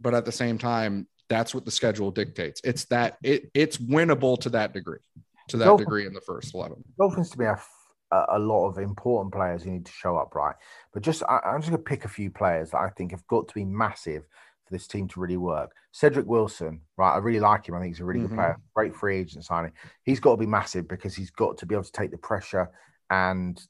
but 0.00 0.14
at 0.14 0.24
the 0.24 0.32
same 0.32 0.56
time, 0.56 1.08
that's 1.28 1.54
what 1.54 1.64
the 1.64 1.70
schedule 1.70 2.10
dictates. 2.10 2.60
It's 2.64 2.84
that 2.86 3.18
it 3.22 3.50
it's 3.54 3.76
winnable 3.76 4.38
to 4.40 4.50
that 4.50 4.72
degree, 4.72 5.00
to 5.48 5.56
that 5.56 5.64
Dolphins, 5.64 5.86
degree 5.86 6.06
in 6.06 6.14
the 6.14 6.20
first 6.20 6.54
eleven. 6.54 6.84
Dolphins 6.98 7.30
to 7.30 7.38
me 7.38 7.46
have 7.46 7.66
a 8.10 8.38
lot 8.38 8.68
of 8.68 8.78
important 8.78 9.32
players 9.32 9.62
who 9.62 9.70
need 9.70 9.86
to 9.86 9.92
show 9.92 10.16
up 10.16 10.34
right. 10.34 10.54
But 10.92 11.02
just 11.02 11.22
I, 11.28 11.40
I'm 11.44 11.60
just 11.60 11.70
gonna 11.70 11.82
pick 11.82 12.04
a 12.04 12.08
few 12.08 12.30
players 12.30 12.70
that 12.70 12.78
I 12.78 12.88
think 12.90 13.10
have 13.12 13.26
got 13.26 13.48
to 13.48 13.54
be 13.54 13.64
massive 13.64 14.24
for 14.64 14.72
this 14.74 14.86
team 14.86 15.08
to 15.08 15.20
really 15.20 15.36
work. 15.36 15.72
Cedric 15.92 16.26
Wilson, 16.26 16.80
right? 16.96 17.14
I 17.14 17.18
really 17.18 17.40
like 17.40 17.68
him. 17.68 17.74
I 17.74 17.80
think 17.80 17.94
he's 17.94 18.00
a 18.00 18.04
really 18.04 18.20
Mhm. 18.20 18.28
good 18.28 18.34
player. 18.34 18.56
Great 18.74 18.94
free 18.94 19.18
agent 19.18 19.44
signing. 19.44 19.72
He's 20.04 20.20
got 20.20 20.32
to 20.32 20.36
be 20.36 20.46
massive 20.46 20.88
because 20.88 21.14
he's 21.14 21.30
got 21.30 21.58
to 21.58 21.66
be 21.66 21.74
able 21.74 21.84
to 21.84 21.92
take 21.92 22.10
the 22.10 22.18
pressure 22.18 22.70
and 23.10 23.60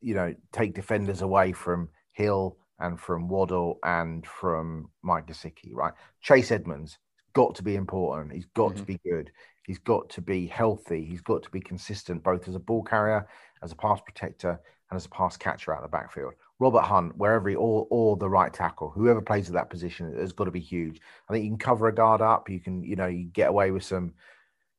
you 0.00 0.14
know 0.14 0.34
take 0.52 0.74
defenders 0.74 1.20
away 1.22 1.52
from 1.52 1.90
Hill 2.12 2.56
and 2.80 2.98
from 2.98 3.28
Waddle 3.28 3.78
and 3.82 4.26
from 4.26 4.90
Mike 5.02 5.26
Gesicki, 5.26 5.72
right? 5.74 5.92
Chase 6.20 6.50
Edmonds 6.50 6.98
got 7.34 7.54
to 7.56 7.62
be 7.62 7.74
important. 7.76 8.32
He's 8.32 8.46
got 8.54 8.76
to 8.76 8.82
Mhm. 8.82 8.86
be 8.86 8.98
good. 8.98 9.30
He's 9.68 9.78
got 9.78 10.08
to 10.08 10.22
be 10.22 10.46
healthy. 10.46 11.04
He's 11.04 11.20
got 11.20 11.42
to 11.42 11.50
be 11.50 11.60
consistent, 11.60 12.24
both 12.24 12.48
as 12.48 12.54
a 12.54 12.58
ball 12.58 12.82
carrier, 12.82 13.28
as 13.62 13.70
a 13.70 13.76
pass 13.76 14.00
protector, 14.00 14.58
and 14.90 14.96
as 14.96 15.04
a 15.04 15.10
pass 15.10 15.36
catcher 15.36 15.74
out 15.74 15.84
of 15.84 15.90
the 15.90 15.94
backfield. 15.94 16.32
Robert 16.58 16.80
Hunt, 16.80 17.14
wherever 17.18 17.50
he, 17.50 17.54
or 17.54 17.86
or 17.90 18.16
the 18.16 18.30
right 18.30 18.50
tackle, 18.50 18.88
whoever 18.88 19.20
plays 19.20 19.46
at 19.48 19.52
that 19.52 19.68
position 19.68 20.16
has 20.16 20.32
got 20.32 20.46
to 20.46 20.50
be 20.50 20.58
huge. 20.58 21.02
I 21.28 21.34
think 21.34 21.44
you 21.44 21.50
can 21.50 21.58
cover 21.58 21.86
a 21.86 21.94
guard 21.94 22.22
up. 22.22 22.48
You 22.48 22.60
can, 22.60 22.82
you 22.82 22.96
know, 22.96 23.08
you 23.08 23.24
get 23.26 23.50
away 23.50 23.70
with 23.70 23.84
some, 23.84 24.14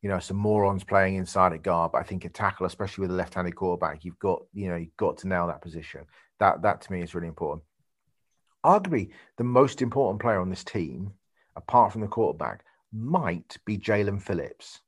you 0.02 0.10
know, 0.10 0.18
some 0.18 0.38
morons 0.38 0.84
playing 0.84 1.18
inside 1.18 1.54
a 1.54 1.60
guard. 1.60 1.92
But 1.92 2.00
I 2.00 2.04
think 2.04 2.26
a 2.26 2.30
tackle, 2.30 2.66
especially 2.66 3.04
with 3.04 3.12
a 3.12 3.14
left-handed 3.14 3.56
quarterback, 3.56 4.04
you've 4.04 4.18
got, 4.18 4.42
you 4.54 4.70
know, 4.70 4.76
you've 4.76 4.98
got 4.98 5.20
to 5.20 5.28
nail 5.28 5.46
that 5.46 5.62
position. 5.62 6.08
That 6.40 6.64
that 6.64 6.82
to 6.82 6.92
me 6.92 7.04
is 7.04 7.14
really 7.14 7.28
important. 7.28 7.62
Arguably, 8.66 9.12
the 9.38 9.44
most 9.44 9.84
important 9.84 10.20
player 10.20 10.40
on 10.40 10.50
this 10.50 10.64
team, 10.64 11.14
apart 11.56 11.92
from 11.92 12.02
the 12.02 12.08
quarterback, 12.08 12.66
might 12.94 13.58
be 13.66 13.78
Jaelan 13.78 14.22
Phillips. 14.22 14.82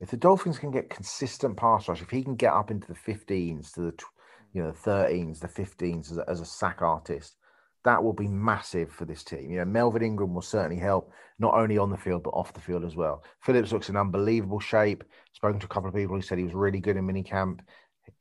If 0.00 0.10
the 0.10 0.16
Dolphins 0.16 0.58
can 0.58 0.70
get 0.70 0.90
consistent 0.90 1.56
pass 1.56 1.88
rush, 1.88 2.00
if 2.00 2.10
he 2.10 2.22
can 2.22 2.34
get 2.34 2.52
up 2.52 2.70
into 2.70 2.86
the 2.86 2.94
15s 2.94 3.72
to 3.74 3.80
the, 3.82 3.94
you 4.52 4.62
know, 4.62 4.70
the 4.70 4.90
13s, 4.90 5.40
the 5.40 5.48
15s 5.48 6.10
as 6.10 6.18
a, 6.18 6.24
as 6.28 6.40
a 6.40 6.46
sack 6.46 6.80
artist, 6.80 7.36
that 7.84 8.02
will 8.02 8.12
be 8.12 8.28
massive 8.28 8.90
for 8.90 9.04
this 9.04 9.22
team. 9.24 9.50
You 9.50 9.58
know, 9.58 9.64
Melvin 9.64 10.02
Ingram 10.02 10.34
will 10.34 10.42
certainly 10.42 10.80
help, 10.80 11.12
not 11.38 11.54
only 11.54 11.78
on 11.78 11.90
the 11.90 11.96
field 11.96 12.22
but 12.22 12.30
off 12.30 12.52
the 12.52 12.60
field 12.60 12.84
as 12.84 12.96
well. 12.96 13.24
Phillips 13.42 13.72
looks 13.72 13.88
in 13.88 13.96
unbelievable 13.96 14.60
shape. 14.60 15.04
Spoken 15.32 15.60
to 15.60 15.66
a 15.66 15.68
couple 15.68 15.88
of 15.88 15.94
people 15.94 16.16
who 16.16 16.22
said 16.22 16.38
he 16.38 16.44
was 16.44 16.54
really 16.54 16.80
good 16.80 16.96
in 16.96 17.06
minicamp. 17.06 17.60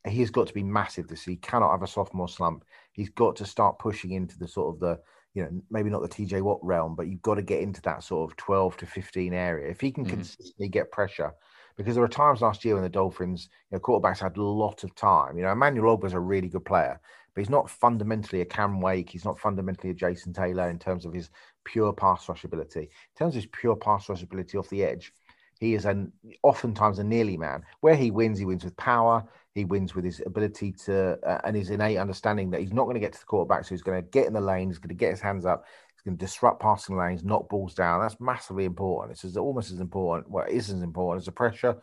He's 0.08 0.32
got 0.32 0.48
to 0.48 0.54
be 0.54 0.64
massive 0.64 1.08
this. 1.08 1.24
He 1.24 1.38
cannot 1.38 1.72
have 1.72 1.84
a 1.84 1.88
sophomore 1.88 2.30
slump. 2.30 2.64
He's 2.94 3.10
got 3.10 3.36
to 3.38 3.46
start 3.46 3.80
pushing 3.80 4.12
into 4.12 4.38
the 4.38 4.48
sort 4.48 4.76
of 4.76 4.80
the, 4.80 5.00
you 5.34 5.44
know, 5.44 5.62
maybe 5.70 5.90
not 5.90 6.02
the 6.02 6.08
TJ 6.08 6.42
Watt 6.42 6.60
realm, 6.64 6.96
but 6.96 7.08
you've 7.08 7.22
got 7.22 7.36
to 7.36 7.42
get 7.42 7.62
into 7.62 7.82
that 7.84 8.04
sort 8.04 8.30
of 8.32 8.38
12 8.38 8.78
to 8.78 8.86
15 8.86 9.34
area. 9.34 9.70
If 9.70 9.82
he 9.82 9.92
can 9.92 10.06
Mhm. 10.06 10.30
consistently 10.30 10.70
get 10.70 10.92
pressure, 10.92 11.34
because 11.78 11.96
there 11.96 12.02
were 12.02 12.08
times 12.10 12.42
last 12.42 12.66
year 12.66 12.74
when 12.76 12.84
the 12.84 12.90
Dolphins, 12.90 13.50
you 13.72 13.76
know, 13.78 13.80
quarterbacks 13.80 14.20
had 14.20 14.38
a 14.38 14.44
lot 14.44 14.84
of 14.84 14.94
time. 14.96 15.38
You 15.38 15.44
know, 15.44 15.52
Emmanuel 15.52 15.98
Ogbah's 15.98 16.14
a 16.14 16.20
really 16.20 16.50
good 16.50 16.66
player, 16.66 17.00
but 17.34 17.42
he's 17.42 17.50
not 17.50 17.70
fundamentally 17.70 18.42
a 18.42 18.46
Cam 18.46 18.82
Wake. 18.82 19.10
He's 19.10 19.26
not 19.26 19.40
fundamentally 19.40 19.92
a 19.92 19.94
Jason 19.94 20.34
Taylor 20.34 20.70
in 20.70 20.80
terms 20.80 21.06
of 21.06 21.14
his 21.14 21.30
pure 21.64 21.94
pass 21.94 22.28
rush 22.28 22.44
ability. 22.44 22.82
In 22.82 22.90
terms 23.18 23.36
of 23.36 23.44
his 23.44 23.52
pure 23.52 23.76
pass 23.76 24.10
rush 24.10 24.24
ability 24.24 24.58
off 24.58 24.70
the 24.70 24.84
edge, 24.84 25.14
he 25.60 25.74
is 25.74 25.86
an 25.86 26.12
oftentimes 26.42 27.00
a 27.00 27.04
nearly 27.04 27.38
man. 27.38 27.64
Where 27.82 27.96
he 27.96 28.12
wins, 28.12 28.40
he 28.40 28.46
wins 28.46 28.64
with 28.64 28.78
power. 28.78 29.24
He 29.54 29.66
wins 29.66 29.94
with 29.94 30.06
his 30.06 30.22
ability 30.26 30.72
to 30.86 31.18
uh, 31.26 31.42
and 31.44 31.56
his 31.56 31.70
innate 31.70 31.98
understanding 31.98 32.50
that 32.52 32.62
he's 32.62 32.72
not 32.72 32.86
going 32.86 32.96
to 32.96 33.02
get 33.02 33.14
to 33.14 33.20
the 33.20 33.26
quarterback, 33.26 33.66
so 33.66 33.70
he's 33.70 33.82
going 33.82 34.02
to 34.02 34.10
get 34.10 34.28
in 34.28 34.34
the 34.34 34.42
lane. 34.42 34.70
He's 34.70 34.78
going 34.78 34.90
to 34.90 34.96
get 34.96 35.12
his 35.12 35.22
hands 35.22 35.46
up. 35.46 35.66
He's 35.94 36.02
going 36.04 36.18
to 36.18 36.26
disrupt 36.26 36.62
passing 36.62 36.96
lanes, 36.96 37.26
knock 37.26 37.50
balls 37.50 37.74
down. 37.74 38.00
That's 38.00 38.22
massively 38.22 38.64
important. 38.64 39.22
It's 39.22 39.36
almost 39.36 39.72
as 39.72 39.82
important. 39.82 40.30
Well, 40.30 40.46
it 40.46 40.54
is 40.54 40.70
as 40.70 40.82
important 40.82 41.24
as 41.24 41.28
a 41.28 41.34
pressure, 41.34 41.76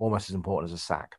almost 0.00 0.28
as 0.28 0.34
important 0.34 0.72
as 0.72 0.74
a 0.74 0.82
sack. 0.82 1.14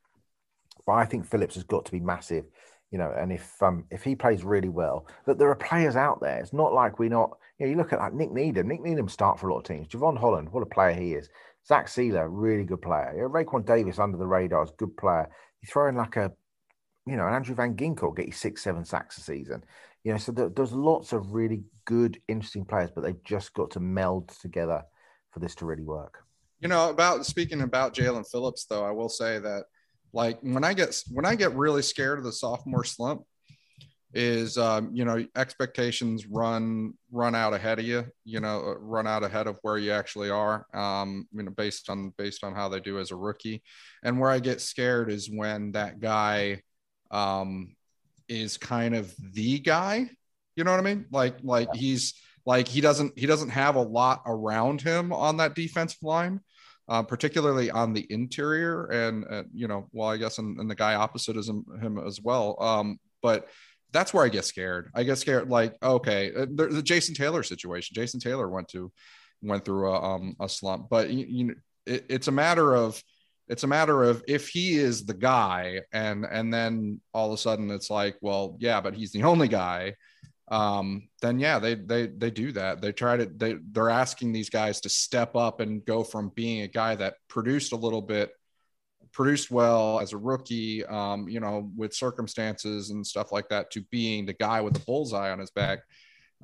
But 0.86 0.94
I 0.94 1.06
think 1.06 1.26
Phillips 1.26 1.56
has 1.56 1.64
got 1.64 1.86
to 1.86 1.92
be 1.94 2.02
massive, 2.02 2.46
you 2.90 2.98
know. 2.98 3.14
And 3.18 3.32
if 3.32 3.62
um 3.64 3.86
if 3.90 4.04
he 4.04 4.16
plays 4.16 4.44
really 4.44 4.68
well, 4.68 5.08
that 5.26 5.38
there 5.38 5.50
are 5.50 5.56
players 5.56 5.96
out 5.96 6.20
there. 6.20 6.40
It's 6.40 6.52
not 6.52 6.74
like 6.74 7.00
we're 7.00 7.10
not. 7.10 7.38
You 7.58 7.68
know, 7.68 7.72
you 7.72 7.78
look 7.78 7.94
at 7.94 8.00
like 8.00 8.14
Nik 8.14 8.34
Needham. 8.34 8.68
Nik 8.68 8.82
Needham 8.82 9.08
start 9.08 9.40
for 9.40 9.48
a 9.48 9.54
lot 9.54 9.60
of 9.60 9.66
teams. 9.66 9.88
Jevon 9.88 10.18
Holland, 10.18 10.52
what 10.52 10.64
a 10.64 10.66
player 10.66 10.94
he 10.94 11.14
is. 11.14 11.30
Zach 11.68 11.88
Sieler, 11.88 12.28
really 12.30 12.64
good 12.64 12.82
player. 12.82 13.14
You 13.16 13.22
know, 13.24 13.30
Raekwon 13.30 13.66
Davis 13.66 14.00
under 14.00 14.18
the 14.18 14.28
radar 14.28 14.64
is 14.64 14.72
good 14.78 14.96
player. 14.98 15.30
You 15.62 15.68
throw 15.72 15.90
in 15.90 15.96
like 15.96 16.18
a, 16.18 16.32
you 17.06 17.16
know, 17.16 17.28
an 17.28 17.34
Andrew 17.34 17.56
Van 17.56 17.76
Ginkel 17.76 18.16
get 18.16 18.28
you 18.28 18.32
six, 18.32 18.64
seven 18.64 18.84
sacks 18.84 19.18
a 19.18 19.22
season. 19.22 19.64
You 20.04 20.14
know, 20.14 20.18
so 20.18 20.32
there, 20.32 20.50
there's 20.50 20.74
lots 20.74 21.14
of 21.14 21.34
really 21.34 21.64
good, 21.86 22.20
interesting 22.28 22.66
players, 22.66 22.90
but 22.94 23.02
they've 23.02 23.24
just 23.24 23.54
got 23.54 23.72
to 23.72 23.80
meld 23.80 24.30
together 24.42 24.84
for 25.32 25.40
this 25.40 25.56
to 25.56 25.66
really 25.66 25.84
work. 25.84 26.24
You 26.60 26.68
know, 26.68 26.90
about 26.90 27.26
speaking 27.26 27.62
about 27.62 27.94
Jaelan 27.94 28.30
Phillips, 28.30 28.66
though, 28.66 28.86
I 28.86 28.92
will 28.92 29.10
say 29.10 29.40
that 29.40 29.66
like 30.14 30.40
when 30.42 30.64
I 30.64 30.74
get 30.74 30.96
when 31.12 31.26
I 31.26 31.36
get 31.36 31.56
really 31.56 31.82
scared 31.82 32.20
of 32.20 32.26
the 32.26 32.32
sophomore 32.32 32.84
slump, 32.84 33.24
is 34.14 34.58
um, 34.58 34.90
you 34.94 35.06
know 35.06 35.26
expectations 35.36 36.28
run 36.28 36.94
run 37.12 37.36
out 37.36 37.54
ahead 37.54 37.80
of 37.80 37.86
you. 37.86 38.06
You 38.26 38.40
know, 38.40 38.76
run 38.80 39.08
out 39.08 39.24
ahead 39.24 39.48
of 39.48 39.58
where 39.62 39.78
you 39.78 39.92
actually 39.92 40.30
are. 40.30 40.66
Um, 40.74 41.28
you 41.32 41.44
know, 41.44 41.52
based 41.52 41.90
on 41.90 42.14
based 42.18 42.44
on 42.44 42.54
how 42.54 42.70
they 42.70 42.80
do 42.80 43.00
as 43.00 43.12
a 43.12 43.16
rookie, 43.16 43.64
and 44.04 44.20
where 44.20 44.30
I 44.30 44.40
get 44.40 44.62
scared 44.62 45.12
is 45.12 45.30
when 45.30 45.72
that 45.74 46.00
guy 46.00 46.62
um, 47.10 47.76
is 48.28 48.58
kind 48.58 48.96
of 48.96 49.14
the 49.34 49.60
guy. 49.60 50.10
You 50.56 50.64
know 50.64 50.72
what 50.72 50.80
I 50.80 50.84
mean? 50.84 51.06
Like 51.12 51.38
like 51.44 51.74
he's 51.74 52.16
like 52.46 52.68
he 52.68 52.82
doesn't 52.82 53.18
he 53.18 53.26
doesn't 53.26 53.50
have 53.50 53.76
a 53.76 53.82
lot 53.82 54.22
around 54.26 54.82
him 54.82 55.14
on 55.14 55.38
that 55.38 55.56
defensive 55.56 56.02
line 56.02 56.42
uh, 56.90 57.02
particularly 57.02 57.72
on 57.72 57.94
the 57.94 58.06
interior 58.12 58.86
and 58.86 59.26
uh, 59.30 59.44
you 59.54 59.68
know 59.68 59.88
well 59.92 60.10
i 60.10 60.18
guess 60.18 60.38
and, 60.40 60.60
and 60.60 60.70
the 60.70 60.76
guy 60.76 60.96
opposite 60.96 61.38
is 61.38 61.48
him, 61.48 61.66
him 61.82 61.98
as 61.98 62.20
well 62.22 62.62
um, 62.62 63.00
but 63.22 63.48
that's 63.92 64.14
where 64.14 64.26
i 64.26 64.30
get 64.30 64.46
scared 64.46 64.90
i 64.96 65.04
get 65.04 65.18
scared 65.18 65.50
like 65.50 65.76
okay 65.84 66.32
uh, 66.36 66.46
there's 66.52 66.76
the 66.76 66.82
jason 66.82 67.16
taylor 67.16 67.44
situation 67.44 67.94
jason 67.94 68.20
taylor 68.20 68.50
went 68.50 68.68
to 68.68 68.92
went 69.42 69.66
through 69.66 69.90
a, 69.90 70.02
um, 70.02 70.36
a 70.40 70.48
slump 70.48 70.88
but 70.90 71.10
you, 71.10 71.26
you 71.28 71.44
know 71.46 71.54
it, 71.86 72.06
it's 72.10 72.28
a 72.28 72.32
matter 72.32 72.76
of 72.76 73.02
it's 73.48 73.64
a 73.64 73.68
matter 73.68 74.04
of 74.04 74.24
if 74.28 74.48
he 74.48 74.76
is 74.76 75.06
the 75.06 75.14
guy 75.14 75.82
and 75.92 76.26
and 76.26 76.54
then 76.54 77.02
all 77.14 77.28
of 77.28 77.34
a 77.34 77.38
sudden 77.38 77.72
it's 77.72 77.90
like 77.90 78.16
well 78.22 78.56
yeah 78.60 78.80
but 78.80 78.94
he's 78.94 79.12
the 79.12 79.24
only 79.32 79.48
guy 79.48 79.94
um, 80.52 81.08
then 81.22 81.40
yeah, 81.40 81.60
they 81.60 81.76
they 81.76 82.08
they 82.08 82.30
do 82.30 82.52
that. 82.52 82.82
They 82.82 82.92
try 82.92 83.16
to 83.16 83.26
they 83.26 83.56
they're 83.72 83.90
asking 83.90 84.34
these 84.34 84.50
guys 84.50 84.82
to 84.82 84.90
step 84.90 85.34
up 85.38 85.62
and 85.62 85.84
go 85.86 86.04
from 86.04 86.30
being 86.36 86.62
a 86.62 86.68
guy 86.68 86.94
that 86.96 87.16
produced 87.30 87.72
a 87.72 87.78
little 87.78 88.02
bit, 88.02 88.32
produced 89.14 89.52
well 89.52 90.00
as 90.00 90.14
a 90.14 90.18
rookie, 90.18 90.86
um, 90.86 91.28
you 91.28 91.40
know, 91.40 91.70
with 91.76 91.94
circumstances 91.94 92.90
and 92.90 93.06
stuff 93.06 93.32
like 93.32 93.50
that, 93.50 93.72
to 93.72 93.82
being 93.92 94.26
the 94.26 94.34
guy 94.34 94.62
with 94.62 94.74
the 94.74 94.80
bullseye 94.80 95.32
on 95.32 95.40
his 95.40 95.52
back, 95.52 95.80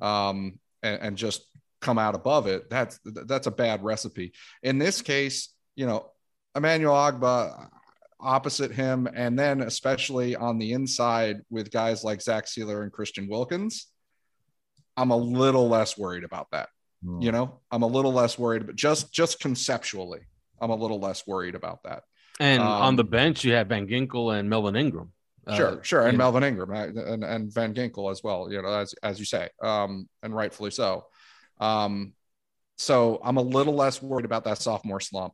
um, 0.00 0.58
and, 0.82 1.00
and 1.00 1.16
just 1.16 1.42
come 1.80 1.98
out 1.98 2.14
above 2.14 2.46
it. 2.46 2.68
That's 2.70 2.98
that's 3.04 3.46
a 3.46 3.52
bad 3.52 3.82
recipe. 3.82 4.32
In 4.62 4.78
this 4.78 5.02
case, 5.02 5.54
you 5.76 5.86
know, 5.86 6.10
Emmanuel 6.54 6.94
Ogbah 6.94 7.68
opposite 8.20 8.72
him, 8.72 9.08
and 9.14 9.38
then 9.38 9.62
especially 9.62 10.34
on 10.36 10.58
the 10.58 10.72
inside 10.72 11.40
with 11.50 11.70
guys 11.70 12.04
like 12.04 12.20
Zach 12.20 12.46
Sieler 12.46 12.82
and 12.82 12.92
Christian 12.92 13.28
Wilkins, 13.28 13.86
I'm 14.96 15.10
a 15.10 15.16
little 15.16 15.68
less 15.68 15.96
worried 15.96 16.24
about 16.24 16.48
that. 16.50 16.68
Mm. 17.04 17.22
You 17.22 17.32
know, 17.32 17.60
I'm 17.70 17.82
a 17.82 17.86
little 17.86 18.12
less 18.12 18.38
worried, 18.38 18.66
but 18.66 18.76
just 18.76 19.12
just 19.12 19.40
conceptually, 19.40 20.20
I'm 20.60 20.70
a 20.70 20.76
little 20.76 20.98
less 20.98 21.26
worried 21.26 21.54
about 21.54 21.84
that. 21.84 22.02
And 22.40 22.62
um, 22.62 22.68
on 22.68 22.96
the 22.96 23.04
bench, 23.04 23.44
you 23.44 23.52
have 23.54 23.68
Van 23.68 23.86
Ginkel 23.88 24.38
and 24.38 24.48
Melvin 24.48 24.76
Ingram. 24.76 25.12
Sure, 25.56 25.78
uh, 25.78 25.82
sure, 25.82 26.06
and 26.06 26.18
know. 26.18 26.24
Melvin 26.24 26.44
Ingram 26.44 26.72
and, 26.72 27.24
and 27.24 27.52
Van 27.52 27.74
Ginkel 27.74 28.10
as 28.10 28.22
well. 28.22 28.52
You 28.52 28.60
know, 28.62 28.68
as 28.68 28.94
as 29.02 29.18
you 29.18 29.24
say, 29.24 29.48
um, 29.62 30.08
and 30.22 30.34
rightfully 30.34 30.70
so. 30.70 31.06
Um, 31.58 32.12
so 32.76 33.20
I'm 33.24 33.38
a 33.38 33.42
little 33.42 33.74
less 33.74 34.02
worried 34.02 34.24
about 34.24 34.44
that 34.44 34.58
sophomore 34.58 35.00
slump 35.00 35.32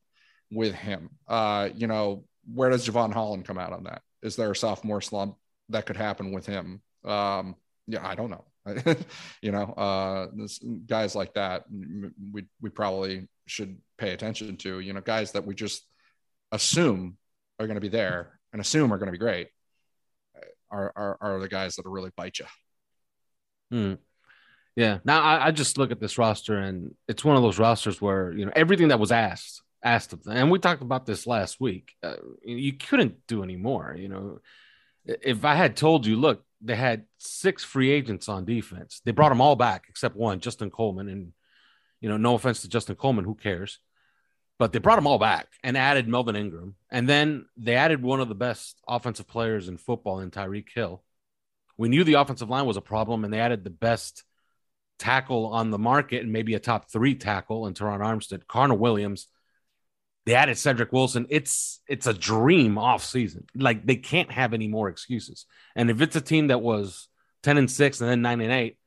with 0.51 0.75
him. 0.75 1.11
Uh, 1.29 1.69
you 1.75 1.87
know, 1.87 2.25
where 2.53 2.71
does 2.71 2.89
Jevon 2.89 3.13
Holland 3.13 3.45
come 3.45 3.59
out 3.59 3.73
on 3.73 3.85
that? 3.85 4.03
Is 4.23 4.37
there 4.37 4.51
a 4.51 4.57
sophomore 4.57 5.01
slump 5.01 5.37
that 5.69 5.85
could 5.85 5.97
happen 5.97 6.33
with 6.33 6.47
him? 6.47 6.81
Um, 7.05 7.57
yeah, 7.87 8.07
I 8.07 8.15
don't 8.15 8.31
know. 8.31 8.45
you 9.43 9.53
know, 9.53 9.65
uh, 9.77 10.29
this, 10.35 10.59
guys 10.87 11.15
like 11.15 11.35
that, 11.35 11.65
we 12.33 12.45
we 12.63 12.71
probably 12.71 13.29
should 13.47 13.79
pay 13.99 14.13
attention 14.13 14.57
to. 14.59 14.81
You 14.81 14.93
know, 14.93 15.01
guys 15.01 15.33
that 15.33 15.45
we 15.45 15.55
just 15.55 15.87
assume 16.53 17.17
are 17.59 17.67
going 17.67 17.77
to 17.77 17.81
be 17.81 17.89
there 17.89 18.39
and 18.53 18.61
assume 18.61 18.93
are 18.93 18.99
going 18.99 19.09
to 19.09 19.13
be 19.13 19.19
great 19.19 19.49
are, 20.75 20.93
are 20.97 21.19
are 21.21 21.41
the 21.41 21.49
guys 21.49 21.77
that 21.77 21.85
will 21.85 21.93
really 21.93 22.11
bite 22.17 22.39
you. 22.39 22.47
Hmm. 23.71 23.95
Yeah. 24.77 24.99
Now 25.05 25.23
I, 25.23 25.47
I, 25.47 25.51
just 25.53 25.79
look 25.79 25.93
at 25.93 26.01
this 26.01 26.19
roster 26.19 26.59
and 26.59 26.95
it's 27.07 27.25
one 27.25 27.37
of 27.37 27.43
those 27.43 27.61
rosters 27.61 28.01
where 28.01 28.33
you 28.33 28.45
know 28.45 28.53
everything 28.57 28.89
that 28.89 28.99
was 28.99 29.13
asked 29.13 29.63
asked 29.83 30.13
of 30.13 30.25
them, 30.25 30.37
and 30.37 30.51
we 30.51 30.59
talked 30.59 30.83
about 30.83 31.07
this 31.07 31.27
last 31.27 31.61
week. 31.61 31.93
Uh, 32.03 32.17
you 32.43 32.73
couldn't 32.73 33.27
do 33.29 33.43
any 33.43 33.57
more. 33.57 33.95
You 33.97 34.09
know, 34.09 34.41
if 35.05 35.45
I 35.45 35.55
had 35.55 35.77
told 35.77 36.07
you, 36.07 36.17
look, 36.17 36.43
they 36.61 36.75
had 36.75 37.05
six 37.19 37.63
free 37.63 37.91
agents 37.91 38.29
on 38.29 38.47
defense. 38.47 39.01
They 39.05 39.13
brought 39.13 39.29
them 39.29 39.41
all 39.41 39.57
back 39.57 39.85
except 39.89 40.17
one, 40.17 40.41
Justin 40.41 40.71
Coleman, 40.71 41.09
and 41.09 41.33
you 42.01 42.09
know, 42.09 42.17
no 42.17 42.35
offense 42.35 42.63
to 42.63 42.69
Justin 42.69 42.97
Coleman, 42.97 43.25
who 43.25 43.35
cares? 43.35 43.79
But 44.59 44.73
they 44.73 44.79
brought 44.79 44.97
them 44.97 45.07
all 45.07 45.19
back 45.19 45.49
and 45.65 45.77
added 45.77 46.07
Melvin 46.07 46.37
Ingram, 46.37 46.77
and 46.91 47.09
then 47.09 47.47
they 47.57 47.75
added 47.75 48.03
one 48.03 48.21
of 48.21 48.29
the 48.29 48.35
best 48.37 48.81
offensive 48.87 49.27
players 49.27 49.69
in 49.69 49.79
football 49.79 50.21
in 50.21 50.31
Tyreek 50.31 50.69
Hill. 50.73 51.03
We 51.77 51.89
knew 51.89 52.05
the 52.05 52.15
offensive 52.15 52.49
line 52.49 52.67
was 52.67 52.77
a 52.77 52.81
problem, 52.81 53.25
and 53.25 53.35
they 53.35 53.41
added 53.41 53.65
the 53.65 53.71
best 53.71 54.23
tackle 54.99 55.47
on 55.47 55.71
the 55.71 55.79
market 55.79 56.23
and 56.23 56.33
maybe 56.33 56.55
a 56.55 56.61
top 56.61 56.91
three 56.91 57.15
tackle 57.15 57.67
in 57.67 57.75
Terron 57.75 58.01
Armstead, 58.01 58.47
Connor 58.47 58.75
Williams. 58.75 59.29
They 60.27 60.35
added 60.35 60.57
Cedric 60.57 60.93
Wilson. 60.93 61.27
It's 61.29 61.81
it's 61.87 62.07
a 62.07 62.15
dream 62.15 62.79
off 62.79 63.05
season. 63.05 63.47
Like 63.55 63.85
they 63.85 63.97
can't 63.97 64.31
have 64.31 64.55
any 64.55 64.69
more 64.69 64.89
excuses. 64.89 65.47
And 65.77 65.91
if 65.91 66.01
it's 66.01 66.17
a 66.17 66.21
team 66.21 66.47
that 66.47 66.63
was 66.63 67.09
10 67.43 67.59
and 67.59 67.71
6 67.71 68.01
and 68.01 68.09
then 68.09 68.23
9 68.23 68.41
and 68.41 68.53
8, 68.53 68.79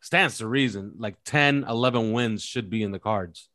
stands 0.00 0.38
to 0.38 0.48
reason 0.48 0.94
like 0.98 1.16
10, 1.24 1.64
11 1.68 2.12
wins 2.12 2.42
should 2.42 2.68
be 2.68 2.82
in 2.82 2.90
the 2.90 2.98
cards. 2.98 3.48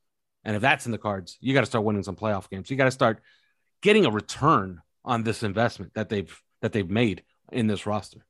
And 0.48 0.56
if 0.56 0.62
that's 0.62 0.86
in 0.86 0.94
the 0.94 0.98
cards, 0.98 1.38
you 1.42 1.54
got 1.54 1.60
to 1.60 1.66
start 1.66 1.84
winning 1.84 2.04
some 2.04 2.16
playoff 2.16 2.50
games. 2.50 2.72
You 2.72 2.78
got 2.78 2.86
to 2.86 2.92
start 2.92 3.20
getting 3.82 4.06
a 4.06 4.10
return 4.10 4.82
on 5.04 5.24
this 5.24 5.44
investment 5.44 5.94
that 5.96 6.08
they've 6.08 6.34
that 6.62 6.72
they've 6.72 6.90
made 6.90 7.24
in 7.52 7.68
this 7.68 7.86
roster. 7.86 8.26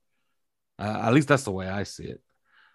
Uh, 0.79 0.99
at 1.03 1.13
least 1.13 1.27
that's 1.27 1.43
the 1.43 1.51
way 1.51 1.69
I 1.69 1.83
see 1.83 2.05
it. 2.05 2.19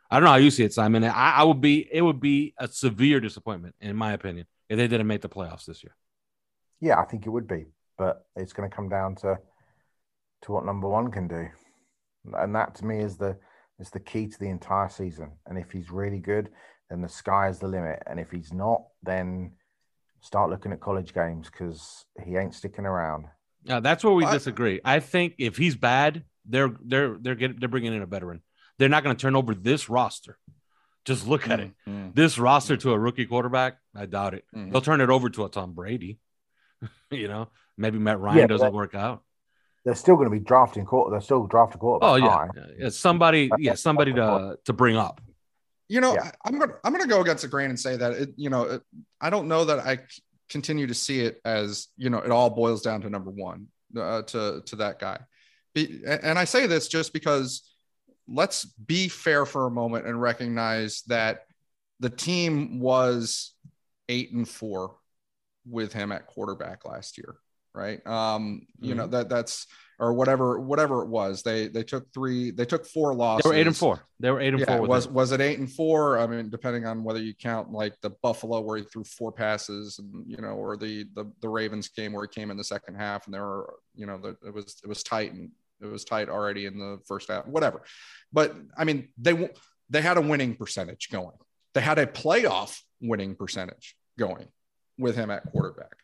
I 0.08 0.16
don't 0.16 0.24
know 0.26 0.30
how 0.30 0.36
you 0.36 0.52
see 0.52 0.62
it, 0.62 0.72
Simon. 0.72 1.02
I, 1.02 1.32
I 1.38 1.42
would 1.42 1.60
be 1.60 1.88
it 1.90 2.02
would 2.02 2.20
be 2.20 2.54
a 2.56 2.68
severe 2.68 3.18
disappointment, 3.18 3.74
in 3.80 3.96
my 3.96 4.12
opinion, 4.12 4.46
if 4.68 4.76
they 4.76 4.86
didn't 4.86 5.08
make 5.08 5.22
the 5.22 5.28
playoffs 5.28 5.64
this 5.64 5.82
year. 5.82 5.96
Yeah, 6.80 7.00
I 7.00 7.04
think 7.04 7.26
it 7.26 7.30
would 7.30 7.48
be, 7.48 7.66
but 7.98 8.24
it's 8.36 8.52
going 8.52 8.70
to 8.70 8.74
come 8.74 8.88
down 8.88 9.16
to 9.16 9.40
to 10.42 10.52
what 10.52 10.64
number 10.64 10.88
one 10.88 11.10
can 11.10 11.26
do, 11.26 11.48
and 12.34 12.54
that 12.54 12.76
to 12.76 12.84
me 12.84 13.00
is 13.00 13.16
the 13.16 13.36
is 13.80 13.90
the 13.90 13.98
key 13.98 14.28
to 14.28 14.38
the 14.38 14.48
entire 14.48 14.88
season. 14.88 15.32
And 15.46 15.58
if 15.58 15.72
he's 15.72 15.90
really 15.90 16.20
good, 16.20 16.50
then 16.92 17.00
the 17.00 17.08
sky 17.08 17.48
is 17.48 17.58
the 17.58 17.68
limit. 17.68 18.02
And 18.06 18.20
if 18.20 18.30
he's 18.30 18.52
not, 18.52 18.82
then 19.02 19.52
start 20.20 20.50
looking 20.50 20.72
at 20.72 20.80
college 20.80 21.14
games 21.14 21.48
because 21.50 22.04
he 22.22 22.36
ain't 22.36 22.54
sticking 22.54 22.84
around. 22.84 23.24
Yeah, 23.64 23.80
that's 23.80 24.04
where 24.04 24.12
we 24.12 24.26
disagree. 24.26 24.80
I 24.84 25.00
think 25.00 25.34
if 25.38 25.56
he's 25.56 25.74
bad, 25.74 26.24
they're 26.44 26.74
they're 26.84 27.16
they're 27.18 27.34
getting 27.34 27.58
they're 27.58 27.68
bringing 27.70 27.94
in 27.94 28.02
a 28.02 28.06
veteran. 28.06 28.42
They're 28.78 28.90
not 28.90 29.04
going 29.04 29.16
to 29.16 29.20
turn 29.20 29.36
over 29.36 29.54
this 29.54 29.88
roster. 29.88 30.36
Just 31.06 31.26
look 31.26 31.48
at 31.48 31.60
it. 31.60 31.70
Mm-hmm. 31.88 32.10
This 32.14 32.38
roster 32.38 32.76
to 32.76 32.92
a 32.92 32.98
rookie 32.98 33.26
quarterback, 33.26 33.78
I 33.96 34.06
doubt 34.06 34.34
it. 34.34 34.44
Mm-hmm. 34.54 34.70
They'll 34.70 34.82
turn 34.82 35.00
it 35.00 35.08
over 35.08 35.30
to 35.30 35.44
a 35.46 35.48
Tom 35.48 35.72
Brady. 35.72 36.18
you 37.10 37.28
know, 37.28 37.48
maybe 37.78 37.98
Matt 37.98 38.20
Ryan 38.20 38.38
yeah, 38.38 38.46
doesn't 38.48 38.72
work 38.72 38.94
out. 38.94 39.22
They're 39.84 39.94
still 39.94 40.16
going 40.16 40.26
to 40.26 40.30
be 40.30 40.40
drafting 40.40 40.84
quarter. 40.84 41.10
They're 41.10 41.20
still 41.20 41.46
drafting 41.46 41.80
quarterback. 41.80 42.10
Oh 42.10 42.16
yeah, 42.16 42.46
yeah, 42.54 42.72
yeah. 42.78 42.88
somebody, 42.90 43.50
yeah, 43.58 43.74
somebody 43.74 44.12
to 44.12 44.58
to 44.64 44.72
bring 44.72 44.96
up. 44.96 45.20
You 45.92 46.00
know, 46.00 46.14
yeah. 46.14 46.30
I, 46.42 46.48
am 46.48 46.58
gonna 46.58 46.72
I'm 46.84 46.92
gonna 46.92 47.06
go 47.06 47.20
against 47.20 47.42
the 47.42 47.48
grain 47.48 47.68
and 47.68 47.78
say 47.78 47.98
that 47.98 48.12
it, 48.12 48.30
you 48.36 48.48
know, 48.48 48.62
it, 48.62 48.82
I 49.20 49.28
don't 49.28 49.46
know 49.46 49.66
that 49.66 49.80
I 49.80 49.98
continue 50.48 50.86
to 50.86 50.94
see 50.94 51.20
it 51.20 51.38
as 51.44 51.88
you 51.98 52.08
know 52.08 52.16
it 52.16 52.30
all 52.30 52.48
boils 52.48 52.80
down 52.80 53.02
to 53.02 53.10
number 53.10 53.30
one 53.30 53.66
uh, 53.94 54.22
to 54.22 54.62
to 54.64 54.76
that 54.76 54.98
guy. 54.98 55.18
And 55.76 56.38
I 56.38 56.44
say 56.44 56.66
this 56.66 56.88
just 56.88 57.12
because 57.12 57.70
let's 58.26 58.64
be 58.64 59.08
fair 59.08 59.44
for 59.44 59.66
a 59.66 59.70
moment 59.70 60.06
and 60.06 60.18
recognize 60.18 61.02
that 61.08 61.40
the 62.00 62.08
team 62.08 62.80
was 62.80 63.52
eight 64.08 64.32
and 64.32 64.48
four 64.48 64.96
with 65.68 65.92
him 65.92 66.10
at 66.10 66.26
quarterback 66.26 66.86
last 66.86 67.18
year, 67.18 67.36
right? 67.74 68.04
Um, 68.06 68.66
you 68.80 68.90
mm-hmm. 68.90 68.98
know 68.98 69.06
that 69.08 69.28
that's 69.28 69.66
or 70.02 70.12
whatever 70.12 70.58
whatever 70.58 71.02
it 71.02 71.08
was. 71.08 71.44
They 71.44 71.68
they 71.68 71.84
took 71.84 72.12
three, 72.12 72.50
they 72.50 72.64
took 72.64 72.84
four 72.84 73.14
losses. 73.14 73.44
They 73.44 73.48
were 73.50 73.54
eight 73.54 73.68
and 73.68 73.76
four. 73.76 74.04
They 74.18 74.32
were 74.32 74.40
eight 74.40 74.48
and 74.48 74.58
yeah, 74.58 74.78
four. 74.78 74.88
Was 74.88 75.06
it. 75.06 75.12
was 75.12 75.30
it 75.30 75.40
eight 75.40 75.60
and 75.60 75.70
four? 75.70 76.18
I 76.18 76.26
mean, 76.26 76.50
depending 76.50 76.84
on 76.86 77.04
whether 77.04 77.20
you 77.20 77.34
count 77.34 77.70
like 77.70 77.94
the 78.00 78.10
Buffalo 78.10 78.60
where 78.60 78.78
he 78.78 78.82
threw 78.82 79.04
four 79.04 79.30
passes, 79.30 80.00
and 80.00 80.26
you 80.26 80.38
know, 80.38 80.54
or 80.54 80.76
the 80.76 81.06
the 81.14 81.30
the 81.40 81.48
Ravens 81.48 81.88
game 81.88 82.12
where 82.12 82.24
he 82.24 82.28
came 82.28 82.50
in 82.50 82.56
the 82.56 82.64
second 82.64 82.96
half 82.96 83.26
and 83.26 83.34
there 83.34 83.44
were 83.44 83.74
you 83.94 84.06
know 84.06 84.18
the, 84.18 84.36
it 84.44 84.52
was 84.52 84.80
it 84.82 84.88
was 84.88 85.04
tight 85.04 85.32
and 85.32 85.52
it 85.80 85.86
was 85.86 86.04
tight 86.04 86.28
already 86.28 86.66
in 86.66 86.80
the 86.80 86.98
first 87.06 87.30
half, 87.30 87.46
whatever. 87.46 87.82
But 88.32 88.56
I 88.76 88.82
mean, 88.82 89.08
they 89.16 89.50
they 89.88 90.02
had 90.02 90.16
a 90.16 90.20
winning 90.20 90.56
percentage 90.56 91.10
going. 91.12 91.36
They 91.74 91.80
had 91.80 92.00
a 92.00 92.06
playoff 92.06 92.76
winning 93.00 93.36
percentage 93.36 93.94
going 94.18 94.48
with 94.98 95.14
him 95.14 95.30
at 95.30 95.44
quarterback. 95.44 95.94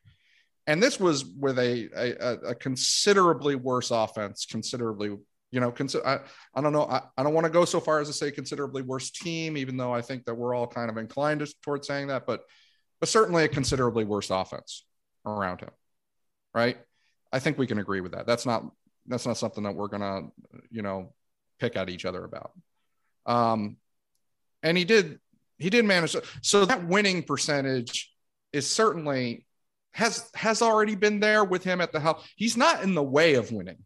And 0.68 0.82
this 0.82 1.00
was 1.00 1.24
with 1.24 1.58
a, 1.58 1.88
a, 1.96 2.50
a 2.50 2.54
considerably 2.54 3.56
worse 3.56 3.90
offense, 3.90 4.44
considerably, 4.44 5.16
you 5.50 5.60
know, 5.60 5.74
I, 6.04 6.18
I 6.54 6.60
don't 6.60 6.74
know. 6.74 6.84
I, 6.84 7.02
I 7.16 7.22
don't 7.22 7.32
want 7.32 7.46
to 7.46 7.50
go 7.50 7.64
so 7.64 7.80
far 7.80 8.00
as 8.00 8.08
to 8.08 8.12
say 8.12 8.30
considerably 8.30 8.82
worse 8.82 9.10
team, 9.10 9.56
even 9.56 9.78
though 9.78 9.94
I 9.94 10.02
think 10.02 10.26
that 10.26 10.34
we're 10.34 10.54
all 10.54 10.66
kind 10.66 10.90
of 10.90 10.98
inclined 10.98 11.44
towards 11.62 11.88
saying 11.88 12.08
that, 12.08 12.26
but, 12.26 12.42
but 13.00 13.08
certainly 13.08 13.44
a 13.44 13.48
considerably 13.48 14.04
worse 14.04 14.28
offense 14.28 14.84
around 15.24 15.62
him. 15.62 15.70
Right. 16.54 16.76
I 17.32 17.38
think 17.38 17.56
we 17.56 17.66
can 17.66 17.78
agree 17.78 18.02
with 18.02 18.12
that. 18.12 18.26
That's 18.26 18.46
not 18.46 18.64
that's 19.08 19.26
not 19.26 19.38
something 19.38 19.64
that 19.64 19.74
we're 19.74 19.88
gonna 19.88 20.28
you 20.70 20.82
know 20.82 21.14
pick 21.58 21.76
at 21.76 21.88
each 21.88 22.04
other 22.04 22.24
about 22.24 22.52
um 23.26 23.76
and 24.62 24.76
he 24.76 24.84
did 24.84 25.18
he 25.58 25.70
did 25.70 25.84
manage 25.84 26.14
so 26.42 26.64
that 26.64 26.86
winning 26.86 27.22
percentage 27.22 28.14
is 28.52 28.68
certainly 28.70 29.46
has 29.98 30.30
has 30.34 30.62
already 30.62 30.94
been 30.94 31.18
there 31.18 31.44
with 31.44 31.64
him 31.64 31.80
at 31.80 31.90
the 31.90 31.98
help 31.98 32.22
he's 32.36 32.56
not 32.56 32.82
in 32.84 32.94
the 32.94 33.02
way 33.02 33.34
of 33.34 33.50
winning 33.50 33.84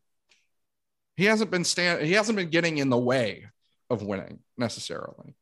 he 1.17 1.25
hasn't 1.25 1.51
been 1.51 1.65
stand 1.65 2.05
he 2.05 2.13
hasn't 2.13 2.37
been 2.37 2.51
getting 2.51 2.77
in 2.77 2.91
the 2.91 2.99
way 2.99 3.47
of 3.89 4.03
winning 4.03 4.39
necessarily 4.59 5.35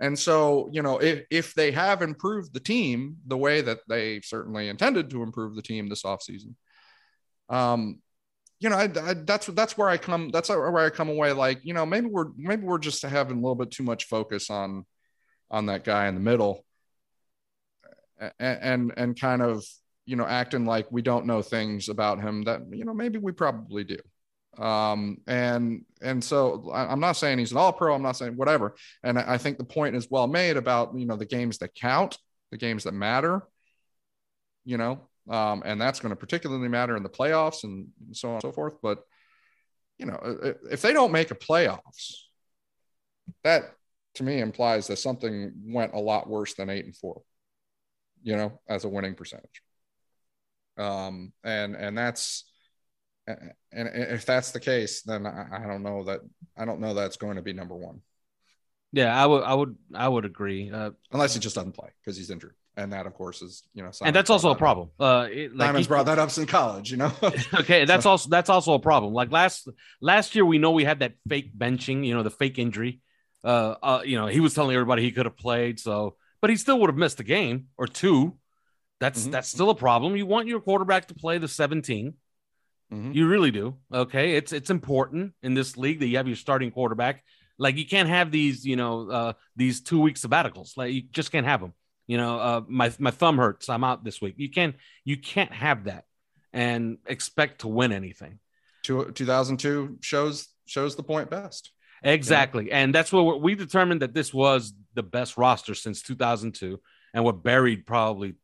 and 0.00 0.18
so 0.18 0.68
you 0.72 0.82
know 0.82 0.98
if, 0.98 1.24
if 1.30 1.54
they 1.54 1.70
have 1.70 2.02
improved 2.02 2.52
the 2.52 2.60
team 2.60 3.18
the 3.28 3.38
way 3.38 3.60
that 3.60 3.78
they 3.88 4.20
certainly 4.20 4.68
intended 4.68 5.08
to 5.08 5.22
improve 5.22 5.54
the 5.54 5.62
team 5.62 5.88
this 5.88 6.02
offseason 6.02 6.54
um 7.48 8.00
you 8.62 8.68
know, 8.68 8.76
I, 8.76 8.82
I, 8.82 9.14
that's 9.14 9.46
that's 9.46 9.78
where 9.78 9.88
I 9.88 9.96
come. 9.96 10.28
That's 10.28 10.50
where 10.50 10.76
I 10.76 10.90
come 10.90 11.08
away. 11.08 11.32
Like, 11.32 11.60
you 11.62 11.72
know, 11.72 11.86
maybe 11.86 12.08
we're 12.08 12.26
maybe 12.36 12.64
we're 12.64 12.76
just 12.76 13.00
having 13.00 13.38
a 13.38 13.40
little 13.40 13.54
bit 13.54 13.70
too 13.70 13.82
much 13.84 14.04
focus 14.04 14.50
on 14.50 14.84
on 15.50 15.64
that 15.66 15.82
guy 15.82 16.08
in 16.08 16.14
the 16.14 16.20
middle, 16.20 16.62
and 18.20 18.32
and, 18.38 18.92
and 18.98 19.18
kind 19.18 19.40
of 19.40 19.64
you 20.10 20.16
know 20.16 20.26
acting 20.26 20.66
like 20.66 20.90
we 20.90 21.02
don't 21.02 21.24
know 21.24 21.40
things 21.40 21.88
about 21.88 22.20
him 22.20 22.42
that 22.42 22.62
you 22.72 22.84
know 22.84 22.92
maybe 22.92 23.20
we 23.20 23.30
probably 23.30 23.84
do. 23.84 23.98
Um, 24.60 25.18
and 25.28 25.84
and 26.02 26.22
so 26.22 26.68
I'm 26.74 26.98
not 26.98 27.12
saying 27.12 27.38
he's 27.38 27.52
an 27.52 27.58
all 27.58 27.72
pro. 27.72 27.94
I'm 27.94 28.02
not 28.02 28.16
saying 28.16 28.36
whatever. 28.36 28.74
And 29.04 29.20
I 29.20 29.38
think 29.38 29.56
the 29.56 29.64
point 29.64 29.94
is 29.94 30.10
well 30.10 30.26
made 30.26 30.56
about 30.56 30.98
you 30.98 31.06
know 31.06 31.14
the 31.14 31.26
games 31.26 31.58
that 31.58 31.76
count, 31.76 32.18
the 32.50 32.56
games 32.56 32.84
that 32.84 32.92
matter. 32.92 33.46
You 34.64 34.78
know, 34.78 35.06
um, 35.28 35.62
and 35.64 35.80
that's 35.80 36.00
going 36.00 36.10
to 36.10 36.16
particularly 36.16 36.68
matter 36.68 36.96
in 36.96 37.04
the 37.04 37.08
playoffs 37.08 37.62
and 37.62 37.86
so 38.10 38.30
on 38.30 38.34
and 38.34 38.42
so 38.42 38.50
forth. 38.50 38.74
But 38.82 39.04
you 39.96 40.06
know, 40.06 40.18
if 40.72 40.82
they 40.82 40.92
don't 40.92 41.12
make 41.12 41.30
a 41.30 41.36
playoffs, 41.36 42.14
that 43.44 43.74
to 44.14 44.24
me 44.24 44.40
implies 44.40 44.88
that 44.88 44.98
something 44.98 45.52
went 45.66 45.94
a 45.94 46.00
lot 46.00 46.28
worse 46.28 46.54
than 46.54 46.68
eight 46.68 46.84
and 46.84 46.96
four. 46.96 47.22
You 48.24 48.36
know, 48.36 48.60
as 48.68 48.84
a 48.84 48.88
winning 48.88 49.14
percentage. 49.14 49.62
Um, 50.80 51.32
and 51.44 51.76
and 51.76 51.96
that's 51.96 52.44
and 53.26 53.52
if 53.72 54.26
that's 54.26 54.50
the 54.50 54.60
case, 54.60 55.02
then 55.02 55.26
I, 55.26 55.46
I 55.64 55.66
don't 55.66 55.82
know 55.82 56.04
that 56.04 56.20
I 56.56 56.64
don't 56.64 56.80
know 56.80 56.94
that's 56.94 57.16
going 57.16 57.36
to 57.36 57.42
be 57.42 57.52
number 57.52 57.76
one. 57.76 58.00
Yeah, 58.92 59.14
I 59.16 59.24
would, 59.24 59.44
I 59.44 59.54
would, 59.54 59.76
I 59.94 60.08
would 60.08 60.24
agree. 60.24 60.68
Uh, 60.70 60.90
Unless 61.12 61.34
he 61.34 61.40
just 61.40 61.54
doesn't 61.54 61.72
play 61.72 61.90
because 62.00 62.16
he's 62.16 62.28
injured, 62.30 62.56
and 62.76 62.92
that, 62.92 63.06
of 63.06 63.14
course, 63.14 63.40
is 63.40 63.62
you 63.72 63.84
know. 63.84 63.90
and 64.02 64.16
that's 64.16 64.30
also 64.30 64.50
a 64.50 64.56
problem. 64.56 64.90
Uh, 64.98 65.28
it, 65.30 65.54
like 65.54 65.68
Simon's 65.68 65.86
he- 65.86 65.88
brought 65.88 66.06
that 66.06 66.18
up 66.18 66.30
since 66.32 66.50
college, 66.50 66.90
you 66.90 66.96
know. 66.96 67.12
okay, 67.54 67.84
that's 67.90 68.02
So- 68.02 68.10
also 68.10 68.28
that's 68.28 68.50
also 68.50 68.74
a 68.74 68.80
problem. 68.80 69.12
Like 69.12 69.30
last 69.30 69.68
last 70.00 70.34
year, 70.34 70.44
we 70.44 70.58
know 70.58 70.72
we 70.72 70.84
had 70.84 71.00
that 71.00 71.12
fake 71.28 71.56
benching, 71.56 72.04
you 72.04 72.14
know, 72.14 72.24
the 72.24 72.30
fake 72.30 72.58
injury. 72.58 73.00
Uh, 73.44 73.76
uh, 73.80 74.02
you 74.04 74.18
know, 74.18 74.26
he 74.26 74.40
was 74.40 74.54
telling 74.54 74.74
everybody 74.74 75.02
he 75.02 75.12
could 75.12 75.26
have 75.26 75.36
played, 75.36 75.78
so 75.78 76.16
but 76.40 76.50
he 76.50 76.56
still 76.56 76.80
would 76.80 76.90
have 76.90 76.96
missed 76.98 77.20
a 77.20 77.24
game 77.24 77.66
or 77.78 77.86
two. 77.86 78.36
That's 79.00 79.26
Mhm. 79.26 79.32
that's 79.32 79.48
still 79.48 79.70
a 79.70 79.74
problem. 79.74 80.16
You 80.16 80.26
want 80.26 80.46
your 80.46 80.60
quarterback 80.60 81.08
to 81.08 81.14
play 81.14 81.38
the 81.38 81.48
17. 81.48 82.14
Mhm. 82.92 83.14
You 83.14 83.28
really 83.28 83.50
do. 83.50 83.78
Okay, 83.92 84.36
it's 84.36 84.52
it's 84.52 84.70
important 84.70 85.34
in 85.42 85.54
this 85.54 85.76
league 85.76 86.00
that 86.00 86.06
you 86.08 86.16
have 86.18 86.26
your 86.26 86.36
starting 86.36 86.70
quarterback. 86.70 87.24
Like 87.58 87.76
you 87.76 87.86
can't 87.86 88.08
have 88.08 88.30
these, 88.30 88.64
you 88.64 88.76
know, 88.76 89.10
uh, 89.10 89.32
these 89.56 89.80
two 89.82 90.00
week 90.00 90.16
sabbaticals. 90.16 90.76
Like 90.76 90.92
you 90.92 91.02
just 91.02 91.30
can't 91.32 91.46
have 91.46 91.60
them. 91.60 91.72
You 92.06 92.16
know, 92.16 92.38
uh, 92.38 92.60
my 92.68 92.92
my 92.98 93.10
thumb 93.10 93.38
hurts. 93.38 93.68
I'm 93.68 93.84
out 93.84 94.04
this 94.04 94.20
week. 94.20 94.34
You 94.36 94.50
can't 94.50 94.76
you 95.04 95.16
can't 95.16 95.52
have 95.52 95.84
that 95.84 96.04
and 96.52 96.98
expect 97.06 97.60
to 97.60 97.68
win 97.68 97.92
anything. 97.92 98.38
Two- 98.82 99.12
2002 99.12 99.98
shows 100.00 100.48
shows 100.66 100.96
the 100.96 101.02
point 101.02 101.30
best. 101.30 101.70
Exactly. 102.02 102.72
And 102.72 102.94
that's 102.94 103.12
what 103.12 103.24
we 103.24 103.38
we 103.40 103.54
determined 103.54 104.02
that 104.02 104.14
this 104.14 104.32
was 104.34 104.72
the 104.94 105.02
best 105.02 105.36
roster 105.36 105.74
since 105.74 106.02
2002. 106.02 106.80
And 107.14 107.24
what 107.24 107.42
buried 107.42 107.86
probably 107.86 108.34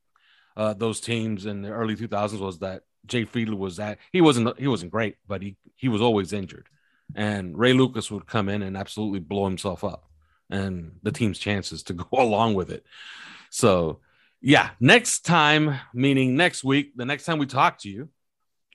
uh, 0.56 0.74
those 0.74 1.00
teams 1.00 1.46
in 1.46 1.62
the 1.62 1.70
early 1.70 1.96
2000s 1.96 2.40
was 2.40 2.60
that 2.60 2.82
Jay 3.06 3.24
Fiedler 3.24 3.56
was 3.56 3.76
that 3.76 3.98
he 4.12 4.20
wasn't 4.20 4.58
he 4.58 4.66
wasn't 4.66 4.90
great, 4.90 5.16
but 5.26 5.42
he 5.42 5.56
he 5.76 5.88
was 5.88 6.00
always 6.00 6.32
injured. 6.32 6.68
And 7.14 7.56
Ray 7.56 7.72
Lucas 7.72 8.10
would 8.10 8.26
come 8.26 8.48
in 8.48 8.62
and 8.62 8.76
absolutely 8.76 9.20
blow 9.20 9.44
himself 9.44 9.84
up 9.84 10.06
and 10.50 10.92
the 11.02 11.12
team's 11.12 11.38
chances 11.38 11.82
to 11.84 11.92
go 11.94 12.06
along 12.12 12.54
with 12.54 12.70
it. 12.70 12.84
So, 13.50 14.00
yeah, 14.40 14.70
next 14.80 15.20
time, 15.20 15.78
meaning 15.94 16.36
next 16.36 16.64
week, 16.64 16.92
the 16.96 17.04
next 17.04 17.24
time 17.24 17.38
we 17.38 17.46
talk 17.46 17.78
to 17.80 17.88
you, 17.88 18.08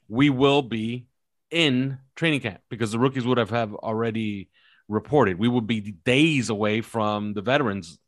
we 0.07 0.29
will 0.29 0.61
be 0.61 1.07
in 1.49 1.99
training 2.15 2.41
camp 2.41 2.61
because 2.69 2.91
the 2.91 2.99
rookies 2.99 3.25
would 3.25 3.37
have, 3.37 3.49
have 3.49 3.73
already 3.75 4.49
reported. 4.87 5.37
We 5.37 5.47
will 5.47 5.61
be 5.61 5.79
days 5.79 6.49
away 6.49 6.81
from 6.81 7.33
the 7.33 7.41
veterans 7.41 7.99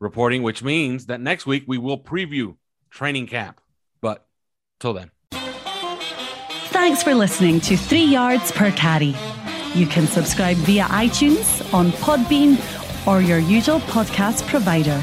reporting, 0.00 0.42
which 0.42 0.62
means 0.62 1.06
that 1.06 1.20
next 1.20 1.46
week 1.46 1.64
we 1.66 1.78
will 1.78 1.98
preview 1.98 2.56
training 2.92 3.26
camp. 3.26 3.60
But 4.00 4.24
till 4.78 4.92
then. 4.92 5.10
Thanks 6.70 7.02
for 7.02 7.14
listening 7.14 7.60
to 7.62 7.76
Three 7.76 8.04
Yards 8.04 8.52
Per 8.52 8.70
Carry. 8.72 9.14
You 9.74 9.86
can 9.86 10.06
subscribe 10.06 10.56
via 10.58 10.84
iTunes, 10.84 11.72
on 11.72 11.90
Podbean, 11.92 12.58
or 13.06 13.20
your 13.20 13.38
usual 13.38 13.80
podcast 13.80 14.46
provider. 14.46 15.00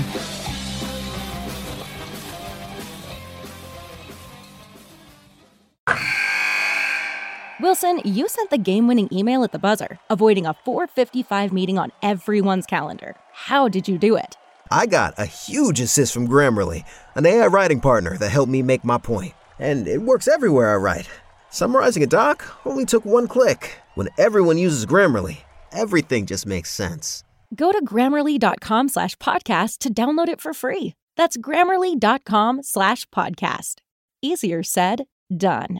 Wilson, 7.61 7.99
you 8.05 8.27
sent 8.29 8.51
the 8.51 8.57
game 8.57 8.87
winning 8.87 9.09
email 9.11 9.43
at 9.43 9.51
the 9.51 9.59
buzzer, 9.59 9.99
avoiding 10.09 10.45
a 10.45 10.53
455 10.53 11.51
meeting 11.51 11.77
on 11.77 11.91
everyone's 12.01 12.65
calendar. 12.65 13.15
How 13.33 13.67
did 13.67 13.87
you 13.87 13.97
do 13.97 14.15
it? 14.15 14.38
I 14.71 14.85
got 14.85 15.15
a 15.17 15.25
huge 15.25 15.79
assist 15.79 16.13
from 16.13 16.27
Grammarly, 16.27 16.83
an 17.15 17.25
AI 17.25 17.47
writing 17.47 17.79
partner 17.81 18.17
that 18.17 18.29
helped 18.29 18.51
me 18.51 18.61
make 18.61 18.83
my 18.83 18.97
point. 18.97 19.33
And 19.57 19.87
it 19.87 20.01
works 20.01 20.27
everywhere 20.27 20.73
I 20.73 20.77
write. 20.77 21.09
Summarizing 21.49 22.03
a 22.03 22.07
doc 22.07 22.45
only 22.65 22.85
took 22.85 23.03
one 23.03 23.27
click. 23.27 23.79
When 23.95 24.09
everyone 24.17 24.57
uses 24.57 24.85
Grammarly, 24.85 25.37
everything 25.71 26.27
just 26.27 26.45
makes 26.45 26.69
sense. 26.71 27.23
Go 27.55 27.71
to 27.71 27.83
grammarly.com 27.83 28.89
slash 28.89 29.15
podcast 29.17 29.79
to 29.79 29.93
download 29.93 30.27
it 30.27 30.39
for 30.39 30.53
free. 30.53 30.93
That's 31.17 31.35
grammarly.com 31.37 32.61
slash 32.63 33.05
podcast. 33.09 33.75
Easier 34.21 34.61
said, 34.61 35.05
done. 35.35 35.79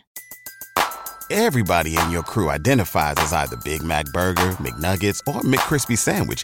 Everybody 1.30 1.96
in 1.96 2.10
your 2.10 2.24
crew 2.24 2.50
identifies 2.50 3.16
as 3.20 3.34
either 3.34 3.56
Big 3.58 3.84
Mac 3.84 4.06
Burger, 4.08 4.52
McNuggets, 4.54 5.20
or 5.28 5.42
McCrispy 5.42 5.96
Sandwich. 5.96 6.44